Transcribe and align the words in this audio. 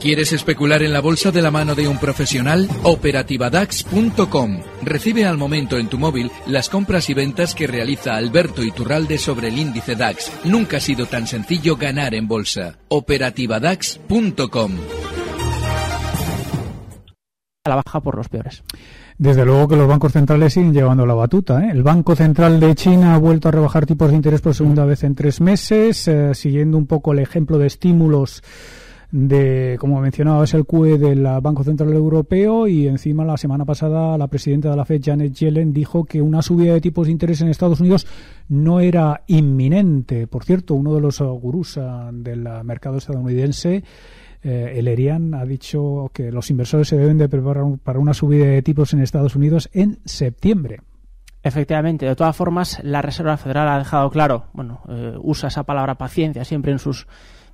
¿Quieres 0.00 0.32
especular 0.32 0.84
en 0.84 0.92
la 0.92 1.00
bolsa 1.00 1.32
de 1.32 1.42
la 1.42 1.50
mano 1.50 1.74
de 1.74 1.88
un 1.88 1.98
profesional? 1.98 2.68
Operativadax.com. 2.84 4.60
Recibe 4.82 5.26
al 5.26 5.36
momento 5.36 5.76
en 5.76 5.88
tu 5.88 5.98
móvil 5.98 6.30
las 6.46 6.68
compras 6.68 7.10
y 7.10 7.14
ventas 7.14 7.52
que 7.52 7.66
realiza 7.66 8.14
Alberto 8.14 8.62
Iturralde 8.62 9.18
sobre 9.18 9.48
el 9.48 9.58
índice 9.58 9.96
DAX. 9.96 10.30
Nunca 10.44 10.76
ha 10.76 10.80
sido 10.80 11.06
tan 11.06 11.26
sencillo 11.26 11.76
ganar 11.76 12.14
en 12.14 12.28
bolsa. 12.28 12.78
Operativadax.com. 12.86 14.72
A 17.64 17.68
la 17.68 17.82
baja 17.84 18.00
por 18.00 18.16
los 18.16 18.28
peores. 18.28 18.62
Desde 19.18 19.44
luego 19.44 19.66
que 19.66 19.74
los 19.74 19.88
bancos 19.88 20.12
centrales 20.12 20.52
siguen 20.52 20.72
llevando 20.72 21.06
la 21.06 21.14
batuta. 21.14 21.64
¿eh? 21.64 21.70
El 21.72 21.82
Banco 21.82 22.14
Central 22.14 22.60
de 22.60 22.76
China 22.76 23.16
ha 23.16 23.18
vuelto 23.18 23.48
a 23.48 23.50
rebajar 23.50 23.84
tipos 23.84 24.10
de 24.10 24.16
interés 24.16 24.42
por 24.42 24.54
segunda 24.54 24.84
vez 24.84 25.02
en 25.02 25.16
tres 25.16 25.40
meses, 25.40 26.06
eh, 26.06 26.36
siguiendo 26.36 26.78
un 26.78 26.86
poco 26.86 27.12
el 27.12 27.18
ejemplo 27.18 27.58
de 27.58 27.66
estímulos 27.66 28.44
de, 29.10 29.76
como 29.80 30.00
mencionaba, 30.00 30.44
es 30.44 30.54
el 30.54 30.66
QE 30.66 30.98
del 30.98 31.22
Banco 31.40 31.64
Central 31.64 31.92
Europeo 31.92 32.66
y 32.66 32.86
encima 32.86 33.24
la 33.24 33.36
semana 33.36 33.64
pasada 33.64 34.18
la 34.18 34.26
presidenta 34.26 34.70
de 34.70 34.76
la 34.76 34.84
Fed, 34.84 35.00
Janet 35.02 35.32
Yellen, 35.32 35.72
dijo 35.72 36.04
que 36.04 36.20
una 36.20 36.42
subida 36.42 36.74
de 36.74 36.80
tipos 36.80 37.06
de 37.06 37.12
interés 37.12 37.40
en 37.40 37.48
Estados 37.48 37.80
Unidos 37.80 38.06
no 38.48 38.80
era 38.80 39.22
inminente. 39.26 40.26
Por 40.26 40.44
cierto, 40.44 40.74
uno 40.74 40.94
de 40.94 41.00
los 41.00 41.20
gurús 41.20 41.78
ah, 41.78 42.10
del 42.12 42.46
mercado 42.64 42.98
estadounidense 42.98 43.82
eh, 44.42 44.74
el 44.76 45.34
ha 45.34 45.44
dicho 45.44 46.10
que 46.12 46.30
los 46.30 46.50
inversores 46.50 46.88
se 46.88 46.96
deben 46.96 47.18
de 47.18 47.28
preparar 47.28 47.64
para 47.82 47.98
una 47.98 48.14
subida 48.14 48.46
de 48.46 48.62
tipos 48.62 48.92
en 48.92 49.00
Estados 49.00 49.34
Unidos 49.34 49.68
en 49.72 49.98
septiembre. 50.04 50.80
Efectivamente, 51.42 52.06
de 52.06 52.14
todas 52.14 52.36
formas, 52.36 52.78
la 52.82 53.02
Reserva 53.02 53.36
Federal 53.36 53.68
ha 53.68 53.78
dejado 53.78 54.10
claro, 54.10 54.46
bueno, 54.52 54.82
eh, 54.88 55.16
usa 55.22 55.48
esa 55.48 55.64
palabra 55.64 55.96
paciencia 55.96 56.44
siempre 56.44 56.72
en 56.72 56.78
sus 56.78 57.06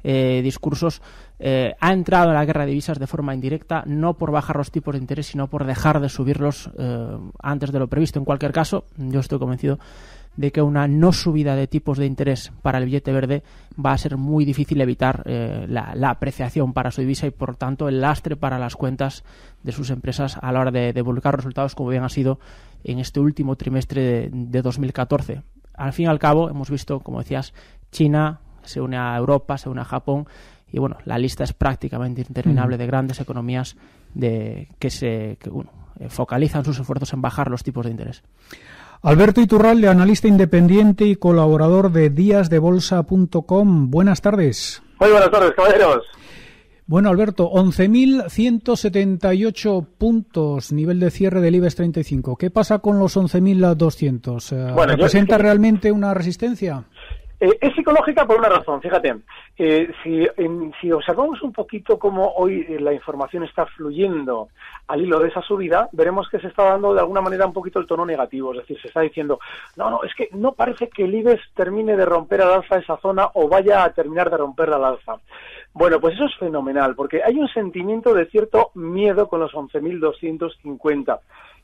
eh, 0.07 0.43
discursos, 0.43 1.01
eh, 1.39 1.75
ha 1.81 1.93
entrado 1.93 2.29
en 2.29 2.35
la 2.35 2.45
guerra 2.45 2.67
de 2.67 2.73
divisas 2.73 2.99
de 2.99 3.07
forma 3.07 3.35
indirecta, 3.35 3.83
no 3.87 4.19
por 4.19 4.31
bajar 4.31 4.57
los 4.57 4.71
tipos 4.71 4.95
de 4.95 5.01
interés, 5.01 5.29
sino 5.29 5.49
por 5.49 5.65
dejar 5.65 5.99
de 6.01 6.11
subirlos 6.11 6.71
eh, 6.79 7.19
antes 7.43 7.73
de 7.73 7.79
lo 7.79 7.89
previsto. 7.89 8.19
En 8.19 8.27
cualquier 8.27 8.53
caso, 8.53 8.85
yo 8.99 9.21
estoy 9.21 9.39
convencido 9.39 9.79
de 10.37 10.53
que 10.53 10.61
una 10.61 10.87
no 10.89 11.13
subida 11.13 11.57
de 11.57 11.67
tipos 11.67 11.97
de 11.97 12.05
interés 12.05 12.53
para 12.61 12.79
el 12.79 12.85
billete 12.85 13.13
verde 13.13 13.45
va 13.83 13.93
a 13.93 13.99
ser 13.99 14.19
muy 14.19 14.45
difícil 14.45 14.81
evitar 14.81 15.23
la, 15.25 16.11
apreciación 16.11 16.73
para 16.73 16.91
su 16.91 17.03
divisa 17.03 17.29
y 17.29 17.31
por 17.31 17.55
tanto 17.55 17.89
el 17.89 18.01
lastre 18.01 18.35
para 18.35 18.59
las 18.59 18.75
cuentas 18.75 19.23
de 19.63 19.71
sus 19.71 19.91
empresas 19.91 20.37
a 20.43 20.51
la 20.51 20.59
hora 20.59 20.73
de, 20.73 20.93
de 20.93 21.03
resultados 21.03 21.77
como 21.77 21.91
bien 21.91 22.03
ha 22.03 22.09
sido 22.09 22.41
en 22.83 22.99
este 22.99 23.21
último 23.21 23.55
trimestre 23.55 24.03
de, 24.03 24.31
de 24.33 24.61
2014. 24.61 25.43
Al 25.73 25.93
fin 25.93 26.07
y 26.07 26.09
al 26.09 26.19
cabo 26.19 26.51
hemos 26.51 26.69
visto, 26.69 26.99
como 26.99 27.21
decías, 27.21 27.55
China, 27.93 28.41
se 28.65 28.81
une 28.81 28.97
a 28.97 29.17
Europa, 29.17 29.59
se 29.59 29.69
une 29.69 29.81
a 29.81 29.85
Japón 29.85 30.27
y 30.73 30.79
bueno, 30.79 30.99
la 31.05 31.19
lista 31.19 31.45
es 31.45 31.53
prácticamente 31.53 32.25
interminable 32.27 32.77
de 32.77 32.87
grandes 32.87 33.21
economías 33.21 33.77
de, 34.13 34.69
que 34.79 34.91
se 34.91 35.39
que, 35.41 35.51
eh, 36.01 36.09
focalizan 36.09 36.65
sus 36.65 36.81
esfuerzos 36.81 37.13
en 37.13 37.23
bajar 37.23 37.51
los 37.51 37.63
tipos 37.63 37.85
de 37.85 37.93
interés. 37.93 38.23
Alberto 39.03 39.41
Iturralde, 39.41 39.89
analista 39.89 40.29
independiente 40.29 41.05
y 41.05 41.15
colaborador 41.15 41.93
de 41.93 42.11
díasdebolsa.com. 42.11 43.91
Buenas 43.91 44.21
tardes. 44.23 44.83
Muy 44.99 45.11
buenas 45.11 45.31
tardes, 45.31 45.53
caballeros. 45.55 46.05
Bueno, 46.87 47.09
Alberto, 47.09 47.51
11.178 47.51 49.87
puntos, 49.97 50.71
nivel 50.71 51.01
de 51.01 51.11
cierre 51.11 51.41
del 51.41 51.55
IBEX 51.55 51.77
35. 51.77 52.37
¿Qué 52.37 52.51
pasa 52.51 52.81
con 52.81 52.99
los 52.99 53.17
11.200? 53.17 54.53
Eh, 54.53 54.71
bueno, 54.75 54.93
¿Representa 54.93 55.39
realmente 55.39 55.91
una 55.93 56.13
resistencia? 56.13 56.85
Eh, 57.45 57.59
es 57.61 57.75
psicológica 57.75 58.27
por 58.27 58.39
una 58.39 58.49
razón, 58.49 58.81
fíjate. 58.81 59.17
Eh, 59.59 59.93
si, 60.03 60.27
si 60.81 60.91
observamos 60.91 61.43
un 61.43 61.53
poquito 61.53 61.99
cómo 61.99 62.33
hoy 62.37 62.65
eh, 62.67 62.81
la 62.81 62.95
información 62.95 63.45
está 63.45 63.67
fluyendo 63.67 64.49
al 64.89 65.03
hilo 65.03 65.19
de 65.19 65.29
esa 65.29 65.43
subida, 65.43 65.91
veremos 65.93 66.27
que 66.31 66.39
se 66.39 66.47
está 66.47 66.65
dando 66.65 66.95
de 66.95 67.01
alguna 67.01 67.21
manera 67.21 67.45
un 67.45 67.53
poquito 67.53 67.79
el 67.79 67.87
tono 67.87 68.07
negativo. 68.07 68.53
Es 68.53 68.61
decir, 68.61 68.81
se 68.81 68.89
está 68.89 69.03
diciendo, 69.03 69.41
no, 69.77 69.91
no, 69.91 70.05
es 70.05 70.15
que 70.15 70.31
no 70.33 70.53
parece 70.53 70.89
que 70.89 71.05
el 71.05 71.15
IBEX 71.17 71.43
termine 71.53 71.99
de 71.99 72.07
romper 72.07 72.41
al 72.41 72.55
alza 72.55 72.79
esa 72.79 72.97
zona 72.97 73.29
o 73.35 73.47
vaya 73.47 73.85
a 73.85 73.93
terminar 73.93 74.31
de 74.31 74.39
romper 74.39 74.71
al 74.71 74.83
alza. 74.83 75.17
Bueno, 75.75 76.01
pues 76.01 76.15
eso 76.15 76.25
es 76.25 76.37
fenomenal, 76.39 76.95
porque 76.95 77.23
hay 77.23 77.37
un 77.37 77.49
sentimiento 77.49 78.15
de 78.15 78.25
cierto 78.27 78.71
miedo 78.73 79.29
con 79.29 79.41
los 79.41 79.53
11.250. 79.53 81.19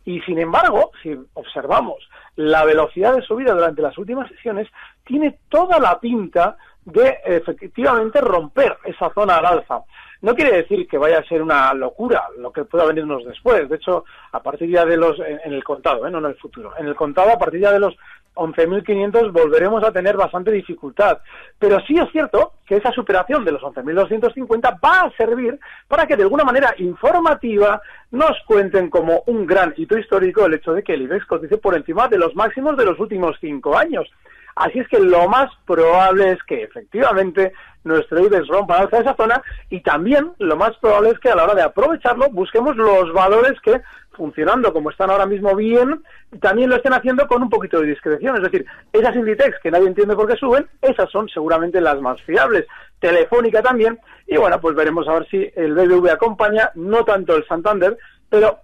Y 0.04 0.20
sin 0.22 0.38
embargo, 0.38 0.92
si 1.02 1.16
observamos 1.34 2.08
la 2.36 2.64
velocidad 2.64 3.14
de 3.14 3.22
subida 3.22 3.52
durante 3.52 3.82
las 3.82 3.96
últimas 3.98 4.28
sesiones, 4.28 4.68
tiene 5.04 5.38
toda 5.48 5.78
la 5.78 6.00
pinta 6.00 6.56
de 6.84 7.18
efectivamente 7.24 8.20
romper 8.20 8.78
esa 8.84 9.12
zona 9.12 9.36
al 9.36 9.46
alza. 9.46 9.82
No 10.22 10.34
quiere 10.34 10.56
decir 10.56 10.86
que 10.86 10.98
vaya 10.98 11.18
a 11.18 11.24
ser 11.24 11.42
una 11.42 11.72
locura 11.72 12.24
lo 12.38 12.52
que 12.52 12.64
pueda 12.64 12.84
venirnos 12.84 13.24
después. 13.24 13.68
De 13.68 13.76
hecho, 13.76 14.04
a 14.32 14.42
partir 14.42 14.68
ya 14.68 14.84
de 14.84 14.96
los, 14.96 15.18
en, 15.18 15.52
el 15.52 15.64
contado, 15.64 16.06
¿eh? 16.06 16.10
no 16.10 16.18
en 16.18 16.26
el 16.26 16.36
futuro, 16.36 16.72
en 16.78 16.86
el 16.86 16.94
contado, 16.94 17.30
a 17.30 17.38
partir 17.38 17.60
ya 17.60 17.72
de 17.72 17.80
los 17.80 17.96
11.500 18.34 19.32
volveremos 19.32 19.82
a 19.84 19.92
tener 19.92 20.16
bastante 20.16 20.50
dificultad. 20.50 21.18
Pero 21.58 21.78
sí 21.86 21.94
es 21.98 22.10
cierto 22.12 22.52
que 22.66 22.76
esa 22.76 22.92
superación 22.92 23.44
de 23.44 23.52
los 23.52 23.62
11.250 23.62 24.78
va 24.82 25.02
a 25.02 25.10
servir 25.16 25.58
para 25.88 26.06
que 26.06 26.16
de 26.16 26.22
alguna 26.22 26.44
manera 26.44 26.74
informativa 26.78 27.82
nos 28.10 28.36
cuenten 28.46 28.90
como 28.90 29.22
un 29.26 29.46
gran 29.46 29.74
hito 29.76 29.98
histórico 29.98 30.46
el 30.46 30.54
hecho 30.54 30.72
de 30.72 30.82
que 30.82 30.94
el 30.94 31.02
IBEX 31.02 31.26
cotice 31.26 31.58
por 31.58 31.76
encima 31.76 32.08
de 32.08 32.18
los 32.18 32.34
máximos 32.34 32.76
de 32.76 32.84
los 32.84 32.98
últimos 32.98 33.36
cinco 33.40 33.76
años. 33.76 34.08
Así 34.56 34.78
es 34.78 34.88
que 34.88 34.98
lo 34.98 35.28
más 35.28 35.50
probable 35.66 36.32
es 36.32 36.42
que 36.44 36.62
efectivamente 36.62 37.52
nuestro 37.84 38.20
IBEX 38.20 38.46
rompa 38.48 38.78
alza 38.78 38.98
esa 38.98 39.16
zona 39.16 39.42
y 39.70 39.80
también 39.80 40.32
lo 40.38 40.56
más 40.56 40.76
probable 40.78 41.10
es 41.10 41.18
que 41.18 41.30
a 41.30 41.36
la 41.36 41.44
hora 41.44 41.54
de 41.54 41.62
aprovecharlo 41.62 42.28
busquemos 42.30 42.76
los 42.76 43.12
valores 43.12 43.58
que 43.62 43.80
funcionando 44.20 44.72
como 44.74 44.90
están 44.90 45.10
ahora 45.10 45.24
mismo 45.24 45.56
bien, 45.56 46.02
también 46.40 46.68
lo 46.68 46.76
estén 46.76 46.92
haciendo 46.92 47.26
con 47.26 47.42
un 47.42 47.48
poquito 47.48 47.80
de 47.80 47.86
discreción. 47.86 48.36
Es 48.36 48.42
decir, 48.42 48.66
esas 48.92 49.16
Inditex 49.16 49.58
que 49.62 49.70
nadie 49.70 49.86
entiende 49.86 50.14
por 50.14 50.28
qué 50.28 50.36
suben, 50.36 50.66
esas 50.82 51.10
son 51.10 51.26
seguramente 51.30 51.80
las 51.80 51.98
más 52.02 52.20
fiables. 52.22 52.66
Telefónica 52.98 53.62
también. 53.62 53.98
Y 54.26 54.36
bueno, 54.36 54.60
pues 54.60 54.76
veremos 54.76 55.08
a 55.08 55.14
ver 55.14 55.28
si 55.28 55.50
el 55.56 55.72
BBV 55.72 56.10
acompaña, 56.10 56.70
no 56.74 57.02
tanto 57.02 57.34
el 57.34 57.46
Santander, 57.46 57.96
pero 58.28 58.58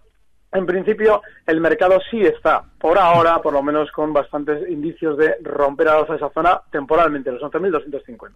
en 0.53 0.67
principio, 0.67 1.23
el 1.47 1.61
mercado 1.61 1.99
sí 2.11 2.21
está, 2.23 2.63
por 2.79 2.99
ahora, 2.99 3.41
por 3.43 3.53
lo 3.53 3.63
menos 3.63 3.91
con 3.93 4.13
bastantes 4.13 4.69
indicios 4.71 5.17
de 5.19 5.37
romper 5.43 5.89
a 5.89 6.01
esa 6.01 6.31
zona 6.31 6.61
temporalmente, 6.71 7.33
los 7.33 7.43
11.250. 7.43 8.31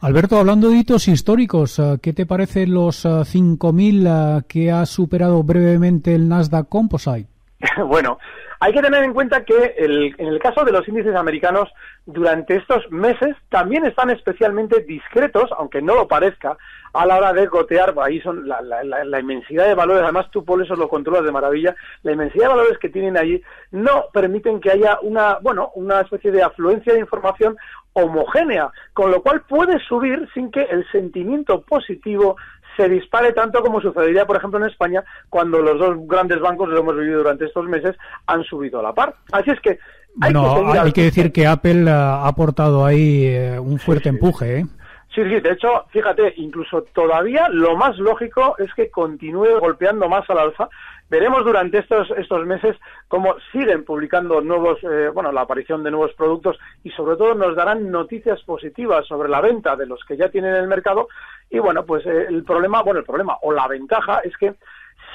Alberto, 0.00 0.38
hablando 0.38 0.70
de 0.70 0.76
hitos 0.76 1.08
históricos, 1.08 1.78
eh, 1.78 1.98
¿qué 2.00 2.12
te 2.12 2.26
parecen 2.26 2.72
los 2.72 3.04
5.000 3.04 4.38
eh, 4.38 4.44
que 4.48 4.70
ha 4.70 4.86
superado 4.86 5.42
brevemente 5.42 6.14
el 6.14 6.28
Nasdaq 6.28 6.68
Composite? 6.68 7.37
bueno, 7.86 8.18
hay 8.60 8.72
que 8.72 8.82
tener 8.82 9.04
en 9.04 9.12
cuenta 9.12 9.44
que 9.44 9.74
en 9.76 10.26
el 10.26 10.38
caso 10.40 10.64
de 10.64 10.72
los 10.72 10.86
índices 10.88 11.14
americanos, 11.14 11.68
durante 12.06 12.56
estos 12.56 12.90
meses 12.90 13.36
también 13.48 13.84
están 13.84 14.10
especialmente 14.10 14.80
discretos, 14.80 15.50
aunque 15.56 15.82
no 15.82 15.94
lo 15.94 16.08
parezca, 16.08 16.56
a 16.92 17.06
la 17.06 17.18
hora 17.18 17.32
de 17.32 17.46
gotear, 17.46 17.94
ahí 18.02 18.20
son 18.20 18.48
la, 18.48 19.20
inmensidad 19.20 19.66
de 19.66 19.74
valores, 19.74 20.02
además 20.02 20.30
tú 20.30 20.44
por 20.44 20.62
eso 20.62 20.74
lo 20.74 20.88
controlas 20.88 21.24
de 21.24 21.32
maravilla, 21.32 21.76
la 22.02 22.12
inmensidad 22.12 22.44
de 22.44 22.54
valores 22.54 22.78
que 22.78 22.88
tienen 22.88 23.16
allí 23.16 23.42
no 23.70 24.06
permiten 24.12 24.60
que 24.60 24.70
haya 24.70 24.98
una, 25.02 25.38
bueno, 25.40 25.70
una 25.74 26.00
especie 26.00 26.32
de 26.32 26.42
afluencia 26.42 26.94
de 26.94 27.00
información 27.00 27.56
homogénea, 27.92 28.70
con 28.92 29.10
lo 29.10 29.22
cual 29.22 29.42
puede 29.42 29.78
subir 29.80 30.28
sin 30.32 30.50
que 30.50 30.62
el 30.62 30.88
sentimiento 30.90 31.62
positivo 31.62 32.36
se 32.78 32.88
dispare 32.88 33.32
tanto 33.32 33.60
como 33.60 33.80
sucedería, 33.80 34.24
por 34.24 34.36
ejemplo, 34.36 34.60
en 34.60 34.70
España, 34.70 35.02
cuando 35.28 35.58
los 35.58 35.78
dos 35.78 35.96
grandes 36.06 36.40
bancos, 36.40 36.68
lo 36.68 36.78
hemos 36.78 36.96
vivido 36.96 37.18
durante 37.18 37.46
estos 37.46 37.66
meses, 37.66 37.96
han 38.26 38.44
subido 38.44 38.78
a 38.78 38.84
la 38.84 38.92
par. 38.94 39.16
Así 39.32 39.50
es 39.50 39.60
que... 39.60 39.78
Hay 40.20 40.32
que 40.32 40.78
hay 40.78 40.92
que 40.92 41.02
decir 41.02 41.32
que 41.32 41.46
Apple 41.46 41.90
ha 41.90 42.26
aportado 42.26 42.84
ahí 42.84 43.24
eh, 43.26 43.58
un 43.58 43.78
fuerte 43.78 44.08
empuje, 44.08 44.60
¿eh? 44.60 44.66
Sí, 45.14 45.22
sí, 45.24 45.40
de 45.40 45.52
hecho, 45.52 45.84
fíjate, 45.90 46.34
incluso 46.36 46.82
todavía 46.92 47.48
lo 47.50 47.76
más 47.76 47.98
lógico 47.98 48.54
es 48.58 48.72
que 48.74 48.90
continúe 48.90 49.58
golpeando 49.58 50.08
más 50.08 50.28
al 50.30 50.38
alza. 50.38 50.68
Veremos 51.10 51.44
durante 51.44 51.78
estos, 51.78 52.10
estos 52.18 52.44
meses 52.44 52.76
cómo 53.08 53.36
siguen 53.50 53.84
publicando 53.84 54.40
nuevos, 54.42 54.78
eh, 54.82 55.10
bueno, 55.12 55.32
la 55.32 55.42
aparición 55.42 55.82
de 55.82 55.90
nuevos 55.90 56.12
productos 56.14 56.58
y 56.84 56.90
sobre 56.90 57.16
todo 57.16 57.34
nos 57.34 57.56
darán 57.56 57.90
noticias 57.90 58.42
positivas 58.42 59.06
sobre 59.06 59.28
la 59.28 59.40
venta 59.40 59.74
de 59.74 59.86
los 59.86 60.04
que 60.04 60.16
ya 60.16 60.28
tienen 60.28 60.54
en 60.54 60.62
el 60.62 60.68
mercado. 60.68 61.08
Y 61.50 61.58
bueno, 61.60 61.84
pues 61.86 62.04
eh, 62.04 62.26
el 62.28 62.44
problema, 62.44 62.82
bueno, 62.82 63.00
el 63.00 63.06
problema 63.06 63.38
o 63.42 63.52
la 63.52 63.66
ventaja 63.66 64.20
es 64.22 64.36
que 64.36 64.54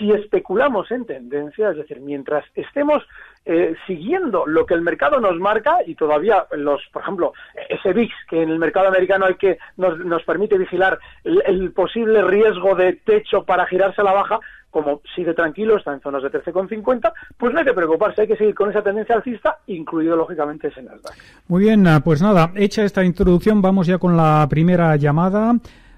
si 0.03 0.11
especulamos 0.11 0.91
en 0.91 1.05
tendencia, 1.05 1.69
es 1.69 1.77
decir, 1.77 2.01
mientras 2.01 2.43
estemos 2.55 3.01
eh, 3.45 3.73
siguiendo 3.87 4.45
lo 4.45 4.65
que 4.65 4.73
el 4.73 4.81
mercado 4.81 5.21
nos 5.21 5.39
marca 5.39 5.77
y 5.85 5.95
todavía 5.95 6.45
los, 6.51 6.81
por 6.91 7.03
ejemplo, 7.03 7.33
ese 7.69 7.93
VIX 7.93 8.13
que 8.29 8.43
en 8.43 8.49
el 8.49 8.59
mercado 8.59 8.89
americano 8.89 9.25
hay 9.25 9.35
que 9.35 9.57
nos, 9.77 9.97
nos 9.99 10.21
permite 10.23 10.57
vigilar 10.57 10.99
el, 11.23 11.71
posible 11.71 12.21
riesgo 12.21 12.75
de 12.75 12.93
techo 12.93 13.43
para 13.45 13.65
girarse 13.65 14.01
a 14.01 14.03
la 14.03 14.11
baja, 14.11 14.41
como 14.71 15.01
sigue 15.15 15.33
tranquilo, 15.33 15.77
está 15.77 15.93
en 15.93 16.01
zonas 16.01 16.21
de 16.21 16.31
13,50, 16.31 17.13
pues 17.37 17.53
no 17.53 17.59
hay 17.59 17.65
que 17.65 17.73
preocuparse, 17.73 18.23
hay 18.23 18.27
que 18.27 18.35
seguir 18.35 18.55
con 18.55 18.71
esa 18.71 18.81
tendencia 18.81 19.15
alcista, 19.15 19.59
incluido 19.67 20.17
lógicamente 20.17 20.67
ese 20.67 20.83
Nasdaq. 20.83 21.15
Muy 21.47 21.63
bien, 21.63 21.85
pues 22.03 22.21
nada, 22.21 22.51
hecha 22.55 22.83
esta 22.83 23.05
introducción, 23.05 23.61
vamos 23.61 23.87
ya 23.87 23.99
con 23.99 24.17
la 24.17 24.45
primera 24.49 24.97
llamada. 24.97 25.53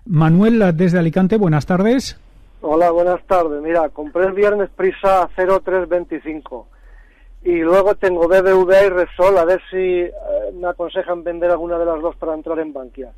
Manuel 0.05 0.75
desde 0.75 0.99
Alicante, 0.99 1.37
buenas 1.37 1.65
tardes. 1.65 2.19
Hola, 2.67 2.89
buenas 2.89 3.23
tardes. 3.27 3.61
Mira, 3.61 3.89
compré 3.89 4.25
el 4.25 4.33
viernes 4.33 4.71
prisa 4.75 5.29
0325 5.35 6.67
y 7.43 7.59
luego 7.59 7.93
tengo 7.93 8.27
BBVA 8.27 8.85
y 8.85 8.89
Resol, 8.89 9.37
a 9.37 9.45
ver 9.45 9.61
si 9.69 9.77
eh, 9.77 10.11
me 10.59 10.69
aconsejan 10.69 11.23
vender 11.23 11.51
alguna 11.51 11.77
de 11.77 11.85
las 11.85 12.01
dos 12.01 12.15
para 12.15 12.33
entrar 12.33 12.57
en 12.57 12.73
Bankia. 12.73 13.11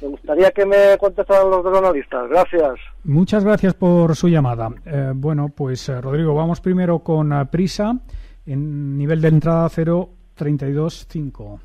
Me 0.00 0.06
gustaría 0.06 0.52
que 0.52 0.64
me 0.64 0.96
contestaran 0.96 1.50
los 1.50 1.64
dos 1.64 1.76
analistas. 1.76 2.28
Gracias. 2.28 2.78
Muchas 3.02 3.44
gracias 3.44 3.74
por 3.74 4.14
su 4.14 4.28
llamada. 4.28 4.70
Eh, 4.86 5.10
bueno, 5.12 5.48
pues 5.48 5.88
eh, 5.88 6.00
Rodrigo, 6.00 6.32
vamos 6.36 6.60
primero 6.60 7.00
con 7.00 7.48
Prisa 7.50 7.98
en 8.46 8.96
nivel 8.96 9.20
de 9.20 9.26
entrada 9.26 9.66
0.325. 9.70 11.58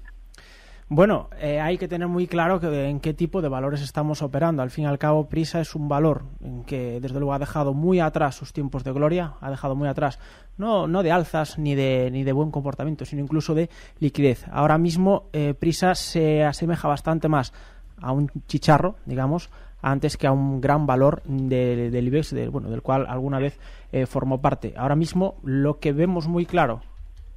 Bueno, 0.92 1.30
eh, 1.40 1.60
hay 1.60 1.78
que 1.78 1.88
tener 1.88 2.08
muy 2.08 2.26
claro 2.26 2.60
que, 2.60 2.90
en 2.90 3.00
qué 3.00 3.14
tipo 3.14 3.44
de 3.44 3.48
valores 3.48 3.82
estamos 3.82 4.24
operando. 4.24 4.64
Al 4.64 4.72
fin 4.72 4.86
y 4.86 4.88
al 4.88 4.98
cabo, 4.98 5.30
Prisa 5.30 5.62
es 5.62 5.76
un 5.76 5.88
valor 5.88 6.24
en 6.44 6.64
que, 6.64 7.00
desde 7.00 7.20
luego, 7.20 7.34
ha 7.36 7.38
dejado 7.38 7.76
muy 7.76 8.00
atrás 8.00 8.34
sus 8.34 8.54
tiempos 8.54 8.84
de 8.84 8.92
gloria, 8.92 9.36
ha 9.40 9.52
dejado 9.52 9.76
muy 9.76 9.88
atrás, 9.88 10.18
no, 10.58 10.88
no 10.88 11.04
de 11.04 11.12
alzas 11.12 11.60
ni 11.60 11.76
de, 11.76 12.10
ni 12.12 12.24
de 12.24 12.32
buen 12.32 12.50
comportamiento, 12.50 13.06
sino 13.06 13.22
incluso 13.22 13.54
de 13.54 13.70
liquidez. 14.00 14.48
Ahora 14.52 14.80
mismo, 14.80 15.30
eh, 15.32 15.54
Prisa 15.54 15.94
se 15.94 16.44
asemeja 16.44 16.88
bastante 16.88 17.28
más 17.28 17.54
a 18.02 18.12
un 18.12 18.32
chicharro, 18.48 18.96
digamos, 19.06 19.52
antes 19.84 20.18
que 20.18 20.26
a 20.26 20.32
un 20.32 20.60
gran 20.60 20.88
valor 20.88 21.22
del 21.24 22.08
IBEX, 22.08 22.34
bueno, 22.50 22.68
del 22.72 22.82
cual 22.82 23.06
alguna 23.08 23.38
vez 23.38 23.60
eh, 23.92 24.08
formó 24.08 24.42
parte. 24.42 24.74
Ahora 24.76 24.96
mismo, 24.96 25.36
lo 25.44 25.78
que 25.78 25.94
vemos 25.94 26.28
muy 26.28 26.48
claro 26.48 26.82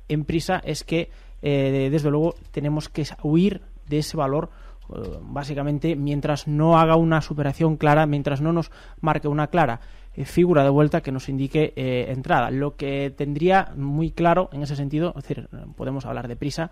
en 0.09 0.25
Prisa 0.25 0.63
es 0.65 0.85
que 0.85 1.11
eh, 1.43 1.89
desde 1.91 2.11
luego 2.11 2.35
tenemos 2.53 2.89
que 2.89 3.05
huir 3.23 3.63
de 3.89 3.99
ese 3.99 4.17
valor 4.17 4.51
eh, 4.95 5.19
básicamente 5.23 5.97
mientras 5.97 6.47
no 6.47 6.79
haga 6.79 6.97
una 6.97 7.21
superación 7.21 7.77
clara, 7.77 8.07
mientras 8.07 8.41
no 8.41 8.53
nos 8.53 8.71
marque 9.01 9.27
una 9.27 9.49
clara 9.49 9.81
eh, 10.15 10.25
figura 10.25 10.63
de 10.63 10.71
vuelta 10.71 11.01
que 11.01 11.11
nos 11.11 11.29
indique 11.29 11.73
entrada. 11.77 12.51
Lo 12.51 12.77
que 12.77 13.11
tendría 13.11 13.73
muy 13.77 14.13
claro 14.13 14.51
en 14.53 14.63
ese 14.63 14.77
sentido, 14.77 15.15
es 15.17 15.25
decir, 15.25 15.49
podemos 15.77 16.07
hablar 16.07 16.29
de 16.29 16.37
prisa, 16.37 16.71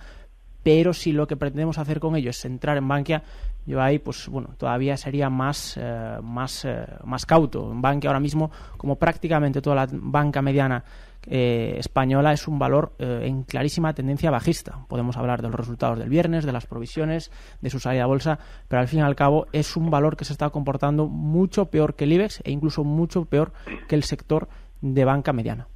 pero 0.62 0.92
si 0.92 1.12
lo 1.12 1.26
que 1.26 1.36
pretendemos 1.36 1.78
hacer 1.78 2.00
con 2.00 2.14
ello 2.14 2.30
es 2.30 2.44
entrar 2.44 2.76
en 2.76 2.86
Bankia, 2.86 3.22
yo 3.66 3.80
ahí, 3.80 3.98
pues 3.98 4.28
bueno, 4.28 4.50
todavía 4.58 4.96
sería 4.96 5.30
más, 5.30 5.80
más, 6.22 6.66
más 7.04 7.24
cauto. 7.24 7.72
En 7.72 7.80
Bankia 7.80 8.10
ahora 8.10 8.20
mismo, 8.20 8.50
como 8.76 8.96
prácticamente 8.96 9.62
toda 9.62 9.76
la 9.76 9.88
banca 9.90 10.42
mediana 10.42 10.84
eh, 11.26 11.74
española 11.78 12.32
es 12.32 12.48
un 12.48 12.58
valor 12.58 12.92
eh, 12.98 13.22
en 13.24 13.42
clarísima 13.42 13.92
tendencia 13.92 14.30
bajista. 14.30 14.78
Podemos 14.88 15.16
hablar 15.16 15.42
de 15.42 15.48
los 15.48 15.56
resultados 15.56 15.98
del 15.98 16.08
viernes, 16.08 16.44
de 16.44 16.52
las 16.52 16.66
provisiones, 16.66 17.30
de 17.60 17.70
su 17.70 17.78
salida 17.78 18.04
a 18.04 18.06
bolsa, 18.06 18.38
pero 18.68 18.80
al 18.80 18.88
fin 18.88 19.00
y 19.00 19.02
al 19.02 19.16
cabo 19.16 19.46
es 19.52 19.76
un 19.76 19.90
valor 19.90 20.16
que 20.16 20.24
se 20.24 20.32
está 20.32 20.50
comportando 20.50 21.06
mucho 21.06 21.66
peor 21.66 21.94
que 21.94 22.04
el 22.04 22.12
IBEX 22.12 22.40
e 22.44 22.50
incluso 22.50 22.84
mucho 22.84 23.24
peor 23.24 23.52
que 23.88 23.94
el 23.94 24.04
sector 24.04 24.48
de 24.80 25.04
banca 25.04 25.32
mediana. 25.32 25.66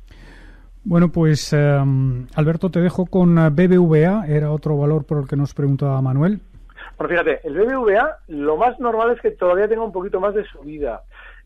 Bueno, 0.85 1.11
pues 1.11 1.53
em, 1.53 2.27
Alberto, 2.35 2.71
te 2.71 2.81
dejo 2.81 3.07
con 3.07 3.39
eh, 3.39 3.49
BBVA, 3.51 4.27
era 4.27 4.51
otro 4.51 4.77
valor 4.77 5.05
por 5.05 5.19
el 5.19 5.29
que 5.29 5.37
nos 5.37 5.55
preguntaba 5.55 6.01
Manuel. 6.03 6.41
Bueno, 6.99 7.11
fíjate, 7.11 7.41
el 7.45 7.55
BBVA 7.55 8.19
lo 8.29 8.57
más 8.57 8.79
normal 8.79 9.11
es 9.13 9.21
que 9.21 9.31
todavía 9.31 9.67
tenga 9.67 9.83
un 9.83 9.93
poquito 9.93 10.21
más 10.21 10.35
de 10.35 10.45
subida. 10.45 11.03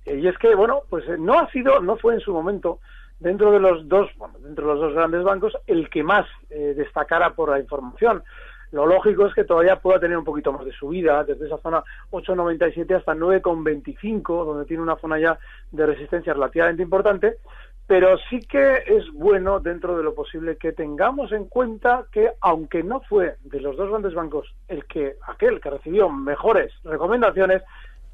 y 0.06 0.26
es 0.26 0.36
que, 0.38 0.54
bueno, 0.54 0.80
pues 0.90 1.04
no 1.18 1.38
ha 1.38 1.48
sido, 1.50 1.80
no 1.80 1.96
fue 1.96 2.14
en 2.14 2.20
su 2.20 2.32
momento 2.32 2.80
dentro 3.20 3.50
de 3.50 3.60
los 3.60 3.88
dos, 3.88 4.10
bueno, 4.16 4.38
dentro 4.40 4.66
de 4.66 4.72
los 4.74 4.80
dos 4.80 4.94
grandes 4.94 5.22
bancos, 5.22 5.56
el 5.66 5.88
que 5.90 6.02
más 6.02 6.26
eh, 6.50 6.74
destacara 6.76 7.34
por 7.34 7.50
la 7.50 7.58
información. 7.58 8.22
Lo 8.70 8.86
lógico 8.86 9.26
es 9.26 9.34
que 9.34 9.44
todavía 9.44 9.80
pueda 9.80 9.98
tener 9.98 10.18
un 10.18 10.24
poquito 10.24 10.52
más 10.52 10.64
de 10.64 10.72
subida, 10.72 11.24
desde 11.24 11.46
esa 11.46 11.56
zona 11.58 11.82
8,97 12.10 12.96
hasta 12.96 13.14
9,25, 13.14 14.44
donde 14.44 14.66
tiene 14.66 14.82
una 14.82 14.96
zona 14.96 15.18
ya 15.18 15.38
de 15.72 15.86
resistencia 15.86 16.34
relativamente 16.34 16.82
importante, 16.82 17.38
pero 17.86 18.18
sí 18.28 18.40
que 18.40 18.82
es 18.86 19.10
bueno 19.14 19.60
dentro 19.60 19.96
de 19.96 20.02
lo 20.02 20.14
posible 20.14 20.58
que 20.58 20.72
tengamos 20.72 21.32
en 21.32 21.46
cuenta 21.46 22.04
que 22.12 22.32
aunque 22.42 22.82
no 22.82 23.00
fue 23.00 23.36
de 23.44 23.60
los 23.62 23.78
dos 23.78 23.88
grandes 23.88 24.12
bancos 24.12 24.54
el 24.68 24.84
que 24.84 25.16
aquel 25.26 25.58
que 25.58 25.70
recibió 25.70 26.10
mejores 26.10 26.70
recomendaciones, 26.84 27.62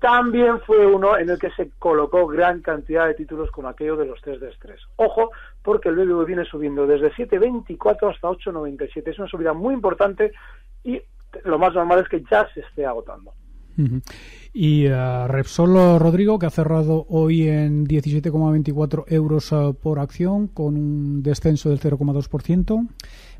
también 0.00 0.60
fue 0.60 0.86
uno 0.86 1.16
en 1.18 1.30
el 1.30 1.38
que 1.38 1.50
se 1.50 1.70
colocó 1.78 2.26
gran 2.26 2.60
cantidad 2.60 3.06
de 3.06 3.14
títulos 3.14 3.50
con 3.50 3.66
aquello 3.66 3.96
de 3.96 4.06
los 4.06 4.20
test 4.20 4.40
de 4.40 4.50
estrés. 4.50 4.80
Ojo, 4.96 5.30
porque 5.62 5.88
el 5.88 5.96
BBV 5.96 6.26
viene 6.26 6.44
subiendo 6.44 6.86
desde 6.86 7.12
7.24 7.12 8.14
hasta 8.14 8.28
8.97. 8.28 9.08
Es 9.08 9.18
una 9.18 9.28
subida 9.28 9.52
muy 9.52 9.74
importante 9.74 10.32
y 10.82 11.00
lo 11.44 11.58
más 11.58 11.74
normal 11.74 12.00
es 12.00 12.08
que 12.08 12.22
ya 12.30 12.46
se 12.52 12.60
esté 12.60 12.84
agotando. 12.84 13.32
Y 14.52 14.86
uh, 14.86 15.26
Repsol 15.26 15.98
Rodrigo, 15.98 16.38
que 16.38 16.46
ha 16.46 16.50
cerrado 16.50 17.06
hoy 17.08 17.48
en 17.48 17.86
17,24 17.86 19.04
euros 19.08 19.50
uh, 19.50 19.74
por 19.74 19.98
acción, 19.98 20.46
con 20.46 20.76
un 20.76 21.22
descenso 21.22 21.70
del 21.70 21.80
0,2%. 21.80 22.88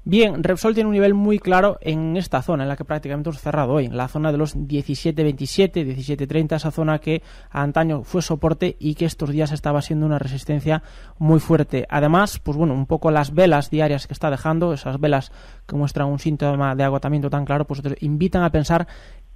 Bien, 0.06 0.44
Repsol 0.44 0.74
tiene 0.74 0.88
un 0.88 0.92
nivel 0.92 1.14
muy 1.14 1.38
claro 1.38 1.78
en 1.80 2.18
esta 2.18 2.42
zona, 2.42 2.64
en 2.64 2.68
la 2.68 2.76
que 2.76 2.84
prácticamente 2.84 3.30
hemos 3.30 3.40
cerrado 3.40 3.72
hoy, 3.72 3.86
en 3.86 3.96
la 3.96 4.06
zona 4.06 4.32
de 4.32 4.36
los 4.36 4.54
17.27, 4.54 5.72
17.30, 5.72 6.56
esa 6.56 6.70
zona 6.70 6.98
que 6.98 7.22
antaño 7.50 8.02
fue 8.02 8.20
soporte 8.20 8.76
y 8.78 8.96
que 8.96 9.06
estos 9.06 9.30
días 9.30 9.50
estaba 9.50 9.80
siendo 9.80 10.04
una 10.04 10.18
resistencia 10.18 10.82
muy 11.16 11.40
fuerte. 11.40 11.86
Además, 11.88 12.38
pues 12.38 12.58
bueno, 12.58 12.74
un 12.74 12.84
poco 12.84 13.10
las 13.10 13.32
velas 13.32 13.70
diarias 13.70 14.06
que 14.06 14.12
está 14.12 14.30
dejando, 14.30 14.74
esas 14.74 15.00
velas 15.00 15.32
que 15.66 15.74
muestran 15.74 16.08
un 16.08 16.18
síntoma 16.18 16.74
de 16.74 16.84
agotamiento 16.84 17.30
tan 17.30 17.46
claro, 17.46 17.66
pues 17.66 17.80
invitan 18.00 18.42
a 18.42 18.50
pensar 18.50 18.86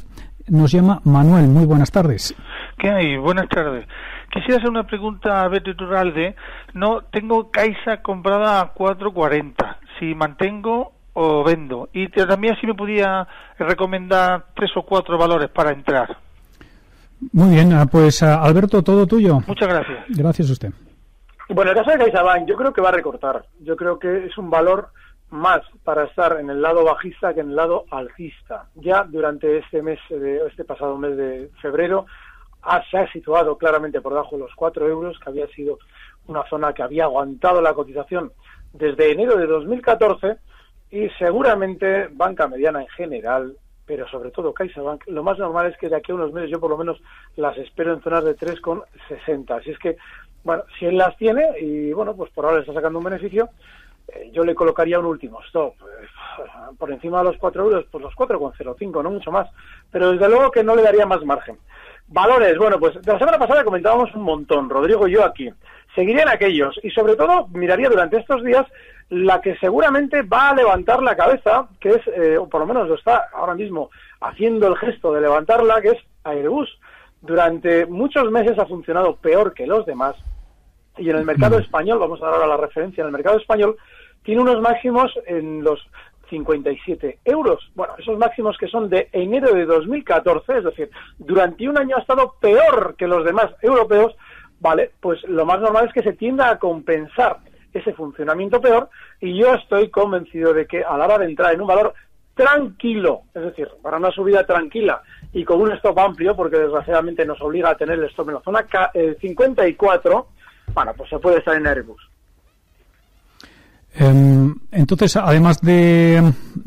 nos 0.49 0.71
llama 0.71 1.01
Manuel. 1.03 1.47
Muy 1.47 1.65
buenas 1.65 1.91
tardes. 1.91 2.35
¿Qué 2.77 2.89
hay? 2.89 3.17
Buenas 3.17 3.47
tardes. 3.49 3.87
Quisiera 4.31 4.57
hacer 4.57 4.69
una 4.69 4.85
pregunta 4.85 5.43
a 5.43 5.47
Betty 5.47 5.75
Turralde. 5.75 6.35
No, 6.73 7.01
tengo 7.11 7.49
Caixa 7.49 8.01
comprada 8.01 8.61
a 8.61 8.73
4.40. 8.73 9.77
Si 9.99 10.13
mantengo 10.15 10.93
o 11.13 11.43
vendo? 11.43 11.89
Y 11.93 12.07
también 12.09 12.55
si 12.61 12.67
me 12.67 12.75
podía 12.75 13.27
recomendar 13.57 14.45
tres 14.55 14.71
o 14.75 14.83
cuatro 14.83 15.17
valores 15.17 15.49
para 15.49 15.71
entrar. 15.71 16.15
Muy 17.33 17.55
bien, 17.55 17.73
ah, 17.73 17.85
pues 17.85 18.23
ah, 18.23 18.41
Alberto, 18.41 18.81
todo 18.81 19.05
tuyo. 19.05 19.39
Muchas 19.45 19.67
gracias. 19.67 20.05
Gracias 20.09 20.49
a 20.49 20.53
usted. 20.53 20.73
Bueno, 21.49 21.71
el 21.71 21.77
caso 21.77 21.91
de 21.91 21.97
CaixaBank 21.97 22.47
yo 22.47 22.55
creo 22.55 22.71
que 22.71 22.81
va 22.81 22.89
a 22.89 22.93
recortar. 22.93 23.43
Yo 23.61 23.75
creo 23.75 23.99
que 23.99 24.27
es 24.27 24.37
un 24.37 24.49
valor 24.49 24.89
más 25.31 25.61
para 25.83 26.05
estar 26.05 26.39
en 26.39 26.49
el 26.49 26.61
lado 26.61 26.83
bajista 26.83 27.33
que 27.33 27.41
en 27.41 27.49
el 27.49 27.55
lado 27.55 27.85
alcista. 27.91 28.65
Ya 28.75 29.03
durante 29.03 29.57
este 29.59 29.81
mes, 29.81 29.99
de, 30.09 30.45
este 30.47 30.63
pasado 30.63 30.97
mes 30.97 31.15
de 31.17 31.49
febrero, 31.61 32.05
se 32.89 32.97
ha 32.97 33.11
situado 33.11 33.57
claramente 33.57 34.01
por 34.01 34.13
debajo 34.13 34.35
de 34.35 34.43
los 34.43 34.55
4 34.55 34.87
euros, 34.87 35.19
que 35.19 35.29
había 35.29 35.47
sido 35.47 35.79
una 36.27 36.43
zona 36.49 36.73
que 36.73 36.83
había 36.83 37.05
aguantado 37.05 37.61
la 37.61 37.73
cotización 37.73 38.31
desde 38.73 39.11
enero 39.11 39.37
de 39.37 39.47
2014 39.47 40.37
y 40.91 41.09
seguramente 41.17 42.07
banca 42.11 42.47
mediana 42.47 42.81
en 42.81 42.87
general, 42.89 43.55
pero 43.85 44.07
sobre 44.07 44.31
todo 44.31 44.53
CaixaBank, 44.53 45.07
lo 45.07 45.23
más 45.23 45.37
normal 45.37 45.67
es 45.67 45.77
que 45.77 45.89
de 45.89 45.95
aquí 45.95 46.11
a 46.11 46.15
unos 46.15 46.33
meses 46.33 46.51
yo 46.51 46.59
por 46.59 46.69
lo 46.69 46.77
menos 46.77 47.01
las 47.35 47.57
espero 47.57 47.93
en 47.93 48.01
zonas 48.01 48.23
de 48.23 48.35
3,60. 48.35 49.59
Así 49.59 49.71
es 49.71 49.79
que, 49.79 49.97
bueno, 50.43 50.63
si 50.77 50.85
él 50.85 50.97
las 50.97 51.15
tiene 51.17 51.59
y 51.59 51.91
bueno, 51.93 52.15
pues 52.15 52.31
por 52.31 52.45
ahora 52.45 52.59
está 52.59 52.73
sacando 52.73 52.99
un 52.99 53.05
beneficio, 53.05 53.49
eh, 54.13 54.31
yo 54.33 54.43
le 54.43 54.55
colocaría 54.55 54.99
un 54.99 55.05
último 55.05 55.41
stop. 55.43 55.73
Eh, 55.81 56.07
por 56.77 56.91
encima 56.91 57.19
de 57.19 57.25
los 57.25 57.37
4 57.37 57.63
euros, 57.63 57.85
pues 57.91 58.03
los 58.03 58.13
4,05, 58.15 59.03
no 59.03 59.11
mucho 59.11 59.31
más. 59.31 59.49
Pero 59.91 60.11
desde 60.11 60.29
luego 60.29 60.51
que 60.51 60.63
no 60.63 60.75
le 60.75 60.83
daría 60.83 61.05
más 61.05 61.23
margen. 61.23 61.57
Valores, 62.07 62.57
bueno, 62.57 62.79
pues 62.79 62.99
de 63.01 63.13
la 63.13 63.19
semana 63.19 63.37
pasada 63.37 63.63
comentábamos 63.63 64.13
un 64.15 64.23
montón, 64.23 64.69
Rodrigo 64.69 65.07
y 65.07 65.11
yo 65.11 65.23
aquí. 65.23 65.49
Seguirían 65.93 66.29
aquellos 66.29 66.79
y 66.83 66.89
sobre 66.89 67.15
todo 67.15 67.47
miraría 67.49 67.89
durante 67.89 68.17
estos 68.17 68.43
días 68.43 68.65
la 69.09 69.41
que 69.41 69.55
seguramente 69.57 70.21
va 70.21 70.49
a 70.49 70.55
levantar 70.55 71.01
la 71.01 71.15
cabeza, 71.15 71.67
que 71.79 71.89
es, 71.89 72.07
eh, 72.07 72.37
o 72.37 72.47
por 72.47 72.61
lo 72.61 72.67
menos 72.67 72.87
lo 72.87 72.95
está 72.95 73.29
ahora 73.33 73.55
mismo 73.55 73.89
haciendo 74.21 74.67
el 74.67 74.77
gesto 74.77 75.13
de 75.13 75.21
levantarla, 75.21 75.81
que 75.81 75.89
es 75.89 75.97
Airbus. 76.23 76.69
Durante 77.21 77.85
muchos 77.85 78.31
meses 78.31 78.57
ha 78.57 78.65
funcionado 78.65 79.15
peor 79.15 79.53
que 79.53 79.67
los 79.67 79.85
demás 79.85 80.15
y 80.97 81.09
en 81.09 81.15
el 81.15 81.25
mercado 81.25 81.57
mm. 81.57 81.61
español, 81.61 81.99
vamos 81.99 82.21
a 82.21 82.25
dar 82.25 82.35
ahora 82.35 82.47
la 82.47 82.57
referencia, 82.57 83.01
en 83.01 83.07
el 83.07 83.13
mercado 83.13 83.37
español 83.37 83.77
tiene 84.29 84.43
unos 84.43 84.61
máximos 84.61 85.11
en 85.25 85.63
los 85.63 85.79
57 86.29 87.17
euros. 87.25 87.67
Bueno, 87.73 87.95
esos 87.97 88.15
máximos 88.19 88.59
que 88.59 88.67
son 88.67 88.87
de 88.87 89.09
enero 89.11 89.55
de 89.55 89.65
2014, 89.65 90.59
es 90.59 90.63
decir, 90.65 90.91
durante 91.17 91.67
un 91.67 91.79
año 91.79 91.95
ha 91.97 92.01
estado 92.01 92.35
peor 92.39 92.93
que 92.95 93.07
los 93.07 93.25
demás 93.25 93.47
europeos, 93.63 94.15
vale, 94.59 94.91
pues 94.99 95.23
lo 95.23 95.47
más 95.47 95.59
normal 95.59 95.87
es 95.87 95.93
que 95.93 96.03
se 96.03 96.13
tienda 96.13 96.51
a 96.51 96.59
compensar 96.59 97.37
ese 97.73 97.91
funcionamiento 97.93 98.61
peor 98.61 98.91
y 99.19 99.35
yo 99.35 99.55
estoy 99.55 99.89
convencido 99.89 100.53
de 100.53 100.67
que 100.67 100.83
a 100.83 100.95
la 100.95 101.05
hora 101.05 101.17
de 101.17 101.25
entrar 101.25 101.51
en 101.51 101.61
un 101.61 101.67
valor 101.67 101.95
tranquilo, 102.35 103.23
es 103.33 103.41
decir, 103.41 103.67
para 103.81 103.97
una 103.97 104.11
subida 104.11 104.45
tranquila 104.45 105.01
y 105.33 105.43
con 105.43 105.59
un 105.59 105.71
stop 105.71 105.97
amplio, 105.97 106.35
porque 106.35 106.59
desgraciadamente 106.59 107.25
nos 107.25 107.41
obliga 107.41 107.71
a 107.71 107.77
tener 107.77 107.97
el 107.97 108.05
stop 108.05 108.29
en 108.29 108.35
la 108.35 108.41
zona 108.41 108.67
54, 109.19 110.19
eh, 110.19 110.71
bueno, 110.71 110.93
pues 110.95 111.09
se 111.09 111.17
puede 111.17 111.39
estar 111.39 111.55
en 111.55 111.65
Airbus. 111.65 112.08
Em, 113.95 114.55
entonces, 114.71 115.17
además 115.17 115.61
de, 115.61 116.21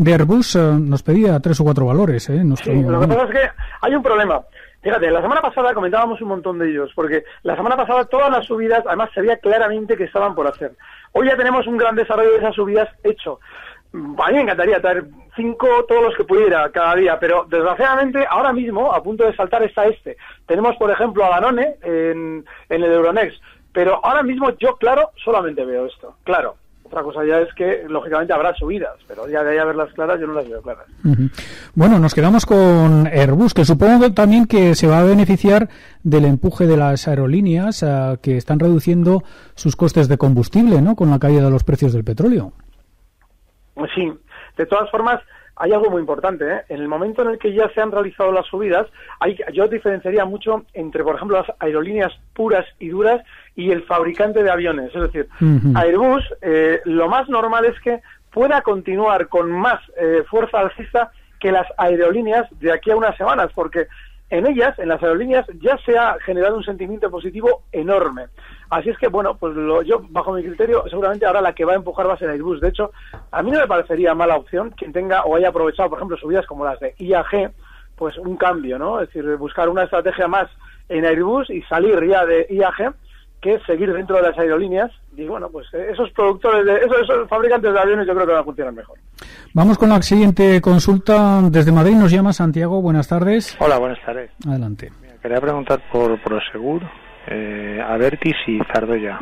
Airbus, 0.04 0.56
eh, 0.56 0.58
nos 0.78 1.02
pedía 1.02 1.38
tres 1.40 1.60
o 1.60 1.64
cuatro 1.64 1.86
valores. 1.86 2.28
¿eh? 2.30 2.42
Sí, 2.62 2.82
lo 2.82 3.00
que 3.00 3.08
pasa 3.08 3.24
es 3.24 3.30
que 3.30 3.50
hay 3.80 3.94
un 3.94 4.02
problema. 4.02 4.42
Fíjate, 4.82 5.10
la 5.12 5.22
semana 5.22 5.40
pasada 5.40 5.74
comentábamos 5.74 6.20
un 6.20 6.28
montón 6.28 6.58
de 6.58 6.68
ellos, 6.68 6.90
porque 6.94 7.22
la 7.44 7.54
semana 7.54 7.76
pasada 7.76 8.04
todas 8.04 8.30
las 8.30 8.44
subidas, 8.44 8.82
además 8.84 9.10
se 9.14 9.20
veía 9.20 9.36
claramente 9.36 9.96
que 9.96 10.04
estaban 10.04 10.34
por 10.34 10.48
hacer. 10.48 10.72
Hoy 11.12 11.28
ya 11.28 11.36
tenemos 11.36 11.66
un 11.68 11.76
gran 11.76 11.94
desarrollo 11.94 12.32
de 12.32 12.38
esas 12.38 12.56
subidas 12.56 12.88
hecho. 13.04 13.38
A 13.92 13.96
mí 13.96 14.34
me 14.34 14.40
encantaría 14.40 14.80
traer 14.80 15.04
cinco, 15.36 15.68
todos 15.86 16.02
los 16.02 16.16
que 16.16 16.24
pudiera 16.24 16.68
cada 16.70 16.96
día, 16.96 17.16
pero 17.20 17.46
desgraciadamente 17.48 18.26
ahora 18.28 18.52
mismo, 18.52 18.92
a 18.92 19.02
punto 19.02 19.24
de 19.24 19.36
saltar, 19.36 19.62
está 19.62 19.84
este. 19.86 20.16
Tenemos, 20.46 20.74
por 20.76 20.90
ejemplo, 20.90 21.24
a 21.24 21.28
Danone 21.28 21.76
en, 21.82 22.44
en 22.68 22.82
el 22.82 22.92
Euronext, 22.92 23.40
pero 23.72 24.04
ahora 24.04 24.24
mismo 24.24 24.50
yo, 24.58 24.76
claro, 24.76 25.10
solamente 25.22 25.64
veo 25.64 25.86
esto. 25.86 26.16
Claro, 26.24 26.56
otra 26.92 27.02
cosa 27.02 27.24
ya 27.24 27.40
es 27.40 27.52
que, 27.54 27.84
lógicamente, 27.88 28.34
habrá 28.34 28.54
subidas, 28.54 28.94
pero 29.08 29.26
ya 29.26 29.42
de 29.42 29.52
ahí 29.52 29.58
a 29.58 29.64
verlas 29.64 29.90
claras, 29.94 30.20
yo 30.20 30.26
no 30.26 30.34
las 30.34 30.46
veo 30.46 30.60
claras. 30.60 30.84
Bueno, 31.74 31.98
nos 31.98 32.14
quedamos 32.14 32.44
con 32.44 33.06
Airbus, 33.06 33.54
que 33.54 33.64
supongo 33.64 34.12
también 34.12 34.46
que 34.46 34.74
se 34.74 34.86
va 34.86 35.00
a 35.00 35.04
beneficiar 35.04 35.70
del 36.02 36.26
empuje 36.26 36.66
de 36.66 36.76
las 36.76 37.08
aerolíneas 37.08 37.82
eh, 37.82 38.18
que 38.20 38.36
están 38.36 38.60
reduciendo 38.60 39.22
sus 39.54 39.74
costes 39.74 40.08
de 40.08 40.18
combustible, 40.18 40.82
¿no?, 40.82 40.94
con 40.94 41.10
la 41.10 41.18
caída 41.18 41.44
de 41.44 41.50
los 41.50 41.64
precios 41.64 41.94
del 41.94 42.04
petróleo. 42.04 42.52
Sí, 43.94 44.12
de 44.58 44.66
todas 44.66 44.90
formas, 44.90 45.20
hay 45.56 45.72
algo 45.72 45.90
muy 45.90 46.00
importante. 46.00 46.44
¿eh? 46.44 46.62
En 46.68 46.80
el 46.80 46.88
momento 46.88 47.22
en 47.22 47.28
el 47.28 47.38
que 47.38 47.52
ya 47.52 47.68
se 47.74 47.80
han 47.80 47.92
realizado 47.92 48.32
las 48.32 48.46
subidas, 48.46 48.86
hay, 49.20 49.36
yo 49.52 49.68
diferenciaría 49.68 50.24
mucho 50.24 50.64
entre, 50.74 51.04
por 51.04 51.16
ejemplo, 51.16 51.38
las 51.38 51.56
aerolíneas 51.58 52.12
puras 52.34 52.66
y 52.78 52.88
duras 52.88 53.22
y 53.54 53.70
el 53.70 53.82
fabricante 53.84 54.42
de 54.42 54.50
aviones. 54.50 54.94
Es 54.94 55.02
decir, 55.02 55.28
Airbus, 55.74 56.24
eh, 56.40 56.80
lo 56.84 57.08
más 57.08 57.28
normal 57.28 57.64
es 57.64 57.78
que 57.80 58.00
pueda 58.30 58.62
continuar 58.62 59.28
con 59.28 59.50
más 59.50 59.80
eh, 59.96 60.24
fuerza 60.28 60.60
alcista 60.60 61.12
que 61.38 61.52
las 61.52 61.66
aerolíneas 61.76 62.46
de 62.60 62.72
aquí 62.72 62.90
a 62.90 62.96
unas 62.96 63.16
semanas, 63.16 63.50
porque 63.54 63.88
en 64.32 64.46
ellas, 64.46 64.78
en 64.78 64.88
las 64.88 65.02
aerolíneas, 65.02 65.46
ya 65.60 65.76
se 65.84 65.98
ha 65.98 66.16
generado 66.24 66.56
un 66.56 66.64
sentimiento 66.64 67.10
positivo 67.10 67.64
enorme. 67.70 68.28
Así 68.70 68.88
es 68.88 68.96
que, 68.96 69.08
bueno, 69.08 69.36
pues 69.36 69.54
lo, 69.54 69.82
yo, 69.82 70.00
bajo 70.08 70.32
mi 70.32 70.42
criterio, 70.42 70.84
seguramente 70.88 71.26
ahora 71.26 71.42
la 71.42 71.54
que 71.54 71.66
va 71.66 71.74
a 71.74 71.76
empujar 71.76 72.08
va 72.08 72.14
a 72.14 72.18
ser 72.18 72.30
Airbus. 72.30 72.62
De 72.62 72.68
hecho, 72.68 72.92
a 73.30 73.42
mí 73.42 73.50
no 73.50 73.60
me 73.60 73.66
parecería 73.66 74.14
mala 74.14 74.38
opción 74.38 74.70
quien 74.70 74.90
tenga 74.90 75.24
o 75.24 75.36
haya 75.36 75.50
aprovechado, 75.50 75.90
por 75.90 75.98
ejemplo, 75.98 76.16
subidas 76.16 76.46
como 76.46 76.64
las 76.64 76.80
de 76.80 76.94
IAG, 76.96 77.52
pues 77.94 78.16
un 78.16 78.38
cambio, 78.38 78.78
¿no? 78.78 79.02
Es 79.02 79.08
decir, 79.08 79.36
buscar 79.36 79.68
una 79.68 79.82
estrategia 79.82 80.26
más 80.28 80.48
en 80.88 81.04
Airbus 81.04 81.50
y 81.50 81.60
salir 81.64 82.02
ya 82.08 82.24
de 82.24 82.46
IAG 82.48 82.94
que 83.42 83.58
seguir 83.66 83.92
dentro 83.92 84.16
de 84.16 84.22
las 84.22 84.38
aerolíneas. 84.38 84.90
Y 85.14 85.26
bueno 85.26 85.50
pues 85.50 85.66
eh, 85.74 85.88
esos 85.92 86.10
productores 86.12 86.64
de 86.64 86.76
esos, 86.76 87.28
fabricantes 87.28 87.72
de 87.72 87.78
aviones 87.78 88.06
yo 88.06 88.14
creo 88.14 88.26
que 88.26 88.32
van 88.32 88.40
a 88.40 88.44
funcionar 88.44 88.72
mejor. 88.72 88.98
Vamos 89.52 89.76
con 89.76 89.90
la 89.90 90.00
siguiente 90.00 90.62
consulta. 90.62 91.42
Desde 91.50 91.72
Madrid 91.72 91.96
nos 91.96 92.10
llama 92.10 92.32
Santiago. 92.32 92.80
Buenas 92.80 93.08
tardes. 93.08 93.54
Hola 93.58 93.78
buenas 93.78 93.98
tardes. 94.06 94.30
Adelante. 94.46 94.90
Quería 95.20 95.40
preguntar 95.40 95.82
por 95.92 96.18
Prosegur. 96.22 96.82
Eh, 97.26 97.80
Avertis 97.86 98.34
y 98.48 98.58
Zardoya 98.72 99.20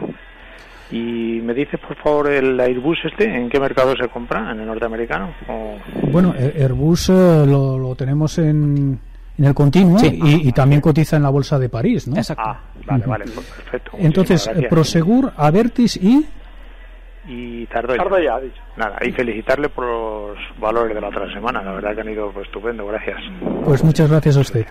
y 0.91 1.41
me 1.43 1.53
dices 1.53 1.79
por 1.87 1.95
favor 1.97 2.31
el 2.31 2.59
Airbus 2.59 2.99
este 3.05 3.25
en 3.25 3.51
qué 3.51 3.61
mercado 3.61 3.95
se 3.95 4.09
compra 4.09 4.51
en 4.51 4.61
el 4.61 4.67
norteamericano 4.67 5.35
bueno 6.11 6.35
Airbus 6.35 7.11
eh, 7.11 7.45
lo 7.47 7.95
tenemos 7.95 8.39
en 8.39 8.99
en 9.41 9.47
el 9.47 9.55
continuo 9.55 9.99
y, 10.05 10.53
también 10.53 10.83
cotiza 10.83 11.17
en 11.17 11.23
la 11.23 11.31
bolsa 11.31 11.59
de 11.59 11.71
París, 11.71 12.07
¿no? 12.07 12.17
Exacto. 12.17 12.43
Ah, 12.47 12.61
vale, 12.87 13.07
vale, 13.07 13.25
pues 13.35 13.47
perfecto. 13.47 13.93
Entonces, 13.99 14.51
Prosegur, 14.69 15.33
Avertis 15.35 15.97
y 15.97 16.27
y 17.31 17.67
tardo 17.67 17.95
ya. 18.19 18.35
ha 18.35 18.41
dicho. 18.41 18.61
Nada, 18.77 18.99
y 19.03 19.13
felicitarle 19.13 19.69
por 19.69 19.85
los 19.85 20.39
valores 20.59 20.95
de 20.95 21.01
la 21.01 21.09
otra 21.09 21.33
semana, 21.33 21.63
la 21.63 21.73
verdad 21.73 21.95
que 21.95 22.01
han 22.01 22.09
ido 22.09 22.33
pues, 22.33 22.47
estupendo, 22.47 22.87
gracias. 22.87 23.19
Pues 23.65 23.85
muchas 23.85 24.11
gracias 24.11 24.37
a 24.37 24.41
usted. 24.41 24.67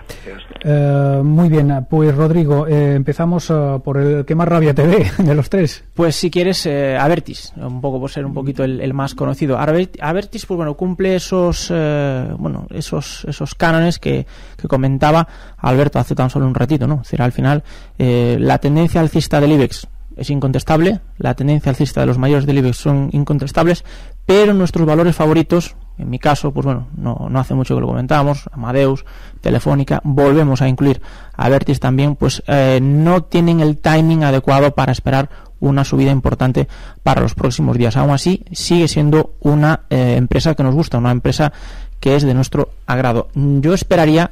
Eh, 0.64 1.20
muy 1.22 1.48
bien, 1.48 1.86
pues 1.88 2.14
Rodrigo, 2.14 2.66
eh, 2.66 2.94
empezamos 2.94 3.50
eh, 3.50 3.78
por 3.82 3.96
el 3.96 4.26
que 4.26 4.34
más 4.34 4.48
rabia 4.48 4.74
te 4.74 4.86
ve 4.86 5.06
de 5.18 5.34
los 5.34 5.48
tres. 5.48 5.84
Pues 5.94 6.16
si 6.16 6.30
quieres, 6.30 6.66
Avertis, 6.66 7.54
un 7.56 7.80
poco 7.80 7.98
por 7.98 8.10
ser 8.10 8.26
un 8.26 8.34
poquito 8.34 8.62
el, 8.62 8.92
más 8.92 9.14
conocido. 9.14 9.58
Avertis, 9.58 10.44
pues 10.44 10.56
bueno, 10.56 10.74
cumple 10.74 11.14
esos, 11.14 11.70
bueno, 11.70 12.66
esos, 12.70 13.24
esos 13.24 13.54
cánones 13.54 13.98
que, 13.98 14.26
que 14.60 14.68
comentaba 14.68 15.26
Alberto 15.58 15.98
hace 15.98 16.14
tan 16.14 16.28
solo 16.28 16.46
un 16.46 16.54
ratito, 16.54 16.86
¿no? 16.86 16.96
Es 16.96 17.02
decir, 17.02 17.22
al 17.22 17.32
final, 17.32 17.62
la 17.96 18.58
tendencia 18.58 19.00
alcista 19.00 19.40
del 19.40 19.52
IBEX 19.52 19.88
es 20.16 20.30
incontestable, 20.30 21.00
la 21.18 21.34
tendencia 21.34 21.70
alcista 21.70 22.00
de 22.00 22.06
los 22.06 22.18
mayores 22.18 22.46
del 22.46 22.58
IBEX 22.58 22.76
son 22.76 23.10
incontestables, 23.12 23.84
pero 24.26 24.52
nuestros 24.54 24.86
valores 24.86 25.16
favoritos, 25.16 25.76
en 25.98 26.10
mi 26.10 26.18
caso, 26.18 26.52
pues 26.52 26.64
bueno, 26.64 26.88
no, 26.96 27.28
no 27.30 27.40
hace 27.40 27.54
mucho 27.54 27.74
que 27.74 27.80
lo 27.80 27.86
comentábamos, 27.86 28.48
Amadeus, 28.52 29.04
Telefónica, 29.40 30.00
volvemos 30.04 30.62
a 30.62 30.68
incluir 30.68 31.00
a 31.36 31.48
Vertis 31.48 31.80
también, 31.80 32.16
pues 32.16 32.42
eh, 32.46 32.80
no 32.82 33.22
tienen 33.24 33.60
el 33.60 33.78
timing 33.78 34.24
adecuado 34.24 34.74
para 34.74 34.92
esperar 34.92 35.30
una 35.60 35.84
subida 35.84 36.10
importante 36.10 36.68
para 37.02 37.20
los 37.20 37.34
próximos 37.34 37.76
días. 37.76 37.96
Aún 37.96 38.10
así, 38.10 38.44
sigue 38.52 38.88
siendo 38.88 39.34
una 39.40 39.82
eh, 39.90 40.14
empresa 40.16 40.54
que 40.54 40.62
nos 40.62 40.74
gusta, 40.74 40.98
una 40.98 41.12
empresa 41.12 41.52
que 42.00 42.16
es 42.16 42.22
de 42.22 42.34
nuestro 42.34 42.70
agrado. 42.86 43.28
Yo 43.34 43.74
esperaría, 43.74 44.30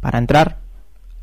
para 0.00 0.18
entrar 0.18 0.58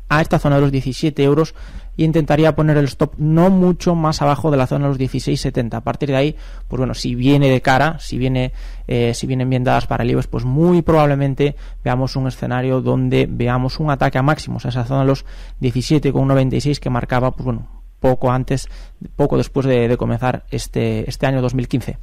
a 0.08 0.20
esta 0.20 0.38
zona 0.38 0.56
de 0.56 0.62
los 0.62 0.72
17 0.72 1.22
euros, 1.24 1.54
y 1.96 2.04
intentaría 2.04 2.54
poner 2.54 2.76
el 2.76 2.84
stop 2.84 3.14
no 3.18 3.50
mucho 3.50 3.94
más 3.94 4.22
abajo 4.22 4.50
de 4.50 4.56
la 4.56 4.66
zona 4.66 4.84
de 4.86 4.90
los 4.90 4.98
16.70. 4.98 5.74
A 5.74 5.80
partir 5.80 6.10
de 6.10 6.16
ahí, 6.16 6.36
pues 6.68 6.78
bueno, 6.78 6.94
si 6.94 7.14
viene 7.14 7.50
de 7.50 7.60
cara, 7.60 7.98
si 7.98 8.18
viene, 8.18 8.52
eh, 8.86 9.14
si 9.14 9.26
vienen 9.26 9.48
bien 9.48 9.64
dadas 9.64 9.86
para 9.86 10.04
el 10.04 10.10
IBEX, 10.10 10.26
pues 10.26 10.44
muy 10.44 10.82
probablemente 10.82 11.56
veamos 11.84 12.16
un 12.16 12.26
escenario 12.26 12.80
donde 12.80 13.26
veamos 13.28 13.80
un 13.80 13.90
ataque 13.90 14.18
a 14.18 14.22
máximos 14.22 14.66
a 14.66 14.68
esa 14.68 14.84
zona 14.84 15.00
de 15.00 15.06
los 15.06 15.24
17,96 15.60 16.78
que 16.78 16.90
marcaba, 16.90 17.30
pues 17.30 17.44
bueno, 17.44 17.68
poco 18.00 18.30
antes, 18.30 18.68
poco 19.16 19.36
después 19.36 19.66
de, 19.66 19.96
comenzar 19.96 20.44
este, 20.50 21.08
este 21.08 21.26
año 21.26 21.40
2015. 21.40 21.98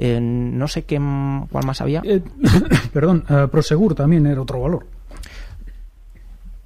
Eh, 0.00 0.20
no 0.20 0.68
sé 0.68 0.84
qué, 0.84 0.96
cuál 1.50 1.66
más 1.66 1.80
había. 1.80 2.02
perdón, 2.92 3.24
Prosegur 3.50 3.94
también 3.94 4.26
era 4.26 4.40
otro 4.40 4.60
valor. 4.60 4.97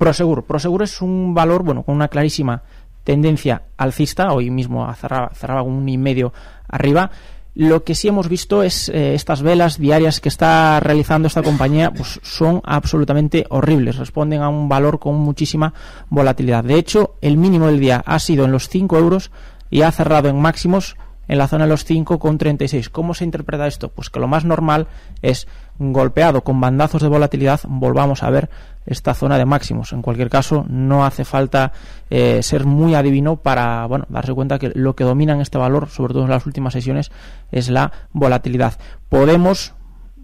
Prosegur. 0.03 0.43
Prosegur 0.43 0.83
es 0.83 1.01
un 1.01 1.33
valor, 1.33 1.63
bueno, 1.63 1.85
con 1.85 1.95
una 1.95 2.09
clarísima 2.09 2.65
tendencia 3.05 3.63
alcista. 3.77 4.33
Hoy 4.33 4.51
mismo 4.51 4.93
cerraba, 4.95 5.63
un 5.63 5.89
y 5.89 5.97
medio 5.97 6.33
arriba. 6.67 7.13
Lo 7.55 7.85
que 7.85 7.95
sí 7.95 8.09
hemos 8.09 8.29
visto 8.29 8.65
es 8.65 8.89
eh, 8.89 9.15
estas 9.15 9.43
velas 9.43 9.79
diarias 9.79 10.19
que 10.21 10.29
está 10.29 10.81
realizando 10.81 11.29
esta 11.29 11.45
compañía, 11.45 11.93
pues 11.93 12.19
son 12.25 12.61
absolutamente 12.65 13.47
horribles, 13.51 13.97
responden 13.97 14.43
a 14.43 14.49
un 14.49 14.69
valor 14.69 14.99
con 14.99 15.15
muchísima 15.15 15.73
volatilidad. 16.09 16.65
De 16.65 16.75
hecho, 16.75 17.15
el 17.21 17.37
mínimo 17.37 17.69
del 17.69 17.79
día 17.79 18.03
ha 18.05 18.19
sido 18.19 18.45
en 18.45 18.51
los 18.51 18.69
5 18.69 18.99
euros 18.99 19.31
y 19.71 19.83
ha 19.83 19.93
cerrado 19.93 20.29
en 20.29 20.41
máximos 20.41 20.97
en 21.29 21.39
la 21.39 21.49
zona 21.49 21.65
de 21.65 21.71
los 21.71 21.89
5,36. 21.89 22.91
¿Cómo 22.91 23.15
se 23.15 23.25
interpreta 23.25 23.67
esto? 23.67 23.89
Pues 23.89 24.11
que 24.11 24.21
lo 24.21 24.29
más 24.29 24.45
normal 24.45 24.89
es 25.23 25.47
golpeado 25.79 26.43
con 26.43 26.61
bandazos 26.61 27.03
de 27.03 27.09
volatilidad, 27.09 27.61
volvamos 27.67 28.23
a 28.23 28.31
ver 28.31 28.51
esta 28.87 29.15
zona 29.15 29.39
de 29.39 29.45
máximos. 29.45 29.93
En 29.93 30.03
cualquier 30.03 30.29
caso, 30.29 30.65
no 30.69 31.05
hace 31.05 31.25
falta 31.25 31.73
eh, 32.11 32.43
ser 32.43 32.67
muy 32.67 32.95
adivino 32.95 33.37
para 33.37 33.87
bueno, 33.87 34.07
darse 34.09 34.35
cuenta 34.35 34.59
que 34.59 34.73
lo 34.75 34.95
que 34.95 35.05
domina 35.05 35.35
en 35.35 35.41
este 35.41 35.59
valor, 35.59 35.89
sobre 35.89 36.15
todo 36.15 36.25
en 36.25 36.31
las 36.31 36.47
últimas 36.47 36.73
sesiones, 36.73 37.11
es 37.51 37.71
la 37.71 37.93
volatilidad. 38.13 38.79
Podemos, 39.09 39.75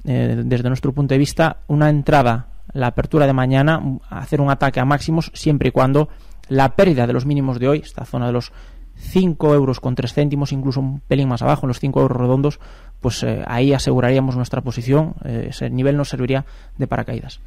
eh, 0.04 0.42
desde 0.44 0.68
nuestro 0.68 0.92
punto 0.92 1.14
de 1.14 1.18
vista, 1.18 1.58
una 1.68 1.88
entrada, 1.88 2.48
la 2.72 2.88
apertura 2.88 3.26
de 3.26 3.32
mañana, 3.32 3.80
hacer 4.10 4.40
un 4.40 4.50
ataque 4.50 4.80
a 4.80 4.84
máximos 4.84 5.30
siempre 5.34 5.68
y 5.68 5.72
cuando 5.72 6.08
la 6.48 6.74
pérdida 6.74 7.06
de 7.06 7.12
los 7.12 7.26
mínimos 7.26 7.58
de 7.58 7.68
hoy, 7.68 7.78
esta 7.84 8.04
zona 8.04 8.26
de 8.26 8.32
los 8.32 8.52
5 8.98 9.54
euros 9.54 9.80
con 9.80 9.94
3 9.94 10.12
céntimos, 10.12 10.52
incluso 10.52 10.80
un 10.80 11.00
pelín 11.00 11.28
más 11.28 11.42
abajo, 11.42 11.66
en 11.66 11.68
los 11.68 11.80
5 11.80 12.00
euros 12.00 12.16
redondos, 12.18 12.60
pues 13.00 13.22
eh, 13.22 13.42
ahí 13.46 13.72
aseguraríamos 13.72 14.36
nuestra 14.36 14.60
posición. 14.60 15.14
ese 15.24 15.70
nivel 15.70 15.96
nos 15.96 16.08
serviría 16.08 16.44
de 16.76 16.86
paracaídas. 16.86 17.40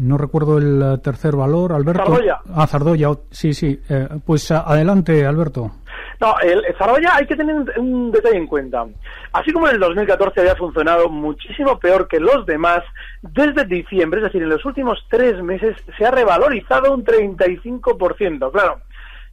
No 0.00 0.16
recuerdo 0.16 0.56
el 0.56 0.80
eh, 0.82 0.98
tercer 1.04 1.36
valor, 1.36 1.74
Alberto. 1.74 2.02
Zardoya. 2.02 2.38
Ah, 2.54 2.66
Zardoya, 2.66 3.10
sí, 3.30 3.52
sí. 3.52 3.78
Eh, 3.86 4.08
pues 4.24 4.50
adelante, 4.50 5.26
Alberto. 5.26 5.72
No, 6.18 6.34
el, 6.40 6.64
Zardoya 6.78 7.16
hay 7.16 7.26
que 7.26 7.36
tener 7.36 7.54
un, 7.76 8.10
detalle 8.10 8.38
en 8.38 8.46
cuenta. 8.46 8.86
Así 9.32 9.52
como 9.52 9.68
en 9.68 9.74
el 9.74 9.80
2014 9.80 10.40
había 10.40 10.56
funcionado 10.56 11.10
muchísimo 11.10 11.78
peor 11.78 12.08
que 12.08 12.18
los 12.18 12.46
demás, 12.46 12.82
desde 13.20 13.66
diciembre, 13.66 14.20
es 14.20 14.24
decir, 14.24 14.42
en 14.42 14.48
los 14.48 14.64
últimos 14.64 15.04
tres 15.10 15.42
meses, 15.42 15.76
se 15.98 16.06
ha 16.06 16.10
revalorizado 16.10 16.94
un 16.94 17.04
35%. 17.04 18.52
Claro, 18.52 18.80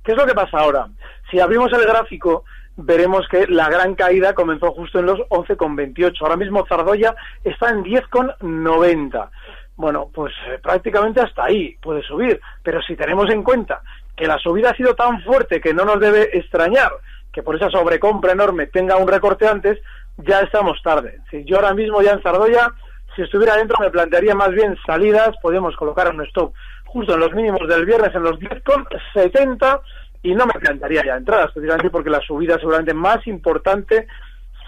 ¿qué 0.03 0.11
es 0.11 0.17
lo 0.17 0.25
que 0.25 0.33
pasa 0.33 0.59
ahora? 0.59 0.87
Si 1.29 1.39
abrimos 1.39 1.71
el 1.73 1.85
gráfico, 1.85 2.45
veremos 2.75 3.27
que 3.27 3.47
la 3.47 3.69
gran 3.69 3.95
caída 3.95 4.33
comenzó 4.33 4.71
justo 4.71 4.99
en 4.99 5.07
los 5.07 5.19
11,28. 5.29 6.13
Ahora 6.21 6.37
mismo 6.37 6.65
Zardoya 6.67 7.15
está 7.43 7.69
en 7.69 7.83
10,90 7.83 9.29
bueno, 9.77 10.09
pues 10.11 10.33
eh, 10.47 10.59
prácticamente 10.61 11.21
hasta 11.21 11.45
ahí 11.45 11.77
puede 11.81 12.01
subir. 12.01 12.41
Pero 12.63 12.81
si 12.81 12.95
tenemos 12.95 13.29
en 13.29 13.43
cuenta 13.43 13.81
que 14.15 14.27
la 14.27 14.39
subida 14.39 14.71
ha 14.71 14.75
sido 14.75 14.95
tan 14.95 15.21
fuerte 15.21 15.61
que 15.61 15.73
no 15.73 15.85
nos 15.85 15.99
debe 15.99 16.35
extrañar 16.35 16.91
que 17.31 17.43
por 17.43 17.55
esa 17.55 17.69
sobrecompra 17.69 18.31
enorme 18.31 18.65
tenga 18.65 18.97
un 18.97 19.07
recorte 19.07 19.47
antes, 19.47 19.79
ya 20.17 20.39
estamos 20.39 20.81
tarde. 20.81 21.19
Si 21.29 21.45
yo 21.45 21.57
ahora 21.57 21.75
mismo 21.75 22.01
ya 22.01 22.13
en 22.13 22.23
Zardoya, 22.23 22.73
si 23.15 23.21
estuviera 23.21 23.55
dentro, 23.55 23.77
me 23.79 23.91
plantearía 23.91 24.33
más 24.33 24.49
bien 24.51 24.75
salidas, 24.87 25.35
podemos 25.43 25.75
colocar 25.75 26.11
un 26.11 26.25
stop 26.25 26.53
justo 26.85 27.13
en 27.13 27.19
los 27.19 27.33
mínimos 27.33 27.67
del 27.67 27.85
viernes 27.85 28.15
en 28.15 28.23
los 28.23 28.39
10,70 28.39 29.81
y 30.23 30.33
no 30.33 30.45
me 30.45 30.53
plantearía 30.53 31.03
ya 31.05 31.17
entradas, 31.17 31.51
precisamente 31.53 31.89
porque 31.89 32.09
la 32.09 32.19
subida 32.21 32.57
seguramente 32.57 32.93
más 32.93 33.25
importante 33.27 34.07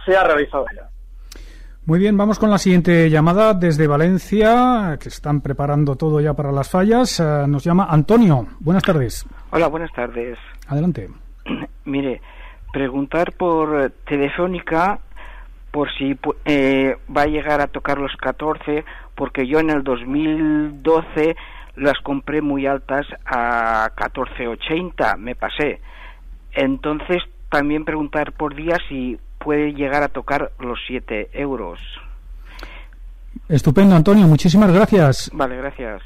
se 0.05 0.15
ha 0.15 0.23
realizado 0.23 0.65
ya. 0.75 0.89
Muy 1.85 1.99
bien, 1.99 2.15
vamos 2.17 2.37
con 2.37 2.51
la 2.51 2.59
siguiente 2.59 3.09
llamada 3.09 3.55
desde 3.55 3.87
Valencia, 3.87 4.97
que 5.01 5.09
están 5.09 5.41
preparando 5.41 5.95
todo 5.95 6.21
ya 6.21 6.35
para 6.35 6.51
las 6.51 6.69
fallas. 6.69 7.19
Eh, 7.19 7.45
nos 7.47 7.63
llama 7.63 7.87
Antonio. 7.89 8.45
Buenas 8.59 8.83
tardes. 8.83 9.25
Hola, 9.49 9.67
buenas 9.67 9.91
tardes. 9.93 10.37
Adelante. 10.67 11.09
Mire, 11.85 12.21
preguntar 12.71 13.33
por 13.33 13.91
Telefónica 14.05 14.99
por 15.71 15.89
si 15.97 16.17
eh, 16.45 16.95
va 17.15 17.23
a 17.23 17.27
llegar 17.27 17.61
a 17.61 17.67
tocar 17.67 17.97
los 17.97 18.15
14, 18.17 18.85
porque 19.15 19.47
yo 19.47 19.59
en 19.59 19.69
el 19.69 19.83
2012 19.83 21.35
las 21.79 21.97
compré 22.03 22.41
muy 22.41 22.65
altas 22.65 23.05
a 23.25 23.91
14.80, 23.95 25.17
me 25.17 25.35
pasé. 25.35 25.79
Entonces, 26.53 27.23
también 27.49 27.85
preguntar 27.85 28.33
por 28.33 28.55
día 28.55 28.77
si 28.87 29.17
puede 29.39 29.73
llegar 29.73 30.03
a 30.03 30.09
tocar 30.09 30.51
los 30.59 30.79
7 30.87 31.29
euros. 31.33 31.79
Estupendo, 33.47 33.95
Antonio. 33.95 34.27
Muchísimas 34.27 34.71
gracias. 34.71 35.31
Vale, 35.33 35.57
gracias. 35.57 36.01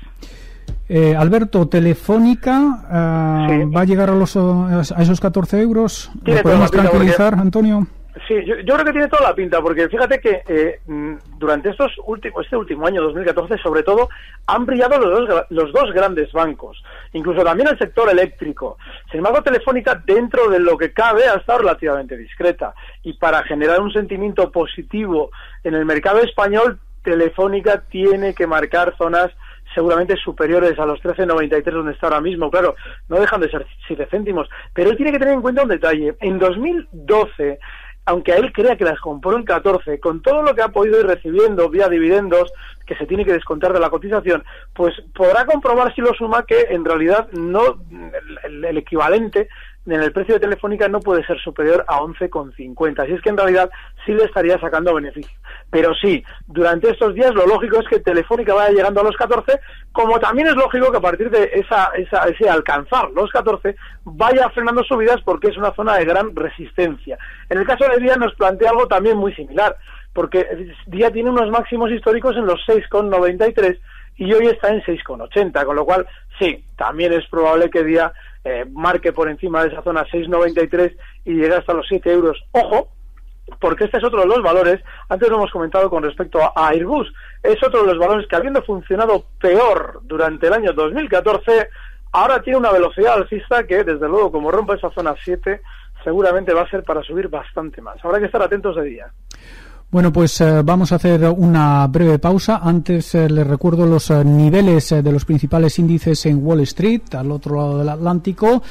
Eh, 0.88 1.16
Alberto, 1.16 1.68
Telefónica 1.68 3.48
eh, 3.50 3.66
va 3.66 3.82
a 3.82 3.86
llegar 3.86 4.10
a, 4.10 4.16
los, 4.16 4.36
a 4.38 5.02
esos 5.02 5.20
14 5.20 5.62
euros. 5.62 6.12
podemos 6.44 6.72
tranquilizar, 6.72 7.34
Antonio? 7.36 7.88
Sí, 8.28 8.36
yo, 8.46 8.56
creo 8.58 8.86
que 8.86 8.92
tiene 8.92 9.08
toda 9.08 9.30
la 9.30 9.36
pinta, 9.36 9.60
porque 9.60 9.90
fíjate 9.90 10.20
que 10.20 10.44
eh, 10.48 10.80
mm, 10.86 11.16
durante 11.40 11.70
estos 11.70 11.92
últimos, 12.06 12.46
este 12.46 12.56
último 12.56 12.86
año, 12.86 13.02
2014, 13.02 13.58
sobre 13.58 13.82
todo, 13.82 14.08
han 14.46 14.68
brillado 14.68 15.00
los 15.00 15.28
dos, 15.28 15.46
los 15.50 15.74
dos 15.74 15.92
grandes 15.94 16.32
bancos, 16.32 16.84
incluso 17.14 17.44
también 17.44 17.70
el 17.70 17.78
sector 17.80 18.10
eléctrico. 18.12 18.78
Sin 19.10 19.18
embargo, 19.18 19.42
Telefónica, 19.42 20.00
dentro 20.06 20.48
de 20.50 20.60
lo 20.60 20.78
que 20.78 20.94
cabe, 20.94 21.28
ha 21.28 21.36
estado 21.36 21.60
relativamente 21.60 22.16
discreta. 22.16 22.76
Y 23.02 23.14
para 23.14 23.44
generar 23.44 23.82
un 23.82 23.92
sentimiento 23.92 24.52
positivo 24.52 25.32
en 25.64 25.74
el 25.74 25.86
mercado 25.86 26.20
español, 26.20 26.80
Telefónica 27.04 27.82
tiene 27.90 28.36
que 28.36 28.46
marcar 28.46 28.96
zonas 28.96 29.32
seguramente 29.74 30.16
superiores 30.18 30.78
a 30.78 30.86
los 30.86 31.02
13.93 31.02 31.72
donde 31.72 31.94
está 31.94 32.08
ahora 32.08 32.22
mismo. 32.22 32.52
Claro, 32.52 32.76
no 33.10 33.20
dejan 33.20 33.42
de 33.42 33.50
ser 33.50 33.66
7 33.88 34.08
céntimos. 34.12 34.48
Pero 34.74 34.92
él 34.92 34.98
tiene 34.98 35.12
que 35.12 35.20
tener 35.20 35.34
en 35.34 35.42
cuenta 35.42 35.64
un 35.64 35.70
detalle. 35.70 36.16
En 36.20 36.38
2012 36.38 37.60
aunque 38.06 38.34
él 38.34 38.52
crea 38.52 38.76
que 38.76 38.84
las 38.84 39.00
compró 39.00 39.38
en 39.38 39.44
14, 39.44 40.00
con 40.00 40.22
todo 40.22 40.42
lo 40.42 40.54
que 40.54 40.62
ha 40.62 40.70
podido 40.70 41.00
ir 41.00 41.06
recibiendo 41.06 41.70
vía 41.70 41.88
dividendos, 41.88 42.52
que 42.86 42.96
se 42.96 43.06
tiene 43.06 43.24
que 43.24 43.34
descontar 43.34 43.72
de 43.72 43.80
la 43.80 43.90
cotización, 43.90 44.44
pues 44.74 44.94
podrá 45.16 45.46
comprobar 45.46 45.94
si 45.96 46.02
lo 46.02 46.14
suma 46.14 46.46
que 46.46 46.68
en 46.70 46.84
realidad 46.84 47.30
no 47.32 47.80
el 48.44 48.78
equivalente 48.78 49.48
en 49.86 50.02
el 50.02 50.12
precio 50.14 50.36
de 50.36 50.40
Telefónica 50.40 50.88
no 50.88 51.00
puede 51.00 51.26
ser 51.26 51.38
superior 51.40 51.84
a 51.88 52.00
11,50. 52.00 53.04
Así 53.04 53.14
es 53.14 53.22
que 53.22 53.30
en 53.30 53.38
realidad 53.38 53.70
sí 54.06 54.14
le 54.14 54.24
estaría 54.24 54.60
sacando 54.60 54.94
beneficio. 54.94 55.38
Pero 55.70 55.94
sí, 55.96 56.24
durante 56.48 56.90
estos 56.90 57.14
días 57.14 57.34
lo 57.34 57.46
lógico 57.46 57.80
es 57.80 57.88
que 57.88 58.00
Telefónica 58.00 58.54
vaya 58.54 58.72
llegando 58.74 59.02
a 59.02 59.04
los 59.04 59.18
14, 59.18 59.60
como 59.92 60.20
también 60.20 60.48
es 60.48 60.56
lógico 60.56 60.92
que 60.92 60.98
a 60.98 61.02
partir 61.02 61.30
de 61.30 61.52
esa, 61.54 61.92
esa, 61.98 62.24
ese 62.30 62.50
alcanzar 62.50 63.10
los 63.12 63.30
14 63.32 63.76
vaya 64.06 64.50
frenando 64.50 64.84
subidas 64.84 65.22
porque 65.26 65.50
es 65.50 65.58
una 65.58 65.74
zona 65.74 65.98
de 65.98 66.06
gran 66.06 66.36
resistencia. 66.36 67.18
En 67.50 67.58
el 67.58 67.66
caso 67.66 67.86
de 67.90 68.02
Día 68.02 68.16
nos 68.16 68.34
plantea 68.36 68.70
algo 68.70 68.88
también 68.88 69.18
muy 69.18 69.34
similar, 69.34 69.76
porque 70.14 70.76
Día 70.88 71.12
tiene 71.12 71.30
unos 71.30 71.50
máximos 71.50 71.92
históricos 71.92 72.38
en 72.38 72.46
los 72.46 72.62
6,93 72.68 73.80
y 74.16 74.32
hoy 74.32 74.48
está 74.48 74.70
en 74.70 74.82
6,80, 74.82 75.66
con 75.66 75.76
lo 75.76 75.86
cual 75.86 76.08
sí, 76.40 76.64
también 76.78 77.14
es 77.14 77.28
probable 77.28 77.70
que 77.70 77.84
Día 77.84 78.14
eh, 78.44 78.66
marque 78.72 79.14
por 79.14 79.30
encima 79.30 79.64
de 79.64 79.70
esa 79.70 79.84
zona 79.84 80.06
6,93 80.06 80.96
y 81.26 81.34
llegue 81.34 81.56
hasta 81.56 81.74
los 81.74 81.86
7 81.88 82.12
euros. 82.12 82.44
Ojo, 82.52 82.90
porque 83.60 83.86
este 83.86 83.98
es 83.98 84.04
otro 84.04 84.22
de 84.22 84.28
los 84.28 84.42
valores, 84.42 84.82
antes 85.10 85.30
lo 85.30 85.36
hemos 85.36 85.52
comentado 85.52 85.90
con 85.90 86.04
respecto 86.04 86.40
a 86.42 86.68
Airbus, 86.70 87.14
es 87.42 87.62
otro 87.64 87.82
de 87.82 87.94
los 87.94 87.98
valores 87.98 88.28
que 88.28 88.36
habiendo 88.36 88.64
funcionado 88.64 89.26
peor 89.40 90.02
durante 90.04 90.48
el 90.48 90.54
año 90.54 90.74
2014, 90.74 91.70
ahora 92.12 92.42
tiene 92.42 92.60
una 92.60 92.72
velocidad 92.72 93.16
alcista 93.16 93.66
que 93.66 93.84
desde 93.84 94.08
luego 94.08 94.32
como 94.32 94.52
rompa 94.52 94.76
esa 94.76 94.92
zona 94.92 95.16
7 95.24 95.62
seguramente 96.04 96.54
va 96.54 96.62
a 96.62 96.70
ser 96.70 96.84
para 96.84 97.02
subir 97.02 97.30
bastante 97.30 97.82
más. 97.82 98.04
Habrá 98.04 98.20
que 98.20 98.26
estar 98.26 98.42
atentos 98.42 98.76
de 98.76 98.84
día. 98.84 99.08
Bueno, 99.94 100.12
pues 100.12 100.42
eh, 100.42 100.64
vamos 100.64 100.92
a 100.92 100.96
hacer 100.96 101.24
una 101.38 101.86
breve 101.86 102.18
pausa. 102.18 102.62
Antes 102.64 103.14
eh, 103.14 103.30
les 103.30 103.46
recuerdo 103.46 103.86
los 103.86 104.10
eh, 104.10 104.26
niveles 104.26 104.90
de 104.90 105.12
los 105.12 105.24
principales 105.24 105.78
índices 105.78 106.26
en 106.26 106.44
Wall 106.44 106.62
Street, 106.62 107.02
al 107.12 107.30
otro 107.30 107.58
lado 107.58 107.78
del 107.78 107.90
Atlántico. 107.90 108.64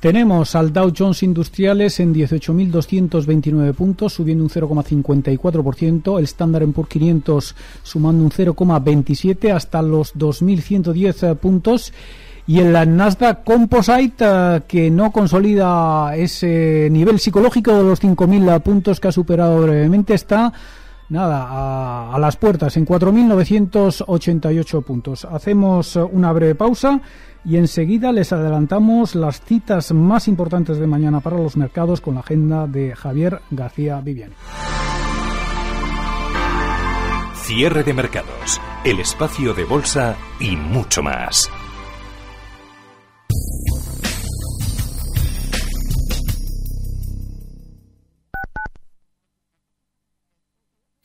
Tenemos 0.00 0.54
al 0.54 0.72
Dow 0.72 0.90
Jones 0.96 1.22
Industriales 1.22 2.00
en 2.00 2.14
18.229 2.14 3.74
puntos, 3.74 4.14
subiendo 4.14 4.42
un 4.42 4.48
0,54%. 4.48 6.18
El 6.18 6.24
Standard 6.24 6.66
Poor's 6.68 6.88
500 6.88 7.54
sumando 7.82 8.24
un 8.24 8.30
0,27 8.30 9.54
hasta 9.54 9.82
los 9.82 10.14
2.110 10.14 11.36
puntos 11.36 11.92
y 12.46 12.60
el 12.60 12.72
Nasdaq 12.96 13.42
Composite 13.44 14.24
eh, 14.26 14.62
que 14.68 14.90
no 14.90 15.10
consolida 15.10 16.14
ese 16.16 16.88
nivel 16.90 17.18
psicológico 17.18 17.72
de 17.72 17.84
los 17.84 18.02
5.000 18.02 18.60
puntos 18.62 19.00
que 19.00 19.08
ha 19.08 19.12
superado 19.12 19.62
brevemente 19.62 20.14
está 20.14 20.52
nada 21.08 22.12
a, 22.14 22.18
las 22.18 22.36
puertas 22.36 22.76
en 22.76 22.86
4.988 22.86 24.82
puntos. 24.84 25.24
Hacemos 25.24 25.96
una 25.96 26.32
breve 26.32 26.54
pausa 26.54 27.00
y 27.44 27.56
enseguida 27.56 28.12
les 28.12 28.32
adelantamos 28.32 29.14
las 29.14 29.40
citas 29.40 29.92
más 29.92 30.28
importantes 30.28 30.78
de 30.78 30.86
mañana 30.86 31.20
para 31.20 31.36
los 31.36 31.56
mercados 31.56 32.00
con 32.00 32.14
la 32.14 32.20
agenda 32.20 32.66
de 32.66 32.94
Javier 32.96 33.40
García 33.50 34.00
Viviani. 34.00 34.34
Cierre 37.34 37.84
de 37.84 37.92
mercados, 37.92 38.60
el 38.84 39.00
espacio 39.00 39.52
de 39.52 39.64
bolsa 39.64 40.16
y 40.40 40.56
mucho 40.56 41.02
más. 41.02 41.50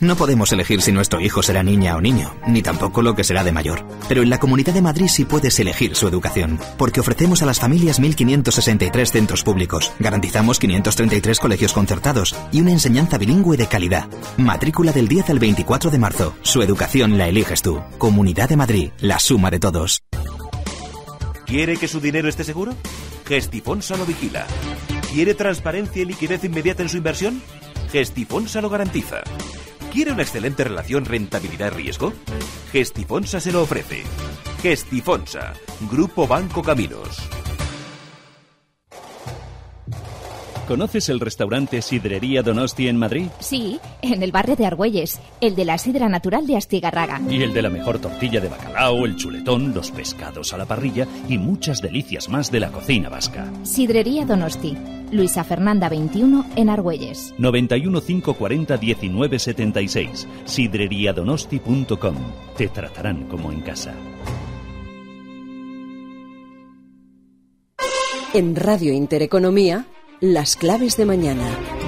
No 0.01 0.15
podemos 0.15 0.49
elegir 0.53 0.81
si 0.81 0.93
nuestro 0.93 1.19
hijo 1.19 1.43
será 1.43 1.61
niña 1.61 1.97
o 1.97 1.99
niño, 1.99 2.33
ni 2.47 2.61
tampoco 2.61 3.01
lo 3.01 3.15
que 3.15 3.25
será 3.25 3.43
de 3.43 3.51
mayor. 3.51 3.85
Pero 4.07 4.23
en 4.23 4.29
la 4.29 4.39
Comunidad 4.39 4.73
de 4.73 4.81
Madrid 4.81 5.07
sí 5.09 5.25
puedes 5.25 5.59
elegir 5.59 5.93
su 5.93 6.07
educación, 6.07 6.57
porque 6.77 7.01
ofrecemos 7.01 7.43
a 7.43 7.45
las 7.45 7.59
familias 7.59 7.99
1.563 8.01 9.11
centros 9.11 9.43
públicos, 9.43 9.91
garantizamos 9.99 10.57
533 10.57 11.41
colegios 11.41 11.73
concertados 11.73 12.33
y 12.53 12.61
una 12.61 12.71
enseñanza 12.71 13.17
bilingüe 13.17 13.57
de 13.57 13.67
calidad. 13.67 14.07
Matrícula 14.37 14.93
del 14.93 15.09
10 15.09 15.31
al 15.31 15.39
24 15.39 15.91
de 15.91 15.99
marzo. 15.99 16.33
Su 16.43 16.61
educación 16.61 17.17
la 17.17 17.27
eliges 17.27 17.61
tú. 17.61 17.81
Comunidad 17.97 18.47
de 18.47 18.55
Madrid, 18.55 18.91
la 19.01 19.19
suma 19.19 19.51
de 19.51 19.59
todos. 19.59 20.03
¿Quiere 21.45 21.75
que 21.75 21.89
su 21.89 21.99
dinero 21.99 22.29
esté 22.29 22.45
seguro? 22.45 22.73
Gestifonsa 23.27 23.97
lo 23.97 24.05
vigila. 24.05 24.47
¿Quiere 25.11 25.33
transparencia 25.33 26.03
y 26.03 26.05
liquidez 26.05 26.45
inmediata 26.45 26.83
en 26.83 26.89
su 26.89 26.95
inversión? 26.95 27.41
Gestifonsa 27.91 28.61
lo 28.61 28.69
garantiza. 28.69 29.23
¿Quiere 29.91 30.11
una 30.11 30.21
excelente 30.21 30.63
relación 30.63 31.03
rentabilidad-riesgo? 31.05 32.13
Gestifonsa 32.71 33.39
se 33.39 33.51
lo 33.51 33.63
ofrece. 33.63 34.03
Gestifonsa, 34.61 35.53
Grupo 35.91 36.27
Banco 36.27 36.61
Caminos. 36.61 37.17
¿Conoces 40.67 41.09
el 41.09 41.19
restaurante 41.19 41.81
Sidrería 41.81 42.43
Donosti 42.43 42.87
en 42.87 42.97
Madrid? 42.97 43.25
Sí, 43.39 43.79
en 44.03 44.21
el 44.21 44.31
barrio 44.31 44.55
de 44.55 44.67
Argüelles, 44.67 45.19
el 45.41 45.55
de 45.55 45.65
la 45.65 45.79
sidra 45.79 46.07
natural 46.07 46.45
de 46.45 46.57
Astigarraga. 46.57 47.19
Y 47.27 47.41
el 47.41 47.55
de 47.55 47.63
la 47.63 47.71
mejor 47.71 47.97
tortilla 47.97 48.39
de 48.39 48.49
bacalao, 48.49 49.07
el 49.07 49.15
chuletón, 49.15 49.73
los 49.73 49.89
pescados 49.89 50.53
a 50.53 50.59
la 50.59 50.67
parrilla 50.67 51.07
y 51.27 51.39
muchas 51.39 51.81
delicias 51.81 52.29
más 52.29 52.51
de 52.51 52.59
la 52.59 52.71
cocina 52.71 53.09
vasca. 53.09 53.51
Sidrería 53.63 54.27
Donosti, 54.27 54.77
Luisa 55.11 55.43
Fernanda 55.43 55.89
21 55.89 56.45
en 56.55 56.69
Argüelles. 56.69 57.33
91 57.37 58.01
540 58.01 58.77
1976. 58.77 60.27
Sidreriadonosti.com. 60.45 62.15
Te 62.57 62.67
tratarán 62.67 63.25
como 63.25 63.51
en 63.51 63.61
casa. 63.61 63.93
En 68.33 68.55
Radio 68.55 68.93
Intereconomía, 68.93 69.87
las 70.21 70.55
claves 70.55 70.97
de 70.97 71.05
mañana. 71.05 71.78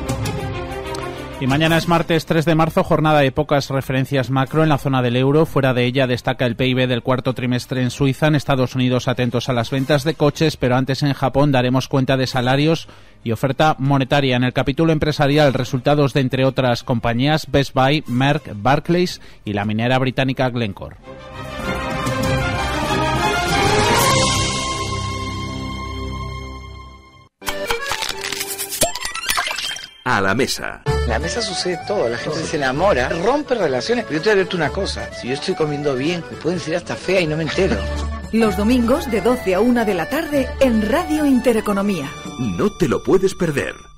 Y 1.41 1.47
mañana 1.47 1.77
es 1.77 1.87
martes 1.87 2.27
3 2.27 2.45
de 2.45 2.53
marzo, 2.53 2.83
jornada 2.83 3.21
de 3.21 3.31
pocas 3.31 3.71
referencias 3.71 4.29
macro 4.29 4.61
en 4.61 4.69
la 4.69 4.77
zona 4.77 5.01
del 5.01 5.15
euro. 5.15 5.47
Fuera 5.47 5.73
de 5.73 5.85
ella 5.85 6.05
destaca 6.05 6.45
el 6.45 6.55
PIB 6.55 6.87
del 6.87 7.01
cuarto 7.01 7.33
trimestre 7.33 7.81
en 7.81 7.89
Suiza. 7.89 8.27
En 8.27 8.35
Estados 8.35 8.75
Unidos 8.75 9.07
atentos 9.07 9.49
a 9.49 9.53
las 9.53 9.71
ventas 9.71 10.03
de 10.03 10.13
coches, 10.13 10.55
pero 10.55 10.75
antes 10.75 11.01
en 11.01 11.13
Japón 11.13 11.51
daremos 11.51 11.87
cuenta 11.87 12.15
de 12.15 12.27
salarios 12.27 12.87
y 13.23 13.31
oferta 13.31 13.75
monetaria. 13.79 14.35
En 14.35 14.43
el 14.43 14.53
capítulo 14.53 14.93
empresarial, 14.93 15.55
resultados 15.55 16.13
de 16.13 16.21
entre 16.21 16.45
otras 16.45 16.83
compañías 16.83 17.47
Best 17.49 17.73
Buy, 17.73 18.03
Merck, 18.05 18.51
Barclays 18.53 19.19
y 19.43 19.53
la 19.53 19.65
minera 19.65 19.97
británica 19.97 20.47
Glencore. 20.51 20.97
A 30.03 30.19
la 30.19 30.33
mesa. 30.33 30.81
En 30.85 31.09
la 31.09 31.19
mesa 31.19 31.41
sucede 31.41 31.79
todo, 31.87 32.09
la 32.09 32.17
gente 32.17 32.39
se 32.43 32.57
enamora, 32.57 33.09
rompe 33.09 33.53
relaciones. 33.53 34.05
Pero 34.05 34.17
yo 34.17 34.23
te 34.23 34.29
voy 34.29 34.33
a 34.33 34.35
decirte 34.37 34.55
una 34.55 34.69
cosa, 34.69 35.13
si 35.13 35.27
yo 35.27 35.35
estoy 35.35 35.53
comiendo 35.53 35.95
bien, 35.95 36.23
me 36.31 36.37
pueden 36.37 36.57
decir 36.57 36.75
hasta 36.75 36.95
fea 36.95 37.21
y 37.21 37.27
no 37.27 37.37
me 37.37 37.43
entero. 37.43 37.77
Los 38.31 38.57
domingos 38.57 39.11
de 39.11 39.21
12 39.21 39.55
a 39.55 39.59
1 39.59 39.85
de 39.85 39.93
la 39.93 40.09
tarde 40.09 40.49
en 40.59 40.89
Radio 40.89 41.25
Intereconomía. 41.25 42.09
No 42.39 42.71
te 42.71 42.87
lo 42.87 43.03
puedes 43.03 43.35
perder. 43.35 43.90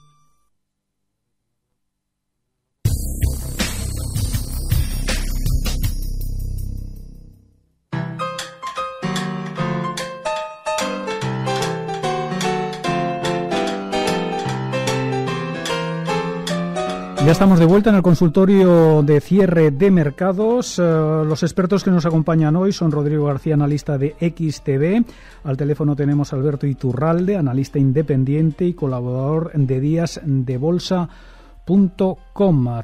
Ya 17.26 17.32
estamos 17.32 17.58
de 17.58 17.66
vuelta 17.66 17.90
en 17.90 17.96
el 17.96 18.02
consultorio 18.02 19.02
de 19.02 19.22
cierre 19.22 19.72
de 19.72 19.90
mercados. 19.92 20.78
Eh, 20.78 20.82
los 20.82 21.42
expertos 21.42 21.82
que 21.82 21.90
nos 21.90 22.06
acompañan 22.06 22.58
hoy 22.58 22.74
son 22.74 22.92
Rodrigo 22.92 23.28
García, 23.28 23.54
analista 23.54 23.98
de 23.98 24.14
XTV. 24.20 25.06
Al 25.46 25.56
teléfono 25.56 25.96
tenemos 25.96 26.34
a 26.34 26.36
Alberto 26.36 26.68
Iturralde, 26.68 27.38
analista 27.38 27.80
independiente 27.80 28.66
y 28.66 28.74
colaborador 28.74 29.54
de 29.54 29.80
días 29.80 30.20
de 30.26 30.58
bolsa.com. 30.58 31.12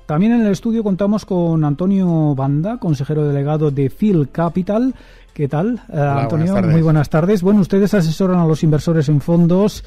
También 0.05 0.31
en 0.31 0.45
el 0.45 0.53
estudio 0.53 0.85
contamos 0.85 1.25
con 1.25 1.65
Antonio 1.65 2.33
Banda, 2.33 2.77
consejero 2.77 3.27
delegado 3.27 3.71
de 3.71 3.89
Phil 3.89 4.29
Capital. 4.31 4.95
¿Qué 5.33 5.49
tal, 5.49 5.81
eh, 5.91 5.99
Antonio? 5.99 6.55
Muy 6.63 6.81
buenas 6.81 7.09
tardes. 7.09 7.41
Bueno, 7.41 7.59
ustedes 7.59 7.93
asesoran 7.93 8.39
a 8.39 8.45
los 8.45 8.63
inversores 8.63 9.09
en 9.09 9.19
fondos 9.19 9.83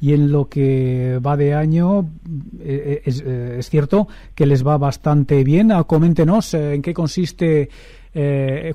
y 0.00 0.12
en 0.12 0.30
lo 0.30 0.48
que 0.48 1.18
va 1.24 1.36
de 1.36 1.54
año 1.54 2.10
eh, 2.60 3.02
es, 3.04 3.22
eh, 3.24 3.56
es, 3.58 3.70
cierto 3.70 4.08
que 4.34 4.46
les 4.46 4.66
va 4.66 4.76
bastante 4.76 5.42
bien. 5.42 5.72
Ah, 5.72 5.84
coméntenos 5.84 6.54
eh, 6.54 6.74
en 6.74 6.82
qué 6.82 6.92
consiste, 6.92 7.70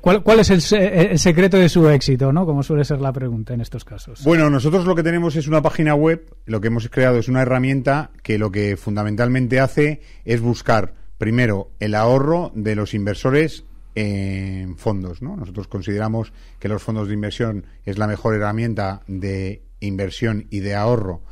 cuál, 0.00 0.22
cuál, 0.22 0.40
es 0.40 0.50
el, 0.50 0.80
el, 0.80 1.18
secreto 1.18 1.56
de 1.56 1.68
su 1.68 1.88
éxito, 1.88 2.32
¿no? 2.32 2.46
Como 2.46 2.62
suele 2.62 2.84
ser 2.84 3.00
la 3.00 3.12
pregunta 3.12 3.54
en 3.54 3.60
estos 3.60 3.84
casos. 3.84 4.22
Bueno, 4.22 4.48
nosotros 4.48 4.84
lo 4.84 4.94
que 4.94 5.02
tenemos 5.02 5.34
es 5.34 5.48
una 5.48 5.60
página 5.60 5.96
web, 5.96 6.32
lo 6.46 6.60
que 6.60 6.68
hemos 6.68 6.88
creado 6.88 7.18
es 7.18 7.28
una 7.28 7.42
herramienta 7.42 8.10
que 8.22 8.38
lo 8.38 8.52
que 8.52 8.76
fundamentalmente 8.76 9.58
hace 9.58 10.00
es 10.24 10.40
buscar 10.40 10.94
primero 11.18 11.70
el 11.80 11.96
ahorro 11.96 12.52
de 12.54 12.76
los 12.76 12.94
inversores 12.94 13.64
en 13.94 14.76
fondos, 14.76 15.22
¿no? 15.22 15.36
Nosotros 15.36 15.68
consideramos 15.68 16.32
que 16.58 16.68
los 16.68 16.82
fondos 16.82 17.08
de 17.08 17.14
inversión 17.14 17.66
es 17.84 17.98
la 17.98 18.06
mejor 18.06 18.34
herramienta 18.34 19.02
de 19.06 19.62
inversión 19.86 20.46
y 20.50 20.60
de 20.60 20.74
ahorro 20.74 21.22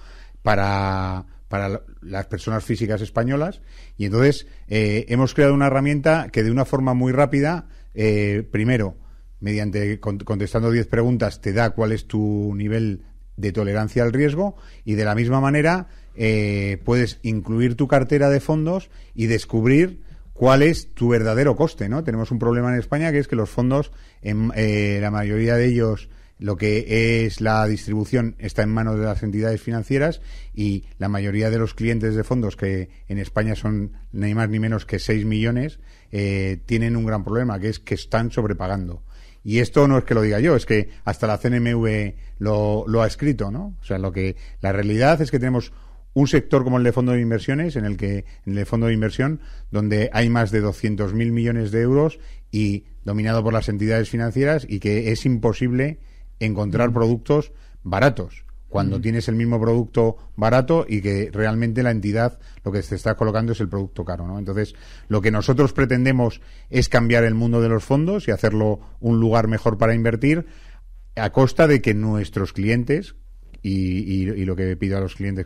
para, 0.42 1.26
para 1.48 1.82
las 2.00 2.26
personas 2.26 2.64
físicas 2.64 3.00
españolas. 3.00 3.60
Y 3.96 4.06
entonces 4.06 4.46
eh, 4.68 5.06
hemos 5.08 5.34
creado 5.34 5.54
una 5.54 5.66
herramienta 5.66 6.28
que 6.32 6.42
de 6.42 6.50
una 6.50 6.64
forma 6.64 6.94
muy 6.94 7.12
rápida, 7.12 7.66
eh, 7.94 8.46
primero, 8.50 8.96
mediante 9.40 9.98
contestando 10.00 10.70
10 10.70 10.86
preguntas, 10.86 11.40
te 11.40 11.52
da 11.52 11.70
cuál 11.70 11.92
es 11.92 12.06
tu 12.06 12.54
nivel 12.54 13.02
de 13.36 13.52
tolerancia 13.52 14.02
al 14.02 14.12
riesgo 14.12 14.56
y 14.84 14.94
de 14.94 15.04
la 15.04 15.14
misma 15.14 15.40
manera 15.40 15.88
eh, 16.14 16.78
puedes 16.84 17.18
incluir 17.22 17.74
tu 17.74 17.88
cartera 17.88 18.28
de 18.28 18.40
fondos 18.40 18.90
y 19.14 19.26
descubrir 19.26 20.02
cuál 20.34 20.62
es 20.62 20.94
tu 20.94 21.08
verdadero 21.08 21.56
coste, 21.56 21.88
¿no? 21.88 22.04
Tenemos 22.04 22.30
un 22.30 22.38
problema 22.38 22.72
en 22.72 22.78
España 22.78 23.12
que 23.12 23.18
es 23.18 23.28
que 23.28 23.36
los 23.36 23.50
fondos, 23.50 23.92
en, 24.22 24.48
la 25.00 25.10
mayoría 25.10 25.56
de 25.56 25.66
ellos 25.66 26.08
lo 26.40 26.56
que 26.56 27.24
es 27.24 27.40
la 27.40 27.66
distribución 27.66 28.34
está 28.38 28.62
en 28.62 28.70
manos 28.70 28.98
de 28.98 29.04
las 29.04 29.22
entidades 29.22 29.60
financieras 29.60 30.22
y 30.54 30.84
la 30.98 31.08
mayoría 31.08 31.50
de 31.50 31.58
los 31.58 31.74
clientes 31.74 32.14
de 32.14 32.24
fondos, 32.24 32.56
que 32.56 32.88
en 33.08 33.18
España 33.18 33.54
son 33.54 33.92
ni 34.12 34.34
más 34.34 34.48
ni 34.48 34.58
menos 34.58 34.86
que 34.86 34.98
6 34.98 35.26
millones, 35.26 35.78
eh, 36.10 36.58
tienen 36.64 36.96
un 36.96 37.04
gran 37.04 37.24
problema, 37.24 37.60
que 37.60 37.68
es 37.68 37.78
que 37.78 37.94
están 37.94 38.32
sobrepagando. 38.32 39.02
Y 39.44 39.58
esto 39.58 39.86
no 39.86 39.98
es 39.98 40.04
que 40.04 40.14
lo 40.14 40.22
diga 40.22 40.40
yo, 40.40 40.56
es 40.56 40.66
que 40.66 40.88
hasta 41.04 41.26
la 41.26 41.38
CNMV 41.38 42.14
lo, 42.38 42.84
lo 42.88 43.02
ha 43.02 43.06
escrito, 43.06 43.50
¿no? 43.50 43.76
O 43.80 43.84
sea, 43.84 43.98
lo 43.98 44.10
que 44.10 44.36
la 44.62 44.72
realidad 44.72 45.20
es 45.20 45.30
que 45.30 45.38
tenemos 45.38 45.72
un 46.14 46.26
sector 46.26 46.64
como 46.64 46.78
el 46.78 46.84
de 46.84 46.92
fondo 46.92 47.12
de 47.12 47.20
inversiones, 47.20 47.76
en 47.76 47.84
el 47.84 47.96
que 47.96 48.24
en 48.46 48.56
el 48.56 48.66
fondo 48.66 48.86
de 48.86 48.94
inversión, 48.94 49.40
donde 49.70 50.10
hay 50.12 50.28
más 50.28 50.50
de 50.50 50.62
200.000 50.62 51.12
millones 51.32 51.70
de 51.70 51.82
euros 51.82 52.18
y 52.50 52.84
dominado 53.04 53.44
por 53.44 53.52
las 53.52 53.68
entidades 53.68 54.08
financieras 54.08 54.66
y 54.68 54.80
que 54.80 55.12
es 55.12 55.24
imposible 55.24 56.00
encontrar 56.40 56.92
productos 56.92 57.52
baratos 57.82 58.44
cuando 58.70 58.98
tienes 59.00 59.28
el 59.28 59.34
mismo 59.34 59.60
producto 59.60 60.16
barato 60.36 60.86
y 60.88 61.02
que 61.02 61.28
realmente 61.32 61.82
la 61.82 61.90
entidad 61.90 62.38
lo 62.64 62.70
que 62.70 62.80
te 62.80 62.94
está 62.94 63.16
colocando 63.16 63.50
es 63.52 63.58
el 63.60 63.68
producto 63.68 64.04
caro, 64.04 64.28
¿no? 64.28 64.38
Entonces, 64.38 64.76
lo 65.08 65.20
que 65.20 65.32
nosotros 65.32 65.72
pretendemos 65.72 66.40
es 66.70 66.88
cambiar 66.88 67.24
el 67.24 67.34
mundo 67.34 67.60
de 67.60 67.68
los 67.68 67.82
fondos 67.82 68.28
y 68.28 68.30
hacerlo 68.30 68.78
un 69.00 69.18
lugar 69.18 69.48
mejor 69.48 69.76
para 69.76 69.94
invertir 69.94 70.46
a 71.16 71.30
costa 71.30 71.66
de 71.66 71.82
que 71.82 71.94
nuestros 71.94 72.52
clientes 72.52 73.16
y, 73.62 74.44
lo 74.44 74.54
que 74.56 74.74
pido 74.76 74.96
a 74.96 75.00
los 75.00 75.16
clientes 75.16 75.44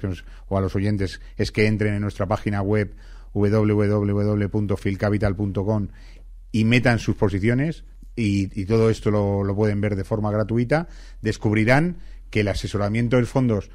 o 0.49 0.59
a 0.59 0.61
los 0.61 0.77
oyentes 0.77 1.21
es 1.37 1.51
que 1.51 1.67
entren 1.67 1.95
en 1.95 2.03
nuestra 2.03 2.27
página 2.27 2.63
web 2.63 2.95
www.filcapital.com 3.33 5.89
y 6.53 6.65
metan 6.65 7.01
sus 7.01 7.17
posiciones 7.17 7.83
y, 8.17 8.65
todo 8.67 8.91
esto 8.91 9.11
lo, 9.11 9.55
pueden 9.55 9.81
ver 9.81 9.97
de 9.97 10.05
forma 10.05 10.31
gratuita, 10.31 10.89
descubrirán 11.21 11.99
que 12.31 12.41
el 12.41 12.49
asesoramiento 12.49 13.17
de 13.17 13.27
fondos 13.27 13.71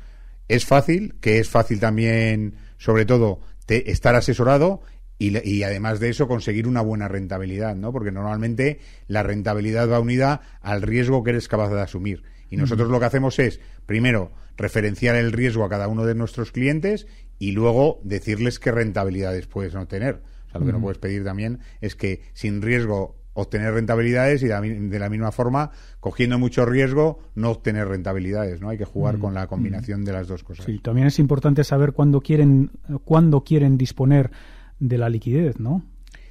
es 0.47 0.65
fácil, 0.65 1.15
que 1.21 1.39
es 1.39 1.49
fácil 1.49 1.79
también, 1.79 2.55
sobre 2.77 3.05
todo, 3.05 3.41
estar 3.67 4.15
asesorado 4.15 4.81
y, 5.17 5.63
además 5.63 5.99
de 5.99 6.09
eso 6.09 6.27
conseguir 6.27 6.67
una 6.67 6.81
buena 6.81 7.07
rentabilidad, 7.07 7.75
¿no? 7.75 7.91
Porque 7.91 8.11
normalmente 8.11 8.79
la 9.07 9.21
rentabilidad 9.21 9.89
va 9.89 9.99
unida 9.99 10.41
al 10.61 10.81
riesgo 10.81 11.23
que 11.23 11.31
eres 11.31 11.47
capaz 11.47 11.69
de 11.69 11.81
asumir. 11.81 12.23
Y 12.49 12.57
nosotros 12.57 12.89
lo 12.89 12.99
que 12.99 13.05
hacemos 13.05 13.37
es, 13.37 13.59
primero, 13.85 14.31
referenciar 14.57 15.15
el 15.15 15.31
riesgo 15.33 15.65
a 15.65 15.69
cada 15.69 15.87
uno 15.87 16.05
de 16.05 16.15
nuestros 16.15 16.51
clientes 16.51 17.05
y 17.37 17.51
luego 17.51 17.99
decirles 18.03 18.59
qué 18.59 18.71
rentabilidades 18.71 19.45
puedes 19.45 19.75
obtener. 19.75 20.21
O 20.47 20.51
sea, 20.51 20.59
lo 20.59 20.65
que 20.65 20.71
no 20.71 20.81
puedes 20.81 20.97
pedir 20.97 21.23
también 21.23 21.59
es 21.79 21.95
que 21.95 22.23
sin 22.33 22.61
riesgo 22.61 23.18
obtener 23.41 23.73
rentabilidades 23.73 24.43
y 24.43 24.47
de 24.47 24.99
la, 24.99 25.09
misma 25.09 25.31
forma, 25.31 25.71
cogiendo 25.99 26.37
mucho 26.39 26.65
riesgo, 26.65 27.19
no 27.35 27.49
obtener 27.51 27.87
rentabilidades, 27.87 28.61
¿no? 28.61 28.69
Hay 28.69 28.77
que 28.77 28.85
jugar 28.85 29.17
Mm, 29.17 29.21
con 29.21 29.33
la 29.33 29.47
combinación 29.47 30.05
de 30.05 30.13
las 30.13 30.27
dos 30.27 30.43
cosas. 30.43 30.65
Sí, 30.65 30.79
también 30.79 31.07
es 31.07 31.19
importante 31.19 31.63
saber 31.63 31.93
cuándo 31.93 32.21
quieren, 32.21 32.71
cuándo 33.05 33.43
quieren 33.43 33.77
disponer 33.77 34.31
de 34.79 34.97
la 34.97 35.09
liquidez, 35.09 35.59
¿no? 35.59 35.83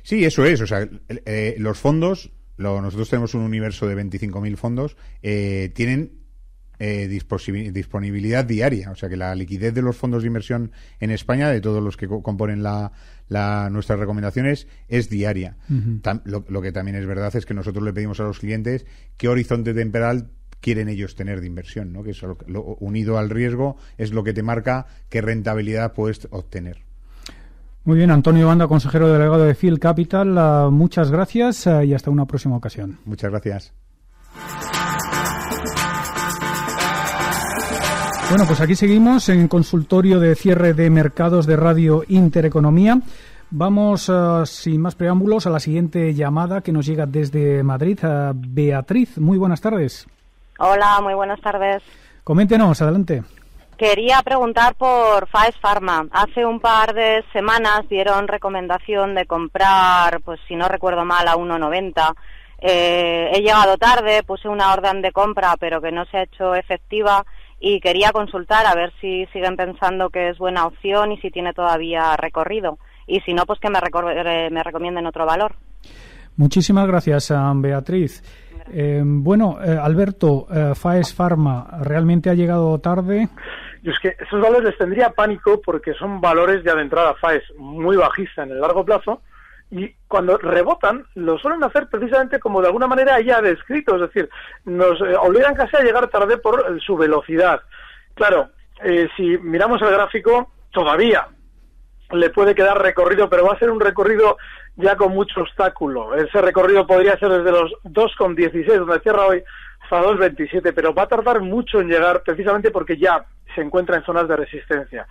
Sí, 0.02 0.24
eso 0.24 0.44
es. 0.46 0.60
O 0.60 0.66
sea, 0.66 0.88
eh, 1.26 1.54
los 1.58 1.78
fondos, 1.78 2.32
lo- 2.56 2.80
nosotros 2.80 3.10
tenemos 3.10 3.34
un 3.34 3.42
universo 3.42 3.86
de 3.86 3.94
25.000 3.94 4.56
fondos, 4.56 4.96
eh, 5.22 5.70
tienen 5.74 6.12
eh, 6.80 7.08
disponibilidad 7.72 8.44
diaria. 8.44 8.90
O 8.92 8.94
sea, 8.94 9.08
que 9.08 9.16
la 9.16 9.34
liquidez 9.34 9.74
de 9.74 9.82
los 9.82 9.96
fondos 9.96 10.22
de 10.22 10.28
inversión 10.28 10.70
en 11.00 11.10
España, 11.10 11.48
de 11.50 11.60
todos 11.60 11.82
los 11.82 11.96
que 11.96 12.06
co- 12.06 12.22
componen 12.22 12.62
la, 12.62 12.92
la- 13.28 13.68
nuestras 13.70 13.98
recomendaciones, 13.98 14.66
es 14.88 15.08
diaria. 15.10 15.56
Tam- 16.02 16.22
lo, 16.24 16.44
lo 16.48 16.62
que 16.62 16.72
también 16.72 16.96
es 16.96 17.06
verdad 17.06 17.34
es 17.36 17.46
que 17.46 17.54
nosotros 17.54 17.84
le 17.84 17.92
pedimos 17.92 18.20
a 18.20 18.24
los 18.24 18.38
clientes 18.40 18.86
qué 19.16 19.28
horizonte 19.28 19.74
temporal 19.74 20.28
quieren 20.60 20.88
ellos 20.88 21.14
tener 21.14 21.40
de 21.40 21.46
inversión, 21.46 21.92
¿no? 21.92 22.02
que 22.02 22.10
es 22.10 22.22
lo- 22.22 22.36
lo- 22.46 22.62
unido 22.80 23.16
al 23.18 23.30
riesgo 23.30 23.76
es 23.96 24.12
lo 24.12 24.24
que 24.24 24.32
te 24.32 24.42
marca 24.42 24.86
qué 25.08 25.20
rentabilidad 25.20 25.92
puedes 25.92 26.26
obtener. 26.30 26.78
Muy 27.84 27.96
bien, 27.96 28.10
Antonio 28.10 28.48
Banda, 28.48 28.66
consejero 28.66 29.10
delegado 29.12 29.44
de 29.44 29.54
Field 29.54 29.78
Capital, 29.78 30.36
ah, 30.36 30.68
muchas 30.70 31.10
gracias 31.10 31.66
ah, 31.66 31.84
y 31.84 31.94
hasta 31.94 32.10
una 32.10 32.26
próxima 32.26 32.56
ocasión. 32.56 32.98
Muchas 33.04 33.30
gracias. 33.30 33.72
Bueno, 38.30 38.44
pues 38.46 38.60
aquí 38.60 38.74
seguimos 38.74 39.30
en 39.30 39.48
consultorio 39.48 40.20
de 40.20 40.34
cierre 40.34 40.74
de 40.74 40.90
mercados 40.90 41.46
de 41.46 41.56
Radio 41.56 42.02
Intereconomía. 42.08 42.98
Vamos, 43.50 44.10
ah, 44.10 44.44
sin 44.44 44.82
más 44.82 44.94
preámbulos, 44.96 45.46
a 45.46 45.50
la 45.50 45.60
siguiente 45.60 46.12
llamada 46.12 46.60
que 46.60 46.70
nos 46.70 46.84
llega 46.84 47.06
desde 47.06 47.62
Madrid. 47.62 47.98
Beatriz, 48.34 49.16
muy 49.16 49.38
buenas 49.38 49.62
tardes. 49.62 50.06
Hola, 50.58 51.00
muy 51.00 51.14
buenas 51.14 51.40
tardes. 51.40 51.82
Coméntenos, 52.22 52.82
adelante. 52.82 53.22
Quería 53.78 54.20
preguntar 54.22 54.74
por 54.74 55.26
Faes 55.28 55.56
Pharma. 55.62 56.06
Hace 56.10 56.44
un 56.44 56.60
par 56.60 56.92
de 56.92 57.24
semanas 57.32 57.88
dieron 57.88 58.28
recomendación 58.28 59.14
de 59.14 59.24
comprar, 59.24 60.20
pues 60.20 60.38
si 60.46 60.54
no 60.54 60.68
recuerdo 60.68 61.06
mal, 61.06 61.26
a 61.28 61.36
1,90. 61.36 62.14
Eh, 62.60 63.30
he 63.32 63.40
llegado 63.40 63.78
tarde, 63.78 64.22
puse 64.22 64.48
una 64.48 64.74
orden 64.74 65.00
de 65.00 65.12
compra, 65.12 65.54
pero 65.58 65.80
que 65.80 65.92
no 65.92 66.04
se 66.06 66.18
ha 66.18 66.22
hecho 66.24 66.54
efectiva 66.54 67.24
y 67.60 67.80
quería 67.80 68.12
consultar 68.12 68.66
a 68.66 68.74
ver 68.74 68.92
si 69.00 69.26
siguen 69.32 69.56
pensando 69.56 70.10
que 70.10 70.28
es 70.30 70.38
buena 70.38 70.66
opción 70.66 71.12
y 71.12 71.18
si 71.18 71.30
tiene 71.30 71.52
todavía 71.52 72.16
recorrido. 72.16 72.78
Y 73.06 73.20
si 73.20 73.32
no, 73.34 73.44
pues 73.46 73.58
que 73.58 73.70
me, 73.70 73.78
recor- 73.80 74.12
eh, 74.14 74.50
me 74.50 74.62
recomienden 74.62 75.06
otro 75.06 75.26
valor. 75.26 75.54
Muchísimas 76.36 76.86
gracias, 76.86 77.30
ah, 77.30 77.52
Beatriz. 77.56 78.22
Eh, 78.70 79.02
bueno, 79.04 79.58
eh, 79.64 79.76
Alberto, 79.80 80.46
eh, 80.52 80.74
Faes 80.74 81.14
Pharma, 81.14 81.66
¿realmente 81.82 82.28
ha 82.30 82.34
llegado 82.34 82.78
tarde? 82.80 83.28
Yo 83.82 83.92
es 83.92 83.98
que 84.00 84.14
esos 84.22 84.40
valores 84.40 84.64
les 84.64 84.78
tendría 84.78 85.10
pánico 85.10 85.60
porque 85.64 85.94
son 85.94 86.20
valores 86.20 86.62
ya 86.64 86.74
de 86.74 86.82
entrada 86.82 87.14
FAES 87.14 87.42
muy 87.56 87.96
bajista 87.96 88.42
en 88.42 88.50
el 88.50 88.60
largo 88.60 88.84
plazo 88.84 89.22
y 89.70 89.94
cuando 90.06 90.38
rebotan 90.38 91.04
lo 91.14 91.38
suelen 91.38 91.62
hacer 91.62 91.88
precisamente 91.88 92.40
como 92.40 92.60
de 92.60 92.68
alguna 92.68 92.86
manera 92.86 93.20
ya 93.20 93.42
descrito, 93.42 93.96
es 93.96 94.02
decir, 94.02 94.30
nos 94.64 95.00
eh, 95.00 95.16
casi 95.56 95.76
a 95.76 95.82
llegar 95.82 96.08
tarde 96.08 96.38
por 96.38 96.60
eh, 96.60 96.78
su 96.84 96.96
velocidad. 96.96 97.60
Claro, 98.14 98.48
eh, 98.82 99.08
si 99.16 99.38
miramos 99.38 99.82
el 99.82 99.90
gráfico, 99.90 100.52
todavía 100.70 101.28
le 102.12 102.30
puede 102.30 102.54
quedar 102.54 102.80
recorrido, 102.80 103.28
pero 103.28 103.44
va 103.44 103.52
a 103.52 103.58
ser 103.58 103.70
un 103.70 103.80
recorrido 103.80 104.38
ya 104.76 104.96
con 104.96 105.12
mucho 105.12 105.42
obstáculo. 105.42 106.14
Ese 106.14 106.40
recorrido 106.40 106.86
podría 106.86 107.18
ser 107.18 107.28
desde 107.28 107.50
los 107.50 107.72
2,16, 107.84 108.78
donde 108.78 109.00
cierra 109.00 109.26
hoy, 109.26 109.42
hasta 109.82 110.02
2,27, 110.02 110.72
pero 110.74 110.94
va 110.94 111.02
a 111.02 111.08
tardar 111.08 111.40
mucho 111.40 111.80
en 111.80 111.88
llegar 111.88 112.22
precisamente 112.22 112.70
porque 112.70 112.96
ya 112.96 113.26
se 113.54 113.60
encuentra 113.60 113.96
en 113.96 114.04
zonas 114.04 114.28
de 114.28 114.36
resistencia. 114.36 115.06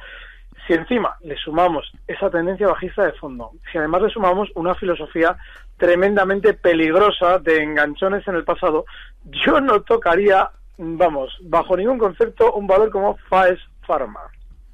Si 0.68 0.74
encima 0.74 1.16
le 1.24 1.38
sumamos 1.38 1.90
esa 2.08 2.30
tendencia 2.30 2.68
bajista 2.68 3.06
de 3.06 3.14
fondo, 3.14 3.52
si 3.72 3.78
además 3.78 4.02
le 4.02 4.10
sumamos 4.10 4.50
una 4.56 4.76
filosofía 4.76 5.38
tremendamente 5.78 6.54
peligrosa 6.54 7.40
de 7.40 7.64
enganchones 7.64 8.28
en 8.28 8.36
el 8.36 8.44
pasado, 8.44 8.86
yo 9.46 9.62
no 9.62 9.82
tocaría, 9.82 10.50
vamos, 10.78 11.38
bajo 11.44 11.78
ningún 11.78 11.98
concepto, 11.98 12.52
un 12.54 12.68
valor 12.68 12.92
como 12.92 13.16
FAES 13.30 13.60
Pharma. 13.86 14.20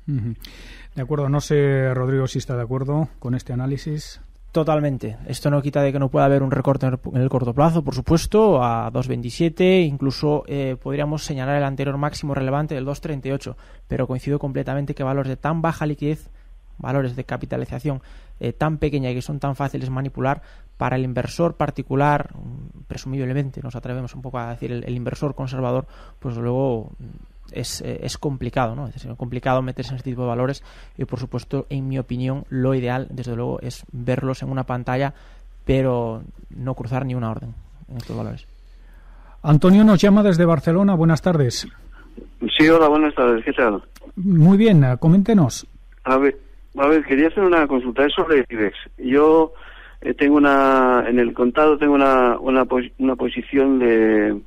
De 0.07 1.01
acuerdo, 1.01 1.29
no 1.29 1.39
sé, 1.41 1.93
Rodrigo, 1.93 2.25
si 2.27 2.39
está 2.39 2.55
de 2.55 2.63
acuerdo 2.63 3.09
con 3.19 3.35
este 3.35 3.53
análisis. 3.53 4.19
Totalmente. 4.53 5.17
Esto 5.25 5.49
no 5.49 5.63
quita 5.63 5.81
de 5.81 5.91
que 5.91 5.97
no 5.97 6.09
pueda 6.09 6.25
haber 6.25 6.43
un 6.43 6.51
recorte 6.51 6.85
en 6.85 6.99
el- 7.15 7.29
corto 7.29 7.55
plazo, 7.55 7.83
por 7.83 7.95
supuesto, 7.95 8.63
a 8.63 8.91
2.27, 8.91 9.81
incluso 9.83 10.43
eh, 10.45 10.77
podríamos 10.79 11.23
señalar 11.25 11.57
el 11.57 11.63
anterior 11.63 11.97
máximo 11.97 12.35
relevante 12.35 12.75
del 12.75 12.85
2.38, 12.85 13.55
pero 13.87 14.05
coincido 14.05 14.37
completamente 14.37 14.93
que 14.93 15.01
valores 15.01 15.29
de 15.29 15.37
tan 15.37 15.63
baja 15.63 15.87
liquidez, 15.87 16.29
valores 16.77 17.15
de 17.15 17.23
capitalización 17.23 18.03
eh, 18.39 18.53
tan 18.53 18.77
pequeña 18.77 19.09
y 19.09 19.15
que 19.15 19.23
son 19.23 19.39
tan 19.39 19.55
fáciles 19.55 19.87
de 19.87 19.93
manipular, 19.95 20.43
para 20.77 20.97
el 20.97 21.03
inversor 21.03 21.55
particular, 21.55 22.29
mm, 22.35 22.83
presumiblemente, 22.87 23.59
nos 23.63 23.75
atrevemos 23.75 24.13
un 24.13 24.21
poco 24.21 24.37
a 24.37 24.51
decir 24.51 24.71
el, 24.71 24.83
el 24.83 24.95
inversor 24.95 25.33
conservador, 25.33 25.87
pues 26.19 26.35
luego 26.37 26.91
mm, 26.99 27.05
es, 27.53 27.81
eh, 27.81 27.99
es 28.03 28.17
complicado, 28.17 28.75
¿no? 28.75 28.87
Es 28.87 29.05
complicado 29.17 29.61
meterse 29.61 29.91
en 29.91 29.97
este 29.97 30.09
tipo 30.11 30.21
de 30.23 30.27
valores 30.27 30.63
y, 30.97 31.05
por 31.05 31.19
supuesto, 31.19 31.65
en 31.69 31.87
mi 31.87 31.97
opinión, 31.99 32.45
lo 32.49 32.73
ideal, 32.75 33.07
desde 33.09 33.35
luego, 33.35 33.59
es 33.61 33.85
verlos 33.91 34.41
en 34.43 34.49
una 34.49 34.63
pantalla, 34.63 35.13
pero 35.65 36.23
no 36.49 36.73
cruzar 36.73 37.05
ni 37.05 37.15
una 37.15 37.31
orden 37.31 37.53
en 37.89 37.97
estos 37.97 38.15
valores. 38.17 38.45
Antonio 39.41 39.83
nos 39.83 39.99
llama 40.01 40.23
desde 40.23 40.45
Barcelona. 40.45 40.95
Buenas 40.95 41.21
tardes. 41.21 41.67
Sí, 42.57 42.69
hola, 42.69 42.87
buenas 42.87 43.13
tardes, 43.15 43.43
¿qué 43.43 43.53
tal? 43.53 43.81
Muy 44.15 44.57
bien, 44.57 44.83
eh, 44.83 44.95
coméntenos. 44.99 45.65
A 46.03 46.17
ver, 46.17 46.37
a 46.77 46.87
ver, 46.87 47.03
quería 47.03 47.27
hacer 47.27 47.43
una 47.43 47.67
consulta 47.67 48.05
es 48.05 48.13
sobre 48.13 48.45
IBEX. 48.49 48.77
Yo 48.97 49.53
eh, 50.01 50.13
tengo 50.13 50.37
una, 50.37 51.03
en 51.07 51.19
el 51.19 51.33
contado 51.33 51.77
tengo 51.77 51.93
una, 51.95 52.37
una, 52.39 52.65
pos- 52.65 52.91
una 52.99 53.15
posición 53.15 53.79
de 53.79 54.39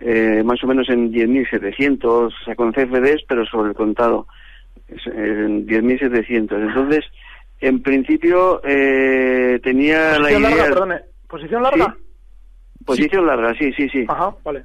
eh, 0.00 0.42
más 0.44 0.62
o 0.64 0.66
menos 0.66 0.88
en 0.88 1.12
10.700, 1.12 2.04
o 2.04 2.30
sea, 2.44 2.54
con 2.54 2.72
CFDs, 2.72 3.22
pero 3.28 3.44
sobre 3.46 3.70
el 3.70 3.76
contado, 3.76 4.26
en 4.88 5.66
10.700. 5.66 6.68
Entonces, 6.68 7.04
en 7.60 7.82
principio, 7.82 8.60
eh, 8.64 9.60
tenía 9.62 10.18
la 10.18 10.28
Posición 10.28 10.42
idea... 10.42 10.50
larga, 10.50 10.64
perdone. 10.64 11.00
¿Posición 11.28 11.62
larga? 11.62 11.96
Posición 12.84 13.26
larga, 13.26 13.54
sí, 13.54 13.72
sí, 13.72 13.88
sí. 13.88 14.04
Ajá, 14.08 14.34
vale. 14.44 14.64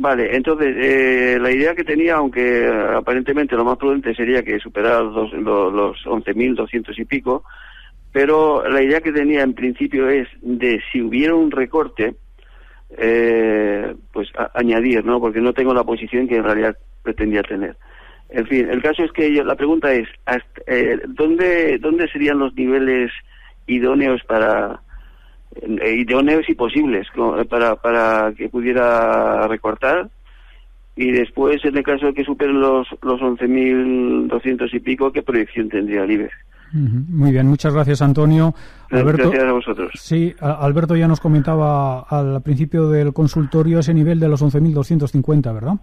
Vale, 0.00 0.36
entonces 0.36 0.76
eh, 0.78 1.38
la 1.40 1.50
idea 1.50 1.74
que 1.74 1.82
tenía, 1.82 2.14
aunque 2.14 2.70
aparentemente 2.94 3.56
lo 3.56 3.64
más 3.64 3.76
prudente 3.78 4.14
sería 4.14 4.44
que 4.44 4.60
superara 4.60 5.00
los, 5.00 5.32
los, 5.32 5.72
los 5.72 5.96
11.200 6.06 6.96
y 6.96 7.04
pico, 7.04 7.42
pero 8.12 8.68
la 8.68 8.80
idea 8.80 9.00
que 9.00 9.10
tenía 9.10 9.42
en 9.42 9.54
principio 9.54 10.08
es 10.08 10.28
de 10.40 10.80
si 10.92 11.02
hubiera 11.02 11.34
un 11.34 11.50
recorte, 11.50 12.14
eh, 12.96 13.94
pues 14.12 14.28
añadir, 14.54 15.04
¿no? 15.04 15.20
Porque 15.20 15.40
no 15.40 15.52
tengo 15.52 15.74
la 15.74 15.84
posición 15.84 16.26
que 16.28 16.36
en 16.36 16.44
realidad 16.44 16.76
pretendía 17.02 17.42
tener. 17.42 17.76
En 18.30 18.46
fin, 18.46 18.68
el 18.70 18.82
caso 18.82 19.04
es 19.04 19.12
que 19.12 19.32
yo- 19.32 19.44
la 19.44 19.56
pregunta 19.56 19.92
es, 19.92 20.08
hasta- 20.26 20.62
eh, 20.66 21.00
¿dónde, 21.08 21.78
¿dónde 21.78 22.08
serían 22.08 22.38
los 22.38 22.54
niveles 22.54 23.10
idóneos 23.66 24.22
para 24.24 24.80
eh, 25.62 25.94
idóneos 25.96 26.48
y 26.48 26.54
posibles 26.54 27.06
para, 27.48 27.76
para 27.76 28.32
que 28.36 28.48
pudiera 28.48 29.46
recortar? 29.48 30.08
Y 30.96 31.12
después, 31.12 31.64
en 31.64 31.76
el 31.76 31.84
caso 31.84 32.06
de 32.06 32.14
que 32.14 32.24
superen 32.24 32.60
los, 32.60 32.88
los 33.02 33.20
11.200 33.22 34.74
y 34.74 34.80
pico, 34.80 35.12
¿qué 35.12 35.22
proyección 35.22 35.68
tendría 35.68 36.02
el 36.04 36.10
IBEX? 36.10 36.32
Muy 36.72 37.32
bien, 37.32 37.46
muchas 37.46 37.74
gracias, 37.74 38.02
Antonio. 38.02 38.54
Alberto, 38.90 39.30
Gracias 39.30 39.48
a 39.48 39.52
vosotros. 39.52 39.90
Sí, 39.94 40.34
Alberto 40.40 40.96
ya 40.96 41.08
nos 41.08 41.20
comentaba 41.20 42.00
al 42.00 42.42
principio 42.42 42.88
del 42.88 43.12
consultorio 43.12 43.80
ese 43.80 43.94
nivel 43.94 44.20
de 44.20 44.28
los 44.28 44.42
11.250, 44.42 45.54
¿verdad? 45.54 45.74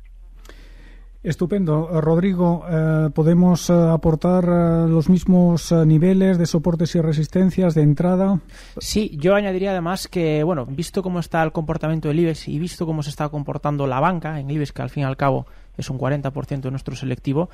Estupendo. 1.22 2.00
Rodrigo, 2.00 2.64
eh, 2.68 3.10
¿podemos 3.14 3.70
eh, 3.70 3.72
aportar 3.72 4.42
eh, 4.44 4.88
los 4.88 5.08
mismos 5.08 5.70
niveles 5.70 6.36
de 6.36 6.46
soportes 6.46 6.96
y 6.96 7.00
resistencias 7.00 7.76
de 7.76 7.82
entrada? 7.82 8.40
Sí, 8.78 9.16
yo 9.20 9.36
añadiría 9.36 9.70
además 9.70 10.08
que, 10.08 10.42
bueno, 10.42 10.66
visto 10.66 11.00
cómo 11.00 11.20
está 11.20 11.40
el 11.44 11.52
comportamiento 11.52 12.08
del 12.08 12.18
IBEX 12.18 12.48
y 12.48 12.58
visto 12.58 12.86
cómo 12.86 13.04
se 13.04 13.10
está 13.10 13.28
comportando 13.28 13.86
la 13.86 14.00
banca 14.00 14.40
en 14.40 14.50
IBEX, 14.50 14.72
que 14.72 14.82
al 14.82 14.90
fin 14.90 15.04
y 15.04 15.06
al 15.06 15.16
cabo 15.16 15.46
es 15.76 15.88
un 15.90 15.98
40% 15.98 16.60
de 16.60 16.70
nuestro 16.72 16.96
selectivo, 16.96 17.50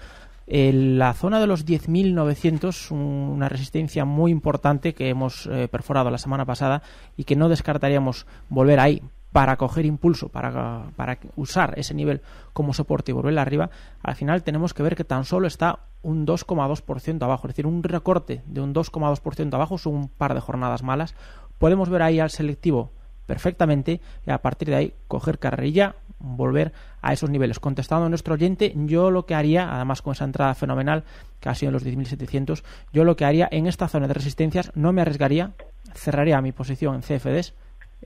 la 0.47 1.13
zona 1.13 1.39
de 1.39 1.47
los 1.47 1.67
10.900, 1.67 2.91
una 2.91 3.51
resistencia 3.51 4.07
muy 4.07 4.33
importante 4.33 4.95
que 4.95 5.11
hemos 5.11 5.49
perforado 5.71 6.11
la 6.11 6.17
semana 6.17 6.47
pasada 6.47 6.83
y 7.19 7.25
que 7.25 7.37
no 7.37 7.51
descartaríamos 7.51 8.27
volver 8.49 8.81
ahí 8.81 9.03
para 9.33 9.57
coger 9.57 9.87
impulso, 9.87 10.29
para, 10.29 10.91
para 10.97 11.19
usar 11.37 11.79
ese 11.79 11.95
nivel 11.95 12.23
como 12.53 12.73
soporte 12.73 13.11
y 13.11 13.15
volver 13.15 13.39
arriba, 13.39 13.71
al 14.03 14.15
final 14.15 14.43
tenemos 14.43 14.75
que 14.75 14.83
ver 14.83 14.97
que 14.97 15.05
tan 15.05 15.25
solo 15.25 15.47
está 15.47 15.81
un 16.03 16.27
2,2% 16.27 17.23
abajo, 17.23 17.47
es 17.47 17.55
decir, 17.55 17.67
un 17.67 17.83
recorte 17.83 18.43
de 18.47 18.61
un 18.61 18.75
2,2% 18.75 19.55
abajo 19.55 19.79
son 19.79 19.95
un 19.95 20.09
par 20.09 20.35
de 20.35 20.41
jornadas 20.41 20.83
malas. 20.83 21.15
Podemos 21.59 21.89
ver 21.89 22.03
ahí 22.03 22.21
al 22.21 22.31
selectivo 22.31 22.93
perfectamente 23.27 24.01
y 24.27 24.31
a 24.31 24.41
partir 24.41 24.69
de 24.69 24.77
ahí 24.77 24.95
coger 25.07 25.39
carrerilla, 25.39 25.97
volver 26.19 26.73
a 27.03 27.13
esos 27.13 27.29
niveles. 27.29 27.61
Contestando 27.61 28.07
a 28.07 28.09
nuestro 28.09 28.35
oyente, 28.35 28.73
yo 28.75 29.11
lo 29.11 29.27
que 29.27 29.35
haría, 29.35 29.75
además 29.75 30.01
con 30.03 30.13
esa 30.13 30.25
entrada 30.25 30.55
fenomenal 30.55 31.05
que 31.41 31.49
ha 31.51 31.55
sido 31.55 31.69
en 31.69 31.75
los 31.75 31.85
10.700, 31.85 32.63
yo 32.93 33.05
lo 33.05 33.17
que 33.17 33.27
haría 33.27 33.49
en 33.51 33.67
esta 33.67 33.89
zona 33.89 34.09
de 34.09 34.15
resistencias 34.15 34.73
no 34.75 34.93
me 34.93 35.03
arriesgaría, 35.03 35.53
cerraría 35.95 36.41
mi 36.41 36.53
posición 36.53 36.95
en 36.95 37.03
CFDs, 37.03 37.55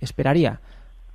esperaría 0.00 0.60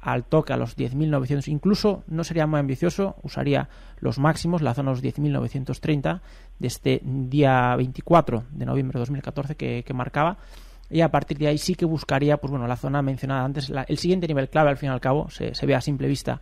al 0.08 0.24
toque 0.24 0.54
a 0.54 0.58
los 0.58 0.78
10.900, 0.78 1.50
incluso 1.50 2.06
no 2.08 2.24
sería 2.24 2.48
muy 2.48 2.62
ambicioso, 2.62 3.18
usaría 3.24 3.68
los 4.00 4.20
máximos, 4.20 4.62
la 4.62 4.74
zona 4.74 4.94
de 4.94 5.02
los 5.02 5.18
10.930 5.18 6.22
de 6.60 6.68
este 6.68 7.02
día 7.04 7.76
24 7.76 8.46
de 8.52 8.66
noviembre 8.66 8.94
de 8.94 9.00
2014 9.00 9.56
que, 9.56 9.94
marcaba, 9.94 10.38
y 10.90 11.02
a 11.02 11.12
partir 11.12 11.38
de 11.38 11.48
ahí 11.48 11.58
sí 11.58 11.76
que 11.76 11.84
buscaría, 11.84 12.38
pues 12.38 12.52
bueno, 12.52 12.68
la 12.68 12.78
zona 12.78 13.02
mencionada 13.02 13.44
antes, 13.44 13.70
el 13.70 13.98
siguiente 13.98 14.28
nivel 14.28 14.48
clave 14.48 14.70
al 14.70 14.78
fin 14.78 14.88
y 14.88 14.94
al 14.94 15.02
cabo, 15.02 15.30
se, 15.30 15.52
ve 15.66 15.76
a 15.76 15.82
simple 15.82 16.08
vista 16.08 16.40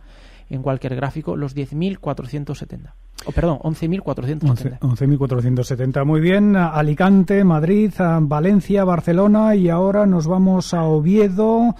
en 0.48 0.62
cualquier 0.62 0.94
gráfico, 0.94 1.34
los 1.34 1.56
10.470. 1.56 2.92
O 3.24 3.32
perdón, 3.32 3.58
11.470. 3.58 4.78
11.470. 4.78 6.04
Muy 6.04 6.20
bien. 6.20 6.54
Alicante, 6.54 7.42
Madrid, 7.42 7.92
Valencia, 8.20 8.84
Barcelona 8.84 9.56
y 9.56 9.70
ahora 9.70 10.06
nos 10.06 10.28
vamos 10.28 10.72
a 10.72 10.84
Oviedo. 10.84 11.74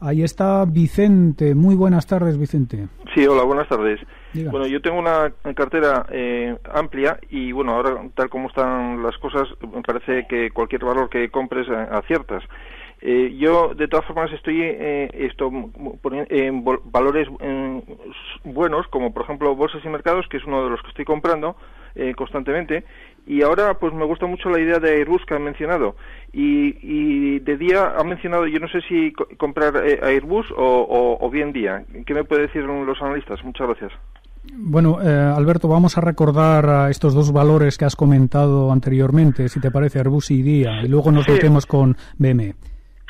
Ahí 0.00 0.22
está 0.22 0.64
Vicente. 0.66 1.54
Muy 1.54 1.74
buenas 1.74 2.06
tardes, 2.06 2.38
Vicente. 2.38 2.88
Sí, 3.14 3.26
hola, 3.26 3.44
buenas 3.44 3.68
tardes. 3.68 4.00
Bueno, 4.34 4.66
yo 4.66 4.82
tengo 4.82 4.98
una 4.98 5.32
cartera 5.54 6.04
eh, 6.10 6.54
amplia 6.70 7.18
y 7.30 7.52
bueno, 7.52 7.72
ahora 7.72 8.02
tal 8.14 8.28
como 8.28 8.48
están 8.48 9.02
las 9.02 9.16
cosas, 9.16 9.48
me 9.74 9.80
parece 9.80 10.26
que 10.28 10.50
cualquier 10.50 10.84
valor 10.84 11.08
que 11.08 11.30
compres 11.30 11.66
eh, 11.68 11.86
aciertas. 11.90 12.42
Eh, 13.00 13.34
yo, 13.38 13.74
de 13.74 13.88
todas 13.88 14.06
formas, 14.06 14.30
estoy 14.32 14.60
eh, 14.62 15.08
esto, 15.14 15.50
en 16.28 16.64
valores 16.84 17.28
buenos, 18.44 18.86
como 18.88 19.14
por 19.14 19.22
ejemplo 19.22 19.54
bolsas 19.54 19.82
y 19.84 19.88
mercados, 19.88 20.26
que 20.28 20.38
es 20.38 20.44
uno 20.44 20.64
de 20.64 20.70
los 20.70 20.82
que 20.82 20.88
estoy 20.88 21.04
comprando 21.04 21.56
constantemente, 22.16 22.84
y 23.26 23.42
ahora, 23.42 23.74
pues 23.74 23.92
me 23.92 24.04
gusta 24.04 24.26
mucho 24.26 24.48
la 24.50 24.60
idea 24.60 24.78
de 24.78 24.98
Airbus 24.98 25.24
que 25.26 25.34
han 25.34 25.42
mencionado. 25.42 25.96
Y, 26.32 27.40
de 27.40 27.56
día 27.56 27.94
han 27.98 28.08
mencionado, 28.08 28.46
yo 28.46 28.60
no 28.60 28.68
sé 28.68 28.80
si 28.82 29.12
comprar 29.36 29.76
eh, 29.84 29.98
Airbus 30.02 30.46
o, 30.56 31.28
bien 31.30 31.52
día. 31.52 31.84
¿Qué 32.06 32.14
me 32.14 32.24
pueden 32.24 32.46
decir 32.46 32.62
los 32.62 33.00
analistas? 33.02 33.42
Muchas 33.42 33.66
gracias. 33.66 33.92
Bueno, 34.52 34.98
eh, 35.02 35.08
Alberto, 35.08 35.66
vamos 35.66 35.98
a 35.98 36.00
recordar 36.00 36.88
estos 36.90 37.14
dos 37.14 37.32
valores 37.32 37.76
que 37.78 37.84
has 37.84 37.96
comentado 37.96 38.70
anteriormente, 38.70 39.48
si 39.48 39.60
te 39.60 39.70
parece, 39.70 39.98
Airbus 39.98 40.30
y 40.30 40.42
Día, 40.42 40.82
y 40.82 40.88
luego 40.88 41.10
nos 41.10 41.28
metemos 41.28 41.66
con 41.66 41.96
BME. 42.18 42.54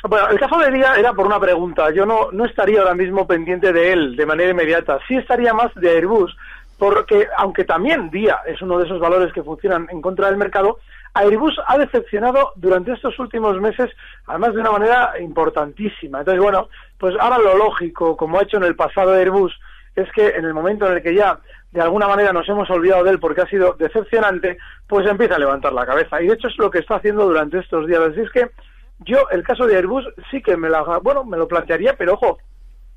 Bueno, 0.09 0.29
el 0.29 0.39
caso 0.39 0.57
de 0.59 0.71
Día 0.71 0.95
era 0.97 1.13
por 1.13 1.25
una 1.25 1.39
pregunta. 1.39 1.91
Yo 1.93 2.05
no, 2.05 2.31
no 2.31 2.45
estaría 2.45 2.79
ahora 2.79 2.95
mismo 2.95 3.27
pendiente 3.27 3.73
de 3.73 3.93
él 3.93 4.15
de 4.15 4.25
manera 4.25 4.51
inmediata. 4.51 4.99
Sí 5.07 5.15
estaría 5.15 5.53
más 5.53 5.73
de 5.75 5.89
Airbus, 5.89 6.35
porque 6.77 7.27
aunque 7.37 7.63
también 7.63 8.09
Día 8.09 8.39
es 8.45 8.61
uno 8.61 8.77
de 8.77 8.85
esos 8.85 8.99
valores 8.99 9.33
que 9.33 9.43
funcionan 9.43 9.87
en 9.89 10.01
contra 10.01 10.27
del 10.27 10.37
mercado, 10.37 10.79
Airbus 11.13 11.59
ha 11.65 11.77
decepcionado 11.77 12.53
durante 12.55 12.93
estos 12.93 13.17
últimos 13.17 13.59
meses, 13.59 13.89
además 14.27 14.53
de 14.53 14.61
una 14.61 14.71
manera 14.71 15.13
importantísima. 15.19 16.19
Entonces, 16.19 16.41
bueno, 16.41 16.69
pues 16.99 17.15
ahora 17.19 17.39
lo 17.39 17.57
lógico, 17.57 18.15
como 18.15 18.37
ha 18.37 18.43
hecho 18.43 18.57
en 18.57 18.63
el 18.63 18.75
pasado 18.75 19.13
Airbus, 19.13 19.57
es 19.95 20.11
que 20.11 20.27
en 20.27 20.45
el 20.45 20.53
momento 20.53 20.85
en 20.85 20.97
el 20.97 21.01
que 21.01 21.15
ya 21.15 21.39
de 21.71 21.81
alguna 21.81 22.07
manera 22.07 22.31
nos 22.31 22.47
hemos 22.47 22.69
olvidado 22.69 23.03
de 23.03 23.11
él 23.11 23.19
porque 23.19 23.41
ha 23.41 23.49
sido 23.49 23.73
decepcionante, 23.73 24.57
pues 24.87 25.07
empieza 25.07 25.35
a 25.35 25.39
levantar 25.39 25.73
la 25.73 25.85
cabeza. 25.85 26.21
Y 26.21 26.27
de 26.27 26.35
hecho 26.35 26.47
es 26.47 26.57
lo 26.57 26.69
que 26.69 26.79
está 26.79 26.95
haciendo 26.95 27.25
durante 27.25 27.59
estos 27.59 27.87
días. 27.87 27.99
Así 28.01 28.21
es 28.21 28.31
que 28.31 28.51
yo, 28.99 29.27
el 29.31 29.43
caso 29.43 29.65
de 29.65 29.75
Airbus, 29.75 30.07
sí 30.29 30.41
que 30.41 30.55
me 30.55 30.69
la, 30.69 30.83
bueno, 31.01 31.23
me 31.23 31.37
lo 31.37 31.47
plantearía, 31.47 31.95
pero 31.97 32.13
ojo, 32.13 32.37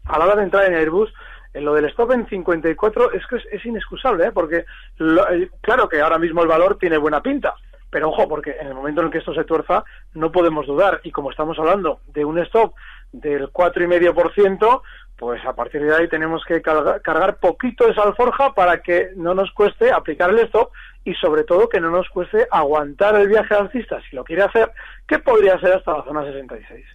a 0.07 0.19
la 0.19 0.27
hora 0.27 0.37
de 0.37 0.45
entrar 0.45 0.67
en 0.67 0.75
Airbus, 0.75 1.13
en 1.53 1.65
lo 1.65 1.75
del 1.75 1.87
stop 1.87 2.13
en 2.13 2.27
54 2.27 3.13
es 3.13 3.27
que 3.27 3.37
es, 3.37 3.65
inexcusable, 3.65 4.27
¿eh? 4.27 4.33
porque 4.33 4.65
eh, 4.99 5.51
claro 5.61 5.89
que 5.89 6.01
ahora 6.01 6.19
mismo 6.19 6.43
el 6.43 6.49
valor 6.49 6.79
tiene 6.79 6.97
buena 6.97 7.21
pinta, 7.21 7.55
pero 7.91 8.11
ojo, 8.11 8.29
porque 8.29 8.57
en 8.61 8.69
el 8.69 8.75
momento 8.75 9.01
en 9.01 9.09
el 9.09 9.13
que 9.13 9.19
esto 9.19 9.35
se 9.35 9.45
tuerza 9.45 9.85
no 10.15 10.31
podemos 10.31 10.67
dudar 10.67 11.01
y 11.03 11.11
como 11.11 11.31
estamos 11.31 11.59
hablando 11.59 12.01
de 12.09 12.25
un 12.25 12.39
stop 12.39 12.75
del 13.13 13.49
4,5%, 13.53 14.83
pues 15.17 15.45
a 15.45 15.55
partir 15.55 15.83
de 15.83 15.95
ahí 15.95 16.09
tenemos 16.09 16.45
que 16.45 16.63
cargar, 16.63 17.03
cargar 17.03 17.39
poquito 17.39 17.89
esa 17.89 18.05
alforja 18.05 18.55
para 18.55 18.81
que 18.81 19.11
no 19.17 19.35
nos 19.35 19.51
cueste 19.51 19.91
aplicar 19.91 20.31
el 20.31 20.39
stop 20.41 20.71
y 21.05 21.15
sobre 21.15 21.45
todo 21.45 21.69
que 21.69 21.81
no 21.81 21.91
nos 21.91 22.09
cueste 22.11 22.47
aguantar 22.51 23.17
el 23.17 23.29
viaje 23.29 23.55
alcista 23.55 24.01
si 24.09 24.17
lo 24.17 24.25
quiere 24.25 24.43
hacer, 24.43 24.71
que 25.07 25.19
podría 25.19 25.59
ser 25.59 25.73
hasta 25.73 25.99
la 25.99 26.05
zona 26.05 26.25
66. 26.25 26.87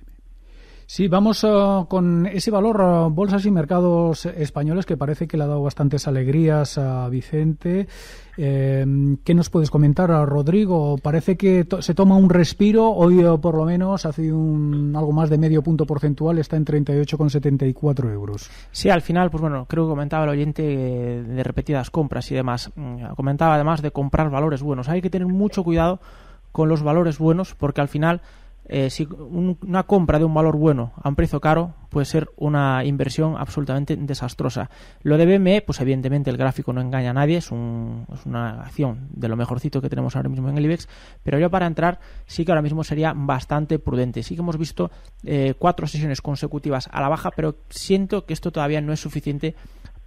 Sí, 0.87 1.07
vamos 1.07 1.43
uh, 1.43 1.87
con 1.89 2.27
ese 2.27 2.51
valor 2.51 2.79
uh, 2.79 3.09
bolsas 3.09 3.43
y 3.47 3.51
mercados 3.51 4.27
españoles 4.27 4.85
que 4.85 4.97
parece 4.97 5.27
que 5.27 5.35
le 5.35 5.43
ha 5.43 5.47
dado 5.47 5.63
bastantes 5.63 6.07
alegrías 6.07 6.77
a 6.77 7.09
Vicente. 7.09 7.87
Eh, 8.37 8.85
¿Qué 9.23 9.33
nos 9.33 9.49
puedes 9.49 9.71
comentar, 9.71 10.11
a 10.11 10.25
Rodrigo? 10.25 10.97
Parece 10.99 11.37
que 11.37 11.65
se 11.79 11.95
toma 11.95 12.17
un 12.17 12.29
respiro. 12.29 12.91
Hoy, 12.91 13.25
uh, 13.25 13.41
por 13.41 13.55
lo 13.55 13.65
menos, 13.65 14.05
hace 14.05 14.31
un, 14.31 14.93
algo 14.95 15.11
más 15.11 15.31
de 15.31 15.39
medio 15.39 15.63
punto 15.63 15.87
porcentual. 15.87 16.37
Está 16.37 16.55
en 16.55 16.65
38,74 16.65 18.11
euros. 18.11 18.51
Sí, 18.71 18.89
al 18.89 19.01
final, 19.01 19.31
pues 19.31 19.41
bueno, 19.41 19.65
creo 19.67 19.85
que 19.85 19.89
comentaba 19.89 20.25
el 20.25 20.29
oyente 20.29 20.61
de 20.61 21.43
repetidas 21.43 21.89
compras 21.89 22.29
y 22.31 22.35
demás. 22.35 22.71
Mm, 22.75 23.13
comentaba 23.15 23.55
además 23.55 23.81
de 23.81 23.89
comprar 23.89 24.29
valores 24.29 24.61
buenos. 24.61 24.87
Hay 24.87 25.01
que 25.01 25.09
tener 25.09 25.27
mucho 25.27 25.63
cuidado 25.63 25.99
con 26.51 26.69
los 26.69 26.83
valores 26.83 27.17
buenos 27.17 27.55
porque 27.55 27.81
al 27.81 27.87
final 27.87 28.21
eh, 28.67 28.89
si 28.89 29.07
una 29.07 29.83
compra 29.83 30.19
de 30.19 30.25
un 30.25 30.33
valor 30.33 30.57
bueno 30.57 30.93
a 31.01 31.09
un 31.09 31.15
precio 31.15 31.39
caro 31.39 31.75
puede 31.89 32.05
ser 32.05 32.29
una 32.35 32.83
inversión 32.83 33.35
absolutamente 33.37 33.95
desastrosa. 33.95 34.69
Lo 35.01 35.17
de 35.17 35.25
BME, 35.25 35.61
pues 35.61 35.79
evidentemente 35.79 36.29
el 36.29 36.37
gráfico 36.37 36.73
no 36.73 36.81
engaña 36.81 37.11
a 37.11 37.13
nadie, 37.13 37.37
es, 37.37 37.51
una 37.51 38.61
acción 38.61 39.07
de 39.11 39.29
lo 39.29 39.35
mejorcito 39.35 39.81
que 39.81 39.89
tenemos 39.89 40.15
ahora 40.15 40.29
mismo 40.29 40.49
en 40.49 40.57
el 40.57 40.65
IBEX, 40.65 40.89
pero 41.23 41.39
yo 41.39 41.49
para 41.49 41.67
entrar 41.67 41.99
sí 42.25 42.43
que 42.43 42.51
ahora 42.51 42.61
mismo 42.61 42.83
sería 42.83 43.13
bastante 43.15 43.79
prudente. 43.79 44.23
Sí 44.23 44.35
que 44.35 44.41
hemos 44.41 44.57
visto 44.57 44.91
eh, 45.23 45.53
cuatro 45.57 45.87
sesiones 45.87 46.21
consecutivas 46.21 46.89
a 46.91 46.99
la 47.01 47.07
baja, 47.07 47.31
pero 47.31 47.55
siento 47.69 48.25
que 48.25 48.33
esto 48.33 48.51
todavía 48.51 48.81
no 48.81 48.91
es 48.91 48.99
suficiente 48.99 49.55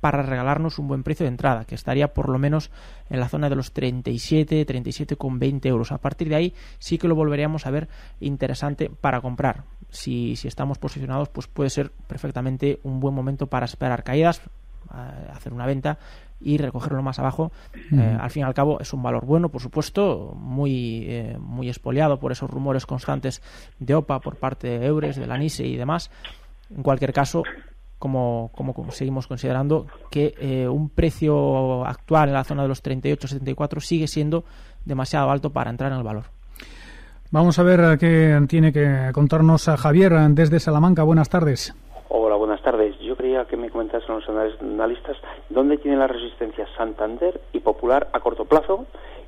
para 0.00 0.22
regalarnos 0.22 0.78
un 0.78 0.88
buen 0.88 1.02
precio 1.02 1.24
de 1.24 1.30
entrada, 1.30 1.64
que 1.64 1.74
estaría 1.74 2.14
por 2.14 2.28
lo 2.28 2.38
menos 2.38 2.70
en 3.10 3.20
la 3.20 3.28
zona 3.28 3.48
de 3.48 3.56
los 3.56 3.72
37, 3.72 4.66
37,20 4.66 5.66
euros. 5.66 5.92
A 5.92 5.98
partir 5.98 6.28
de 6.28 6.36
ahí 6.36 6.54
sí 6.78 6.98
que 6.98 7.08
lo 7.08 7.14
volveríamos 7.14 7.66
a 7.66 7.70
ver 7.70 7.88
interesante 8.20 8.90
para 8.90 9.20
comprar. 9.20 9.64
Si, 9.90 10.36
si 10.36 10.48
estamos 10.48 10.78
posicionados, 10.78 11.28
pues 11.28 11.46
puede 11.46 11.70
ser 11.70 11.90
perfectamente 12.06 12.78
un 12.82 13.00
buen 13.00 13.14
momento 13.14 13.46
para 13.46 13.64
esperar 13.64 14.04
caídas 14.04 14.42
hacer 14.90 15.52
una 15.52 15.66
venta 15.66 15.98
y 16.40 16.56
recogerlo 16.58 17.02
más 17.02 17.18
abajo. 17.18 17.52
Eh, 17.92 18.16
al 18.20 18.30
fin 18.30 18.42
y 18.42 18.44
al 18.44 18.54
cabo 18.54 18.80
es 18.80 18.92
un 18.92 19.02
valor 19.02 19.24
bueno, 19.26 19.48
por 19.48 19.60
supuesto, 19.60 20.34
muy, 20.36 21.04
eh, 21.08 21.36
muy 21.40 21.68
expoliado 21.68 22.18
por 22.18 22.32
esos 22.32 22.48
rumores 22.50 22.86
constantes 22.86 23.42
de 23.78 23.94
OPA 23.94 24.20
por 24.20 24.36
parte 24.36 24.78
de 24.78 24.86
Eures, 24.86 25.16
de 25.16 25.26
la 25.26 25.36
NISE 25.36 25.66
y 25.66 25.76
demás. 25.76 26.10
En 26.70 26.82
cualquier 26.82 27.12
caso, 27.12 27.42
como, 27.98 28.50
como 28.54 28.90
seguimos 28.90 29.26
considerando 29.26 29.86
que 30.10 30.34
eh, 30.38 30.68
un 30.68 30.88
precio 30.88 31.84
actual 31.84 32.28
en 32.28 32.34
la 32.34 32.44
zona 32.44 32.62
de 32.62 32.68
los 32.68 32.82
38-74 32.82 33.80
sigue 33.80 34.06
siendo 34.06 34.44
demasiado 34.84 35.30
alto 35.30 35.50
para 35.50 35.70
entrar 35.70 35.92
en 35.92 35.98
el 35.98 36.04
valor. 36.04 36.24
Vamos 37.30 37.58
a 37.58 37.62
ver 37.62 37.98
qué 37.98 38.40
tiene 38.48 38.72
que 38.72 39.10
contarnos 39.12 39.68
a 39.68 39.76
Javier 39.76 40.12
desde 40.30 40.60
Salamanca. 40.60 41.02
Buenas 41.02 41.28
tardes. 41.28 41.74
Hola, 42.08 42.36
buenas 42.36 42.62
tardes. 42.62 42.98
Yo 43.00 43.16
quería 43.16 43.44
que 43.44 43.56
me 43.58 43.68
comentasen 43.68 44.14
los 44.14 44.26
analistas 44.28 45.16
dónde 45.50 45.76
tienen 45.76 46.00
las 46.00 46.10
resistencias 46.10 46.70
Santander 46.76 47.38
y 47.52 47.60
Popular 47.60 48.08
a 48.14 48.20
corto 48.20 48.46
plazo 48.46 48.86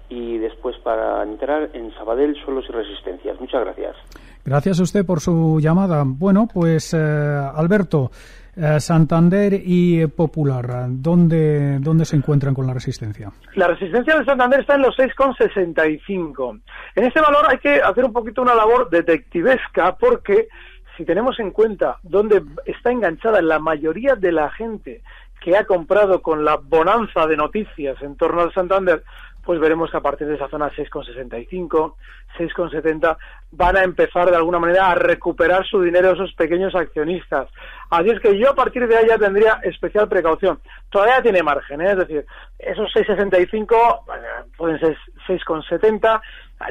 y 0.08 0.38
después 0.38 0.76
para 0.78 1.22
entrar 1.22 1.70
en 1.74 1.92
Sabadell 1.94 2.34
suelos 2.42 2.64
y 2.68 2.72
resistencias. 2.72 3.38
Muchas 3.38 3.64
gracias. 3.64 3.96
Gracias 4.44 4.80
a 4.80 4.82
usted 4.82 5.04
por 5.04 5.20
su 5.20 5.60
llamada. 5.60 6.02
Bueno, 6.06 6.48
pues 6.52 6.94
eh, 6.94 6.98
Alberto, 6.98 8.10
eh, 8.56 8.80
Santander 8.80 9.54
y 9.54 10.06
Popular, 10.08 10.86
¿dónde, 10.88 11.78
¿dónde 11.80 12.04
se 12.04 12.16
encuentran 12.16 12.54
con 12.54 12.66
la 12.66 12.74
resistencia? 12.74 13.30
La 13.54 13.68
resistencia 13.68 14.18
de 14.18 14.24
Santander 14.24 14.60
está 14.60 14.74
en 14.74 14.82
los 14.82 14.96
6,65. 14.96 16.60
En 16.96 17.04
ese 17.04 17.20
valor 17.20 17.46
hay 17.48 17.58
que 17.58 17.80
hacer 17.80 18.04
un 18.04 18.12
poquito 18.12 18.42
una 18.42 18.54
labor 18.54 18.90
detectivesca 18.90 19.96
porque 19.96 20.48
si 20.96 21.04
tenemos 21.04 21.38
en 21.40 21.50
cuenta 21.50 21.98
dónde 22.02 22.42
está 22.66 22.90
enganchada 22.90 23.40
la 23.40 23.58
mayoría 23.58 24.16
de 24.16 24.32
la 24.32 24.50
gente 24.50 25.02
que 25.40 25.56
ha 25.56 25.64
comprado 25.64 26.20
con 26.20 26.44
la 26.44 26.56
bonanza 26.56 27.26
de 27.26 27.36
noticias 27.36 28.00
en 28.02 28.16
torno 28.16 28.42
al 28.42 28.52
Santander, 28.52 29.02
pues 29.44 29.58
veremos 29.60 29.90
que 29.90 29.96
a 29.96 30.02
partir 30.02 30.26
de 30.26 30.34
esa 30.34 30.48
zona 30.48 30.70
6,65, 30.70 31.94
6,70 32.38 33.16
van 33.52 33.76
a 33.76 33.82
empezar 33.82 34.30
de 34.30 34.36
alguna 34.36 34.58
manera 34.58 34.90
a 34.90 34.94
recuperar 34.94 35.66
su 35.66 35.80
dinero 35.82 36.12
esos 36.12 36.32
pequeños 36.34 36.74
accionistas. 36.74 37.48
Así 37.90 38.10
es 38.10 38.20
que 38.20 38.38
yo 38.38 38.50
a 38.50 38.54
partir 38.54 38.86
de 38.86 38.96
ahí 38.96 39.06
ya 39.08 39.18
tendría 39.18 39.60
especial 39.62 40.08
precaución. 40.08 40.60
Todavía 40.90 41.22
tiene 41.22 41.42
margen, 41.42 41.80
¿eh? 41.80 41.92
es 41.92 41.98
decir, 41.98 42.26
esos 42.58 42.92
6,65 42.94 44.56
pueden 44.56 44.78
ser 44.78 44.96
6,70 45.26 46.20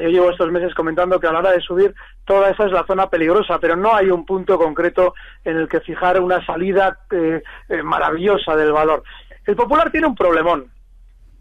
yo 0.00 0.08
llevo 0.08 0.30
estos 0.30 0.50
meses 0.52 0.72
comentando 0.74 1.18
que 1.18 1.26
a 1.26 1.32
la 1.32 1.40
hora 1.40 1.50
de 1.50 1.60
subir 1.60 1.94
toda 2.24 2.50
esa 2.50 2.66
es 2.66 2.72
la 2.72 2.86
zona 2.86 3.08
peligrosa, 3.08 3.58
pero 3.58 3.74
no 3.74 3.94
hay 3.94 4.10
un 4.10 4.24
punto 4.24 4.56
concreto 4.56 5.14
en 5.44 5.56
el 5.56 5.68
que 5.68 5.80
fijar 5.80 6.20
una 6.20 6.44
salida 6.46 7.00
eh, 7.10 7.42
eh, 7.68 7.82
maravillosa 7.82 8.54
del 8.54 8.72
valor. 8.72 9.02
El 9.44 9.56
Popular 9.56 9.90
tiene 9.90 10.06
un 10.06 10.14
problemón. 10.14 10.70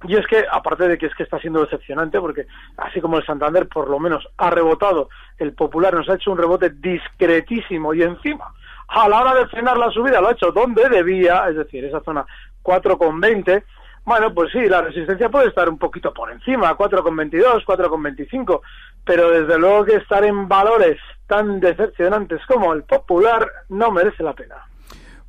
Y 0.03 0.15
es 0.15 0.25
que, 0.27 0.45
aparte 0.49 0.87
de 0.87 0.97
que 0.97 1.07
es 1.07 1.15
que 1.15 1.23
está 1.23 1.39
siendo 1.39 1.61
decepcionante, 1.61 2.19
porque 2.19 2.47
así 2.77 3.01
como 3.01 3.17
el 3.17 3.25
Santander 3.25 3.67
por 3.67 3.89
lo 3.89 3.99
menos 3.99 4.27
ha 4.37 4.49
rebotado, 4.49 5.09
el 5.37 5.53
Popular 5.53 5.93
nos 5.93 6.09
ha 6.09 6.15
hecho 6.15 6.31
un 6.31 6.37
rebote 6.37 6.69
discretísimo 6.69 7.93
y 7.93 8.03
encima, 8.03 8.53
a 8.87 9.09
la 9.09 9.21
hora 9.21 9.35
de 9.35 9.47
frenar 9.47 9.77
la 9.77 9.91
subida, 9.91 10.21
lo 10.21 10.29
ha 10.29 10.31
hecho 10.31 10.51
donde 10.51 10.87
debía, 10.87 11.47
es 11.49 11.57
decir, 11.57 11.83
esa 11.83 11.99
zona 12.01 12.25
4,20, 12.63 13.63
bueno, 14.05 14.33
pues 14.33 14.51
sí, 14.51 14.59
la 14.67 14.81
resistencia 14.81 15.29
puede 15.29 15.49
estar 15.49 15.69
un 15.69 15.77
poquito 15.77 16.13
por 16.13 16.31
encima, 16.31 16.75
4,22, 16.77 17.65
4,25, 17.65 18.61
pero 19.05 19.29
desde 19.29 19.59
luego 19.59 19.85
que 19.85 19.95
estar 19.97 20.23
en 20.23 20.47
valores 20.47 20.97
tan 21.27 21.59
decepcionantes 21.59 22.39
como 22.47 22.73
el 22.73 22.83
popular 22.83 23.45
no 23.67 23.91
merece 23.91 24.23
la 24.23 24.33
pena. 24.33 24.55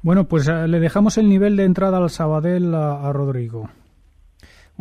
Bueno, 0.03 0.25
pues 0.25 0.49
eh, 0.49 0.67
le 0.67 0.81
dejamos 0.81 1.19
el 1.19 1.29
nivel 1.29 1.57
de 1.57 1.65
entrada 1.65 1.99
al 1.99 2.09
Sabadell 2.09 2.75
a 2.75 3.13
Rodrigo. 3.13 3.69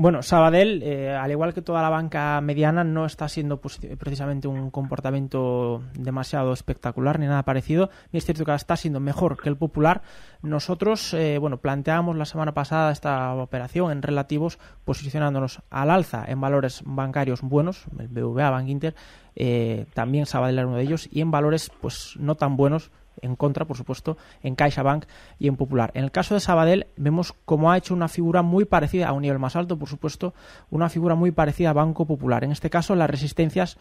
Bueno, 0.02 0.24
Sabadell, 0.24 0.82
eh, 0.82 1.14
al 1.14 1.30
igual 1.30 1.54
que 1.54 1.62
toda 1.62 1.82
la 1.82 1.90
banca 1.90 2.40
mediana, 2.40 2.86
no 2.86 3.06
está 3.06 3.28
siendo 3.28 3.60
precisamente 3.60 4.48
un 4.48 4.72
comportamiento 4.72 5.84
demasiado 5.94 6.54
espectacular 6.54 7.20
ni 7.20 7.26
nada 7.26 7.44
parecido. 7.44 7.90
Y 8.14 8.18
es 8.18 8.24
cierto 8.24 8.46
que 8.46 8.56
está 8.56 8.78
siendo 8.78 9.02
mejor 9.02 9.36
que 9.36 9.50
el 9.50 9.58
popular. 9.58 10.02
Nosotros, 10.42 11.14
eh, 11.14 11.38
bueno, 11.38 11.58
planteamos 11.58 12.16
la 12.16 12.24
semana 12.24 12.54
pasada 12.54 12.94
esta 12.94 13.34
operación 13.34 13.92
en 13.92 14.02
relativos, 14.02 14.58
posicionándonos 14.86 15.64
al 15.70 15.92
alza 15.92 16.24
en 16.30 16.40
valores 16.40 16.82
bancarios 16.86 17.42
buenos, 17.42 17.84
el 18.00 18.08
BVA, 18.08 18.52
Bank 18.52 18.70
Inter, 18.70 18.96
eh, 19.36 19.86
también 19.94 20.26
Sabadell 20.26 20.60
era 20.60 20.68
uno 20.68 20.78
de 20.78 20.84
ellos, 20.84 21.10
y 21.12 21.20
en 21.20 21.30
valores 21.30 21.74
pues 21.82 22.16
no 22.18 22.36
tan 22.36 22.56
buenos 22.56 22.90
en 23.22 23.36
contra, 23.36 23.66
por 23.66 23.78
supuesto, 23.78 24.18
en 24.42 24.56
CaixaBank 24.56 25.06
y 25.38 25.48
en 25.48 25.56
Popular. 25.56 25.92
En 25.94 26.04
el 26.04 26.12
caso 26.12 26.34
de 26.34 26.40
Sabadell 26.40 26.88
vemos 26.98 27.34
cómo 27.46 27.72
ha 27.72 27.78
hecho 27.78 27.94
una 27.94 28.08
figura 28.08 28.42
muy 28.42 28.66
parecida 28.66 29.08
a 29.08 29.14
un 29.14 29.22
nivel 29.22 29.40
más 29.40 29.56
alto, 29.56 29.78
por 29.78 29.90
supuesto, 29.90 30.34
una 30.70 30.90
figura 30.90 31.16
muy 31.16 31.32
parecida 31.32 31.72
a 31.72 31.74
Banco 31.74 32.06
Popular. 32.06 32.44
En 32.44 32.52
este 32.52 32.70
caso 32.70 32.96
las 32.96 33.10
resistencias 33.10 33.78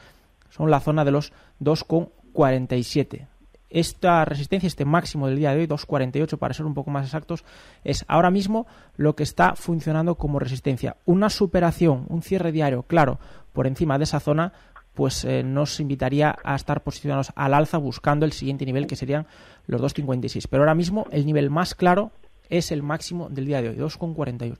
son 0.50 0.70
la 0.70 0.80
zona 0.80 1.04
de 1.04 1.10
los 1.10 1.32
2,47. 1.60 3.26
Esta 3.70 4.24
resistencia, 4.24 4.66
este 4.66 4.86
máximo 4.86 5.26
del 5.26 5.36
día 5.36 5.52
de 5.52 5.60
hoy, 5.60 5.66
2,48 5.66 6.38
para 6.38 6.54
ser 6.54 6.64
un 6.64 6.72
poco 6.72 6.90
más 6.90 7.04
exactos, 7.04 7.44
es 7.84 8.04
ahora 8.08 8.30
mismo 8.30 8.66
lo 8.96 9.14
que 9.14 9.22
está 9.22 9.56
funcionando 9.56 10.14
como 10.14 10.38
resistencia. 10.38 10.96
Una 11.04 11.28
superación, 11.28 12.06
un 12.08 12.22
cierre 12.22 12.50
diario, 12.50 12.84
claro, 12.84 13.18
por 13.52 13.66
encima 13.66 13.98
de 13.98 14.04
esa 14.04 14.20
zona 14.20 14.54
pues 14.98 15.24
eh, 15.24 15.44
nos 15.44 15.78
invitaría 15.78 16.34
a 16.42 16.56
estar 16.56 16.82
posicionados 16.82 17.30
al 17.36 17.54
alza 17.54 17.78
buscando 17.78 18.26
el 18.26 18.32
siguiente 18.32 18.66
nivel 18.66 18.88
que 18.88 18.96
serían 18.96 19.26
los 19.68 19.80
2.56. 19.80 20.48
Pero 20.50 20.64
ahora 20.64 20.74
mismo 20.74 21.06
el 21.12 21.24
nivel 21.24 21.50
más 21.50 21.76
claro 21.76 22.10
es 22.50 22.72
el 22.72 22.82
máximo 22.82 23.28
del 23.28 23.46
día 23.46 23.62
de 23.62 23.68
hoy, 23.68 23.76
2,48. 23.76 24.56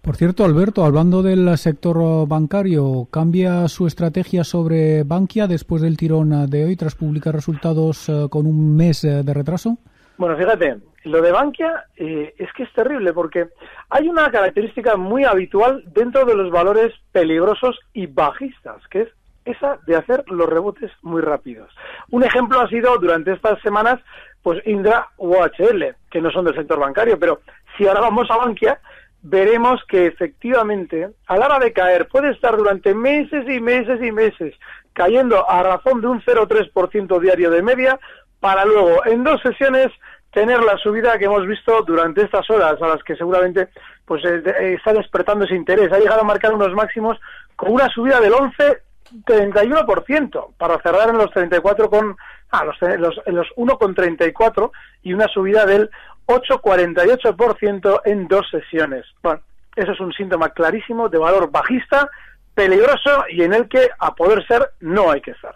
Por 0.00 0.14
cierto, 0.14 0.44
Alberto, 0.44 0.84
hablando 0.84 1.24
del 1.24 1.58
sector 1.58 2.28
bancario, 2.28 3.08
¿cambia 3.10 3.66
su 3.66 3.88
estrategia 3.88 4.44
sobre 4.44 5.02
Bankia 5.02 5.48
después 5.48 5.82
del 5.82 5.96
tirón 5.96 6.48
de 6.48 6.66
hoy 6.66 6.76
tras 6.76 6.94
publicar 6.94 7.34
resultados 7.34 8.08
eh, 8.08 8.28
con 8.30 8.46
un 8.46 8.76
mes 8.76 9.02
eh, 9.02 9.24
de 9.24 9.34
retraso? 9.34 9.78
Bueno, 10.18 10.36
fíjate, 10.36 10.76
lo 11.02 11.20
de 11.20 11.32
Bankia 11.32 11.86
es 11.96 12.52
que 12.56 12.62
es 12.62 12.72
terrible 12.74 13.12
porque 13.12 13.48
hay 13.90 14.08
una 14.08 14.30
característica 14.30 14.94
muy 14.94 15.24
habitual 15.24 15.82
dentro 15.92 16.24
de 16.24 16.36
los 16.36 16.52
valores 16.52 16.92
peligrosos 17.10 17.76
y 17.92 18.06
bajistas, 18.06 18.80
que 18.86 19.00
es 19.00 19.08
esa 19.44 19.78
de 19.86 19.96
hacer 19.96 20.24
los 20.28 20.48
rebotes 20.48 20.90
muy 21.02 21.22
rápidos. 21.22 21.70
Un 22.10 22.24
ejemplo 22.24 22.60
ha 22.60 22.68
sido 22.68 22.96
durante 22.98 23.32
estas 23.32 23.60
semanas, 23.62 24.00
pues 24.42 24.66
Indra 24.66 25.08
o 25.16 25.36
HL, 25.36 25.96
que 26.10 26.20
no 26.20 26.30
son 26.30 26.44
del 26.44 26.54
sector 26.54 26.78
bancario, 26.78 27.18
pero 27.18 27.40
si 27.76 27.86
ahora 27.86 28.00
vamos 28.00 28.30
a 28.30 28.36
Bankia, 28.36 28.80
veremos 29.22 29.82
que 29.88 30.06
efectivamente, 30.06 31.08
a 31.26 31.36
la 31.36 31.46
hora 31.46 31.58
de 31.58 31.72
caer, 31.72 32.08
puede 32.08 32.30
estar 32.30 32.56
durante 32.56 32.94
meses 32.94 33.44
y 33.48 33.60
meses 33.60 34.02
y 34.02 34.12
meses 34.12 34.54
cayendo 34.92 35.48
a 35.50 35.62
razón 35.62 36.00
de 36.00 36.06
un 36.06 36.22
0,3% 36.22 37.20
diario 37.20 37.50
de 37.50 37.62
media, 37.62 37.98
para 38.38 38.64
luego, 38.64 39.04
en 39.06 39.24
dos 39.24 39.40
sesiones, 39.42 39.88
tener 40.32 40.62
la 40.62 40.76
subida 40.78 41.18
que 41.18 41.24
hemos 41.24 41.46
visto 41.46 41.82
durante 41.82 42.22
estas 42.22 42.48
horas, 42.50 42.80
a 42.80 42.88
las 42.88 43.02
que 43.02 43.16
seguramente 43.16 43.68
pues 44.04 44.24
eh, 44.24 44.42
eh, 44.44 44.74
está 44.74 44.92
despertando 44.92 45.44
ese 45.44 45.54
interés. 45.54 45.92
Ha 45.92 45.98
llegado 45.98 46.20
a 46.20 46.24
marcar 46.24 46.52
unos 46.52 46.72
máximos 46.74 47.18
con 47.56 47.72
una 47.72 47.88
subida 47.88 48.20
del 48.20 48.34
11 48.34 48.78
31% 49.26 50.54
para 50.56 50.80
cerrar 50.80 51.10
en 51.10 51.18
los 51.18 51.30
34 51.30 51.90
con 51.90 52.16
ah, 52.50 52.64
los, 52.64 52.76
los, 52.98 53.20
los 53.26 53.46
1,34 53.56 54.70
y 55.02 55.12
una 55.12 55.28
subida 55.28 55.66
del 55.66 55.90
8,48% 56.26 58.00
en 58.04 58.28
dos 58.28 58.46
sesiones. 58.50 59.04
Bueno, 59.22 59.40
eso 59.76 59.92
es 59.92 60.00
un 60.00 60.12
síntoma 60.12 60.50
clarísimo 60.50 61.08
de 61.08 61.18
valor 61.18 61.50
bajista, 61.50 62.08
peligroso 62.54 63.24
y 63.30 63.42
en 63.42 63.54
el 63.54 63.68
que 63.68 63.88
a 63.98 64.14
poder 64.14 64.46
ser 64.46 64.70
no 64.80 65.10
hay 65.10 65.20
que 65.20 65.32
estar. 65.32 65.54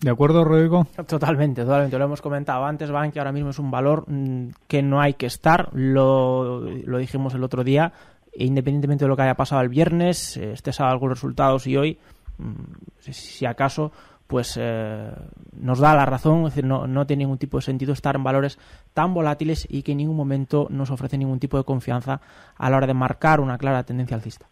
¿De 0.00 0.10
acuerdo, 0.10 0.44
Rodrigo? 0.44 0.86
Totalmente, 1.06 1.62
totalmente. 1.62 1.98
Lo 1.98 2.04
hemos 2.04 2.22
comentado 2.22 2.64
antes, 2.64 2.90
que 3.12 3.18
ahora 3.18 3.32
mismo 3.32 3.50
es 3.50 3.58
un 3.58 3.70
valor 3.70 4.04
mm, 4.06 4.50
que 4.68 4.82
no 4.82 5.00
hay 5.00 5.14
que 5.14 5.26
estar. 5.26 5.70
Lo, 5.72 6.60
lo 6.60 6.98
dijimos 6.98 7.34
el 7.34 7.42
otro 7.42 7.64
día. 7.64 7.92
Independientemente 8.44 9.04
de 9.04 9.08
lo 9.08 9.16
que 9.16 9.22
haya 9.22 9.34
pasado 9.34 9.62
el 9.62 9.68
viernes, 9.68 10.36
eh, 10.36 10.52
este 10.52 10.72
sábado 10.72 10.92
algunos 10.92 11.18
resultados 11.18 11.66
y 11.66 11.76
hoy, 11.76 11.98
mm, 12.38 13.10
si 13.10 13.46
acaso, 13.46 13.92
pues 14.28 14.56
eh, 14.60 15.10
nos 15.60 15.78
da 15.80 15.94
la 15.94 16.04
razón, 16.04 16.40
es 16.40 16.54
decir, 16.54 16.64
no, 16.64 16.86
no 16.86 17.06
tiene 17.06 17.24
ningún 17.24 17.38
tipo 17.38 17.56
de 17.56 17.62
sentido 17.62 17.92
estar 17.94 18.14
en 18.14 18.22
valores 18.22 18.58
tan 18.92 19.14
volátiles 19.14 19.66
y 19.68 19.82
que 19.82 19.92
en 19.92 19.98
ningún 19.98 20.16
momento 20.16 20.68
nos 20.70 20.90
ofrece 20.90 21.16
ningún 21.16 21.40
tipo 21.40 21.56
de 21.56 21.64
confianza 21.64 22.20
a 22.56 22.70
la 22.70 22.76
hora 22.76 22.86
de 22.86 22.94
marcar 22.94 23.40
una 23.40 23.58
clara 23.58 23.82
tendencia 23.84 24.16
alcista. 24.16 24.46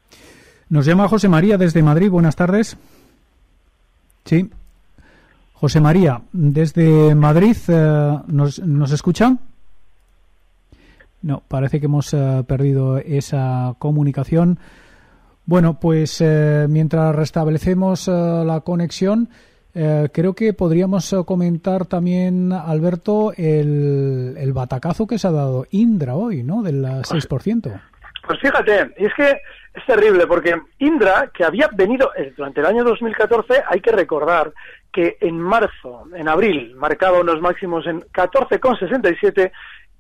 Nos 0.69 0.87
llama 0.87 1.09
José 1.09 1.29
María 1.29 1.59
desde 1.59 1.83
Madrid. 1.83 2.11
Buenas 2.11 2.35
tardes. 2.35 2.77
Sí. 4.25 4.51
José 5.53 5.81
María, 5.81 6.21
desde 6.33 7.15
Madrid, 7.15 7.57
eh, 7.69 8.19
¿nos, 8.27 8.59
¿nos 8.59 8.91
escuchan? 8.93 9.39
No, 11.23 11.43
parece 11.49 11.81
que 11.81 11.87
hemos 11.87 12.13
eh, 12.15 12.45
perdido 12.47 12.99
esa 12.99 13.75
comunicación. 13.79 14.59
Bueno, 15.45 15.79
pues 15.81 16.21
eh, 16.21 16.67
mientras 16.69 17.15
restablecemos 17.15 18.09
eh, 18.09 18.13
la 18.45 18.61
conexión, 18.61 19.29
Eh, 19.79 20.09
creo 20.11 20.33
que 20.33 20.55
podríamos 20.55 21.13
eh, 21.13 21.19
comentar 21.27 21.85
también, 21.85 22.51
Alberto, 22.51 23.35
el, 23.37 24.35
el 24.39 24.53
batacazo 24.55 25.07
que 25.07 25.19
se 25.19 25.29
ha 25.29 25.33
dado 25.33 25.67
Indra 25.71 26.15
hoy, 26.15 26.43
¿no? 26.43 26.63
Del 26.63 26.83
6%. 26.83 27.81
Pues 28.27 28.41
fíjate, 28.41 28.95
y 28.97 29.05
es 29.05 29.13
que 29.13 29.37
es 29.75 29.85
terrible 29.87 30.27
porque 30.27 30.57
Indra, 30.79 31.31
que 31.31 31.45
había 31.45 31.69
venido 31.77 32.11
durante 32.39 32.61
el 32.61 32.67
año 32.67 32.85
2014, 32.85 33.65
hay 33.69 33.81
que 33.83 33.93
recordar 33.93 34.51
que 34.91 35.19
en 35.21 35.39
marzo, 35.39 36.05
en 36.15 36.27
abril, 36.27 36.75
marcaba 36.77 37.21
unos 37.21 37.43
máximos 37.43 37.87
en 37.87 38.01
14,67 38.01 39.53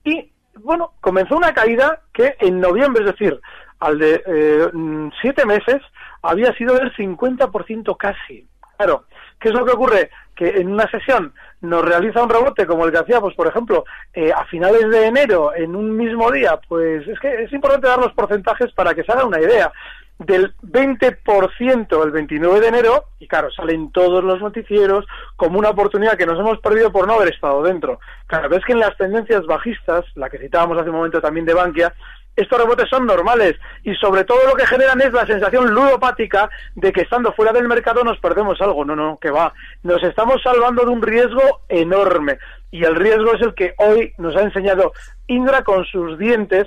y, 0.04 0.32
bueno, 0.62 0.92
comenzó 1.00 1.36
una 1.36 1.52
caída 1.52 2.00
que 2.12 2.36
en 2.40 2.60
noviembre, 2.60 3.04
es 3.04 3.12
decir, 3.12 3.40
al 3.80 3.98
de 3.98 4.22
eh, 4.26 4.70
mm, 4.72 5.10
siete 5.20 5.44
meses, 5.44 5.82
había 6.22 6.52
sido 6.54 6.74
del 6.74 6.94
50% 6.94 7.96
casi. 7.96 8.46
Claro, 8.76 9.04
¿qué 9.40 9.48
es 9.48 9.54
lo 9.54 9.64
que 9.64 9.72
ocurre? 9.72 10.10
Que 10.34 10.60
en 10.60 10.72
una 10.72 10.90
sesión 10.90 11.32
nos 11.62 11.84
realiza 11.84 12.22
un 12.22 12.28
rebote 12.28 12.66
como 12.66 12.84
el 12.84 12.92
que 12.92 12.98
hacíamos, 12.98 13.34
por 13.34 13.46
ejemplo, 13.46 13.84
eh, 14.12 14.32
a 14.32 14.44
finales 14.46 14.88
de 14.90 15.06
enero, 15.06 15.54
en 15.54 15.74
un 15.74 15.96
mismo 15.96 16.30
día, 16.30 16.58
pues 16.68 17.06
es 17.08 17.18
que 17.20 17.44
es 17.44 17.52
importante 17.52 17.88
dar 17.88 17.98
los 17.98 18.12
porcentajes 18.12 18.72
para 18.72 18.94
que 18.94 19.02
se 19.02 19.12
haga 19.12 19.24
una 19.24 19.40
idea. 19.40 19.72
Del 20.18 20.54
20% 20.62 22.04
el 22.04 22.10
29 22.10 22.60
de 22.60 22.68
enero, 22.68 23.04
y 23.18 23.28
claro, 23.28 23.50
salen 23.50 23.92
todos 23.92 24.24
los 24.24 24.40
noticieros 24.40 25.04
como 25.36 25.58
una 25.58 25.70
oportunidad 25.70 26.16
que 26.16 26.24
nos 26.24 26.38
hemos 26.38 26.58
perdido 26.60 26.90
por 26.90 27.06
no 27.06 27.14
haber 27.14 27.34
estado 27.34 27.62
dentro. 27.62 28.00
Claro, 28.26 28.48
ves 28.48 28.64
que 28.64 28.72
en 28.72 28.80
las 28.80 28.96
tendencias 28.96 29.44
bajistas, 29.44 30.04
la 30.14 30.30
que 30.30 30.38
citábamos 30.38 30.78
hace 30.78 30.88
un 30.88 30.96
momento 30.96 31.20
también 31.20 31.44
de 31.44 31.52
Bankia, 31.52 31.92
estos 32.36 32.60
rebotes 32.60 32.88
son 32.90 33.06
normales 33.06 33.56
y 33.82 33.94
sobre 33.94 34.24
todo 34.24 34.46
lo 34.46 34.54
que 34.54 34.66
generan 34.66 35.00
es 35.00 35.10
la 35.12 35.26
sensación 35.26 35.72
ludopática 35.72 36.50
de 36.74 36.92
que 36.92 37.00
estando 37.00 37.32
fuera 37.32 37.52
del 37.52 37.66
mercado 37.66 38.04
nos 38.04 38.18
perdemos 38.18 38.60
algo. 38.60 38.84
No, 38.84 38.94
no, 38.94 39.18
que 39.18 39.30
va. 39.30 39.54
Nos 39.82 40.02
estamos 40.02 40.42
salvando 40.42 40.84
de 40.84 40.90
un 40.90 41.00
riesgo 41.00 41.62
enorme 41.68 42.38
y 42.70 42.84
el 42.84 42.94
riesgo 42.94 43.32
es 43.32 43.40
el 43.40 43.54
que 43.54 43.74
hoy 43.78 44.12
nos 44.18 44.36
ha 44.36 44.42
enseñado 44.42 44.92
Indra 45.28 45.62
con 45.62 45.86
sus 45.86 46.18
dientes 46.18 46.66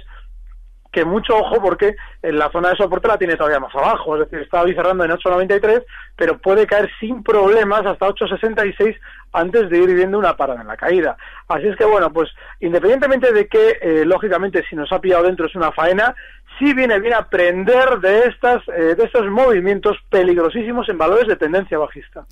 que 0.91 1.05
mucho 1.05 1.37
ojo 1.37 1.61
porque 1.61 1.95
en 2.21 2.37
la 2.37 2.51
zona 2.51 2.69
de 2.69 2.77
soporte 2.77 3.07
la 3.07 3.17
tiene 3.17 3.35
todavía 3.35 3.59
más 3.59 3.73
abajo, 3.75 4.15
es 4.15 4.21
decir, 4.21 4.39
está 4.39 4.63
hoy 4.63 4.73
cerrando 4.73 5.03
en 5.03 5.11
8.93, 5.11 5.83
pero 6.15 6.37
puede 6.39 6.65
caer 6.65 6.89
sin 6.99 7.23
problemas 7.23 7.85
hasta 7.85 8.07
8.66 8.07 8.97
antes 9.31 9.69
de 9.69 9.77
ir 9.77 9.93
viendo 9.93 10.17
una 10.17 10.35
parada 10.35 10.61
en 10.61 10.67
la 10.67 10.77
caída. 10.77 11.15
Así 11.47 11.67
es 11.67 11.75
que 11.75 11.85
bueno, 11.85 12.11
pues 12.11 12.29
independientemente 12.59 13.31
de 13.31 13.47
que 13.47 13.77
eh, 13.81 14.05
lógicamente 14.05 14.63
si 14.67 14.75
nos 14.75 14.91
ha 14.91 14.99
pillado 14.99 15.23
dentro 15.23 15.45
es 15.45 15.55
una 15.55 15.71
faena, 15.71 16.15
sí 16.57 16.73
viene 16.73 16.99
bien 16.99 17.13
aprender 17.13 17.99
de 17.99 18.25
estas 18.27 18.63
eh, 18.69 18.95
de 18.95 19.03
estos 19.03 19.27
movimientos 19.29 19.97
peligrosísimos 20.09 20.89
en 20.89 20.97
valores 20.97 21.27
de 21.27 21.35
tendencia 21.35 21.77
bajista. 21.77 22.25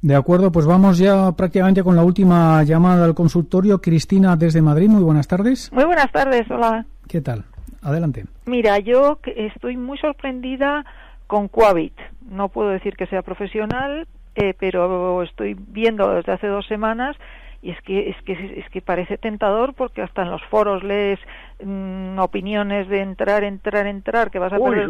De 0.00 0.16
acuerdo, 0.16 0.50
pues 0.50 0.66
vamos 0.66 0.98
ya 0.98 1.30
prácticamente 1.32 1.84
con 1.84 1.94
la 1.94 2.02
última 2.02 2.64
llamada 2.64 3.04
al 3.04 3.14
consultorio. 3.14 3.80
Cristina 3.80 4.34
desde 4.34 4.60
Madrid, 4.60 4.88
muy 4.88 5.02
buenas 5.02 5.28
tardes. 5.28 5.70
Muy 5.72 5.84
buenas 5.84 6.10
tardes, 6.10 6.50
hola. 6.50 6.84
¿Qué 7.06 7.20
tal? 7.20 7.44
Adelante. 7.82 8.24
Mira, 8.46 8.78
yo 8.78 9.18
estoy 9.24 9.76
muy 9.76 9.98
sorprendida 9.98 10.84
con 11.26 11.48
Quabit. 11.48 11.98
No 12.30 12.48
puedo 12.48 12.70
decir 12.70 12.96
que 12.96 13.06
sea 13.06 13.22
profesional, 13.22 14.06
eh, 14.34 14.54
pero 14.58 15.22
estoy 15.22 15.54
viendo 15.54 16.14
desde 16.14 16.32
hace 16.32 16.46
dos 16.46 16.66
semanas 16.66 17.16
y 17.62 17.70
es 17.70 17.80
que 17.82 18.10
es 18.10 18.16
que 18.24 18.32
es 18.32 18.68
que 18.70 18.82
parece 18.82 19.18
tentador 19.18 19.72
porque 19.74 20.02
hasta 20.02 20.22
en 20.22 20.30
los 20.30 20.42
foros 20.46 20.82
lees 20.82 21.20
mm, 21.64 22.18
opiniones 22.18 22.88
de 22.88 23.00
entrar 23.00 23.44
entrar 23.44 23.86
entrar 23.86 24.32
que 24.32 24.40
vas 24.40 24.52
a 24.52 24.58
perder 24.58 24.88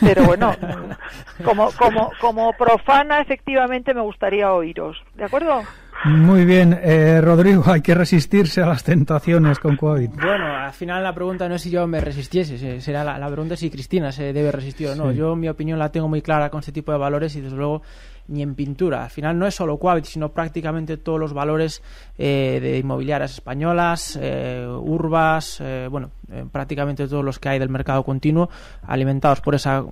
pero 0.00 0.24
bueno 0.24 0.52
como 1.44 1.70
como 1.78 2.10
como 2.20 2.52
profana 2.54 3.20
efectivamente 3.20 3.94
me 3.94 4.00
gustaría 4.00 4.52
oíros 4.52 5.00
de 5.14 5.24
acuerdo 5.24 5.62
muy 6.04 6.44
bien, 6.44 6.78
eh, 6.82 7.20
Rodrigo, 7.20 7.62
hay 7.66 7.80
que 7.80 7.94
resistirse 7.94 8.62
a 8.62 8.66
las 8.66 8.84
tentaciones 8.84 9.58
con 9.58 9.76
COVID. 9.76 10.10
Bueno, 10.10 10.46
al 10.46 10.72
final 10.72 11.02
la 11.02 11.14
pregunta 11.14 11.48
no 11.48 11.54
es 11.54 11.62
si 11.62 11.70
yo 11.70 11.86
me 11.86 12.00
resistiese, 12.00 12.80
será 12.80 13.04
la, 13.04 13.26
pregunta 13.28 13.54
es 13.54 13.60
si 13.60 13.70
Cristina 13.70 14.12
se 14.12 14.32
debe 14.32 14.52
resistir 14.52 14.88
o 14.88 14.94
no. 14.94 15.12
Yo 15.12 15.36
mi 15.36 15.48
opinión 15.48 15.78
la 15.78 15.90
tengo 15.90 16.08
muy 16.08 16.22
clara 16.22 16.50
con 16.50 16.60
este 16.60 16.72
tipo 16.72 16.92
de 16.92 16.98
valores 16.98 17.36
y 17.36 17.40
desde 17.40 17.56
luego 17.56 17.82
ni 18.28 18.42
en 18.42 18.54
pintura. 18.54 19.04
Al 19.04 19.10
final 19.10 19.38
no 19.38 19.46
es 19.46 19.54
solo 19.54 19.78
Quabit, 19.78 20.04
sino 20.04 20.32
prácticamente 20.32 20.96
todos 20.96 21.18
los 21.18 21.32
valores 21.32 21.82
eh, 22.18 22.58
de 22.62 22.78
inmobiliarias 22.78 23.32
españolas, 23.32 24.18
eh, 24.20 24.66
urbas, 24.66 25.60
eh, 25.60 25.88
bueno, 25.90 26.10
prácticamente 26.50 27.08
todos 27.08 27.24
los 27.24 27.38
que 27.38 27.50
hay 27.50 27.58
del 27.58 27.68
mercado 27.68 28.02
continuo, 28.04 28.48
alimentados 28.82 29.40
por 29.40 29.54
esa 29.54 29.84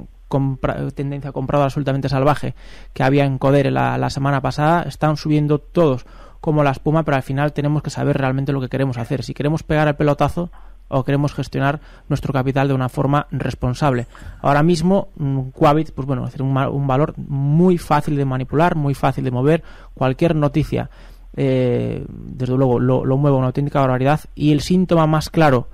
tendencia 0.94 1.32
compradora 1.32 1.66
absolutamente 1.66 2.08
salvaje 2.08 2.54
que 2.92 3.02
había 3.02 3.24
en 3.24 3.38
Codere 3.38 3.70
la, 3.70 4.10
semana 4.10 4.40
pasada, 4.40 4.82
están 4.82 5.16
subiendo 5.16 5.58
todos 5.58 6.06
como 6.40 6.64
la 6.64 6.70
espuma, 6.70 7.02
pero 7.02 7.16
al 7.16 7.22
final 7.22 7.52
tenemos 7.52 7.82
que 7.82 7.90
saber 7.90 8.16
realmente 8.16 8.52
lo 8.52 8.60
que 8.60 8.68
queremos 8.68 8.96
hacer. 8.96 9.22
Si 9.22 9.34
queremos 9.34 9.62
pegar 9.62 9.88
el 9.88 9.96
pelotazo, 9.96 10.50
o 10.92 11.04
queremos 11.04 11.32
gestionar 11.32 11.80
nuestro 12.08 12.32
capital 12.32 12.66
de 12.66 12.74
una 12.74 12.88
forma 12.88 13.28
responsable. 13.30 14.08
Ahora 14.42 14.64
mismo, 14.64 15.08
mm, 15.16 15.50
Quabit, 15.50 15.92
pues 15.92 16.04
bueno, 16.06 16.26
es 16.26 16.38
un, 16.40 16.56
un 16.56 16.86
valor 16.86 17.14
muy 17.16 17.78
fácil 17.78 18.16
de 18.16 18.24
manipular, 18.24 18.74
muy 18.74 18.94
fácil 18.94 19.22
de 19.22 19.30
mover. 19.30 19.62
Cualquier 19.94 20.34
noticia, 20.34 20.90
eh, 21.36 22.04
desde 22.08 22.56
luego, 22.56 22.80
lo, 22.80 23.04
lo 23.04 23.16
mueve 23.16 23.36
una 23.36 23.46
auténtica 23.46 23.80
barbaridad. 23.80 24.20
Y 24.34 24.50
el 24.50 24.62
síntoma 24.62 25.06
más 25.06 25.30
claro 25.30 25.68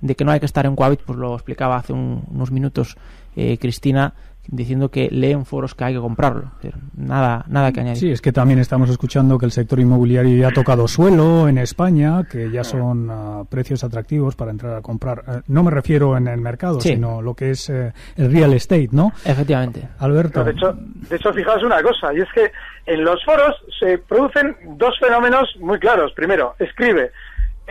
de 0.00 0.16
que 0.16 0.24
no 0.24 0.32
hay 0.32 0.40
que 0.40 0.46
estar 0.46 0.66
en 0.66 0.74
Quabit, 0.74 1.00
pues 1.02 1.18
lo 1.18 1.34
explicaba 1.34 1.76
hace 1.76 1.92
unos 1.92 2.50
minutos 2.50 2.96
eh, 3.36 3.58
Cristina, 3.58 4.14
diciendo 4.48 4.90
que 4.90 5.08
leen 5.10 5.44
foros 5.44 5.74
que 5.74 5.84
hay 5.84 5.94
que 5.94 6.00
comprarlo. 6.00 6.50
Nada, 6.96 7.44
nada 7.48 7.72
que 7.72 7.80
añadir. 7.80 7.98
Sí, 7.98 8.10
es 8.10 8.20
que 8.20 8.32
también 8.32 8.58
estamos 8.58 8.90
escuchando 8.90 9.38
que 9.38 9.46
el 9.46 9.52
sector 9.52 9.78
inmobiliario 9.78 10.36
ya 10.36 10.48
ha 10.48 10.52
tocado 10.52 10.88
suelo 10.88 11.48
en 11.48 11.58
España, 11.58 12.24
que 12.30 12.50
ya 12.50 12.64
son 12.64 13.08
ah, 13.10 13.42
precios 13.48 13.84
atractivos 13.84 14.34
para 14.34 14.50
entrar 14.50 14.74
a 14.76 14.82
comprar. 14.82 15.22
Eh, 15.28 15.40
no 15.48 15.62
me 15.62 15.70
refiero 15.70 16.16
en 16.16 16.28
el 16.28 16.40
mercado, 16.40 16.80
sino 16.80 17.22
lo 17.22 17.34
que 17.34 17.50
es 17.50 17.70
eh, 17.70 17.92
el 18.16 18.32
real 18.32 18.52
estate, 18.52 18.88
¿no? 18.92 19.12
Efectivamente. 19.24 19.88
Alberto. 19.98 20.42
de, 20.44 20.52
hecho, 20.52 20.72
de 20.72 21.16
hecho, 21.16 21.32
fijaos 21.32 21.62
una 21.62 21.82
cosa, 21.82 22.12
y 22.12 22.20
es 22.20 22.28
que 22.34 22.50
en 22.86 23.04
los 23.04 23.24
foros 23.24 23.54
se 23.78 23.98
producen 23.98 24.56
dos 24.76 24.98
fenómenos 24.98 25.48
muy 25.60 25.78
claros. 25.78 26.12
Primero, 26.14 26.56
escribe 26.58 27.12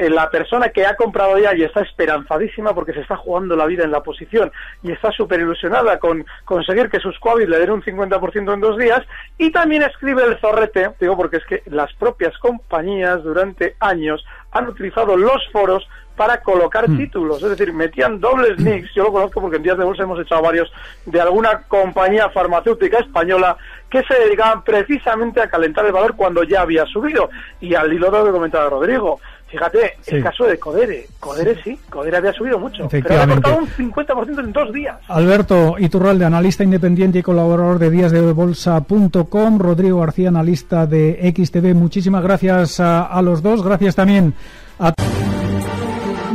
la 0.10 0.30
persona 0.30 0.70
que 0.70 0.86
ha 0.86 0.96
comprado 0.96 1.38
ya 1.38 1.56
y 1.56 1.64
está 1.64 1.82
esperanzadísima 1.82 2.74
porque 2.74 2.94
se 2.94 3.02
está 3.02 3.16
jugando 3.18 3.56
la 3.56 3.66
vida 3.66 3.84
en 3.84 3.92
la 3.92 4.04
posición 4.04 4.52
y 4.84 4.92
está 4.92 5.12
súper 5.12 5.42
ilusionada 5.42 6.00
con 6.00 6.26
conseguir 6.46 6.90
que 6.90 7.00
sus 7.00 7.18
COVID 7.20 7.48
le 7.48 7.60
den 7.60 7.72
un 7.72 7.84
50% 7.84 8.54
en 8.54 8.60
dos 8.60 8.78
días 8.78 9.02
y 9.38 9.52
también 9.52 9.84
escribe 9.84 10.24
el 10.24 10.38
zorrete, 10.40 10.92
digo 11.00 11.16
porque 11.18 11.38
es 11.38 11.46
que 11.46 11.64
las 11.68 11.94
propias 11.94 12.38
compañías 12.38 13.24
durante 13.24 13.76
años 13.80 14.26
han 14.52 14.68
utilizado 14.68 15.16
los 15.16 15.48
foros 15.52 15.88
para 16.16 16.42
colocar 16.42 16.90
hmm. 16.90 16.98
títulos, 16.98 17.42
es 17.42 17.50
decir, 17.50 17.74
metían 17.74 18.20
dobles 18.20 18.60
nicks, 18.60 18.94
yo 18.94 19.06
lo 19.06 19.12
conozco 19.12 19.42
porque 19.42 19.58
en 19.58 19.64
días 19.64 19.78
de 19.78 19.84
bolsa 19.84 20.04
hemos 20.04 20.20
echado 20.20 20.42
varios 20.42 20.72
de 21.06 21.22
alguna 21.22 21.64
compañía 21.68 22.30
farmacéutica 22.30 23.00
española 23.00 23.58
que 23.90 24.04
se 24.04 24.14
dedicaban 24.14 24.64
precisamente 24.64 25.42
a 25.42 25.50
calentar 25.50 25.86
el 25.86 25.92
valor 25.92 26.16
cuando 26.16 26.44
ya 26.44 26.62
había 26.62 26.86
subido. 26.86 27.30
Y 27.60 27.76
al 27.76 27.92
hilo 27.92 28.12
de 28.12 28.20
lo 28.20 28.26
que 28.26 28.32
comentaba 28.32 28.70
Rodrigo, 28.70 29.20
Fíjate, 29.52 29.98
el 30.08 30.24
caso 30.24 30.46
de 30.46 30.58
Codere. 30.58 31.08
Codere 31.20 31.62
sí, 31.62 31.78
Codere 31.90 32.18
había 32.18 32.32
subido 32.32 32.58
mucho. 32.58 32.88
Pero 32.90 33.22
ha 33.22 33.28
cortado 33.28 33.58
un 33.58 33.68
50% 33.68 34.40
en 34.40 34.54
dos 34.54 34.72
días. 34.72 34.98
Alberto 35.10 35.76
Iturralde, 35.78 36.24
analista 36.24 36.64
independiente 36.64 37.20
y 37.20 37.22
colaborador 37.22 37.78
de 37.78 37.90
díasdebolsa.com. 37.90 39.60
Rodrigo 39.60 40.00
García, 40.00 40.30
analista 40.30 40.88
de 40.88 41.34
XTV. 41.36 41.76
Muchísimas 41.76 42.24
gracias 42.24 42.80
a, 42.80 43.22
los 43.22 43.44
dos. 43.44 43.62
Gracias 43.62 43.94
también 43.96 44.34
a. 44.80 44.94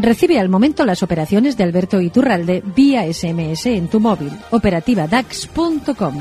Recibe 0.03 0.39
al 0.39 0.51
momento 0.51 0.85
las 0.85 1.03
operaciones 1.03 1.57
de 1.57 1.64
Alberto 1.64 2.03
Iturralde 2.03 2.62
vía 2.77 3.11
SMS 3.11 3.67
en 3.67 3.89
tu 3.89 3.99
móvil. 3.99 4.31
Operativa 4.51 5.07
DAX.com. 5.07 6.21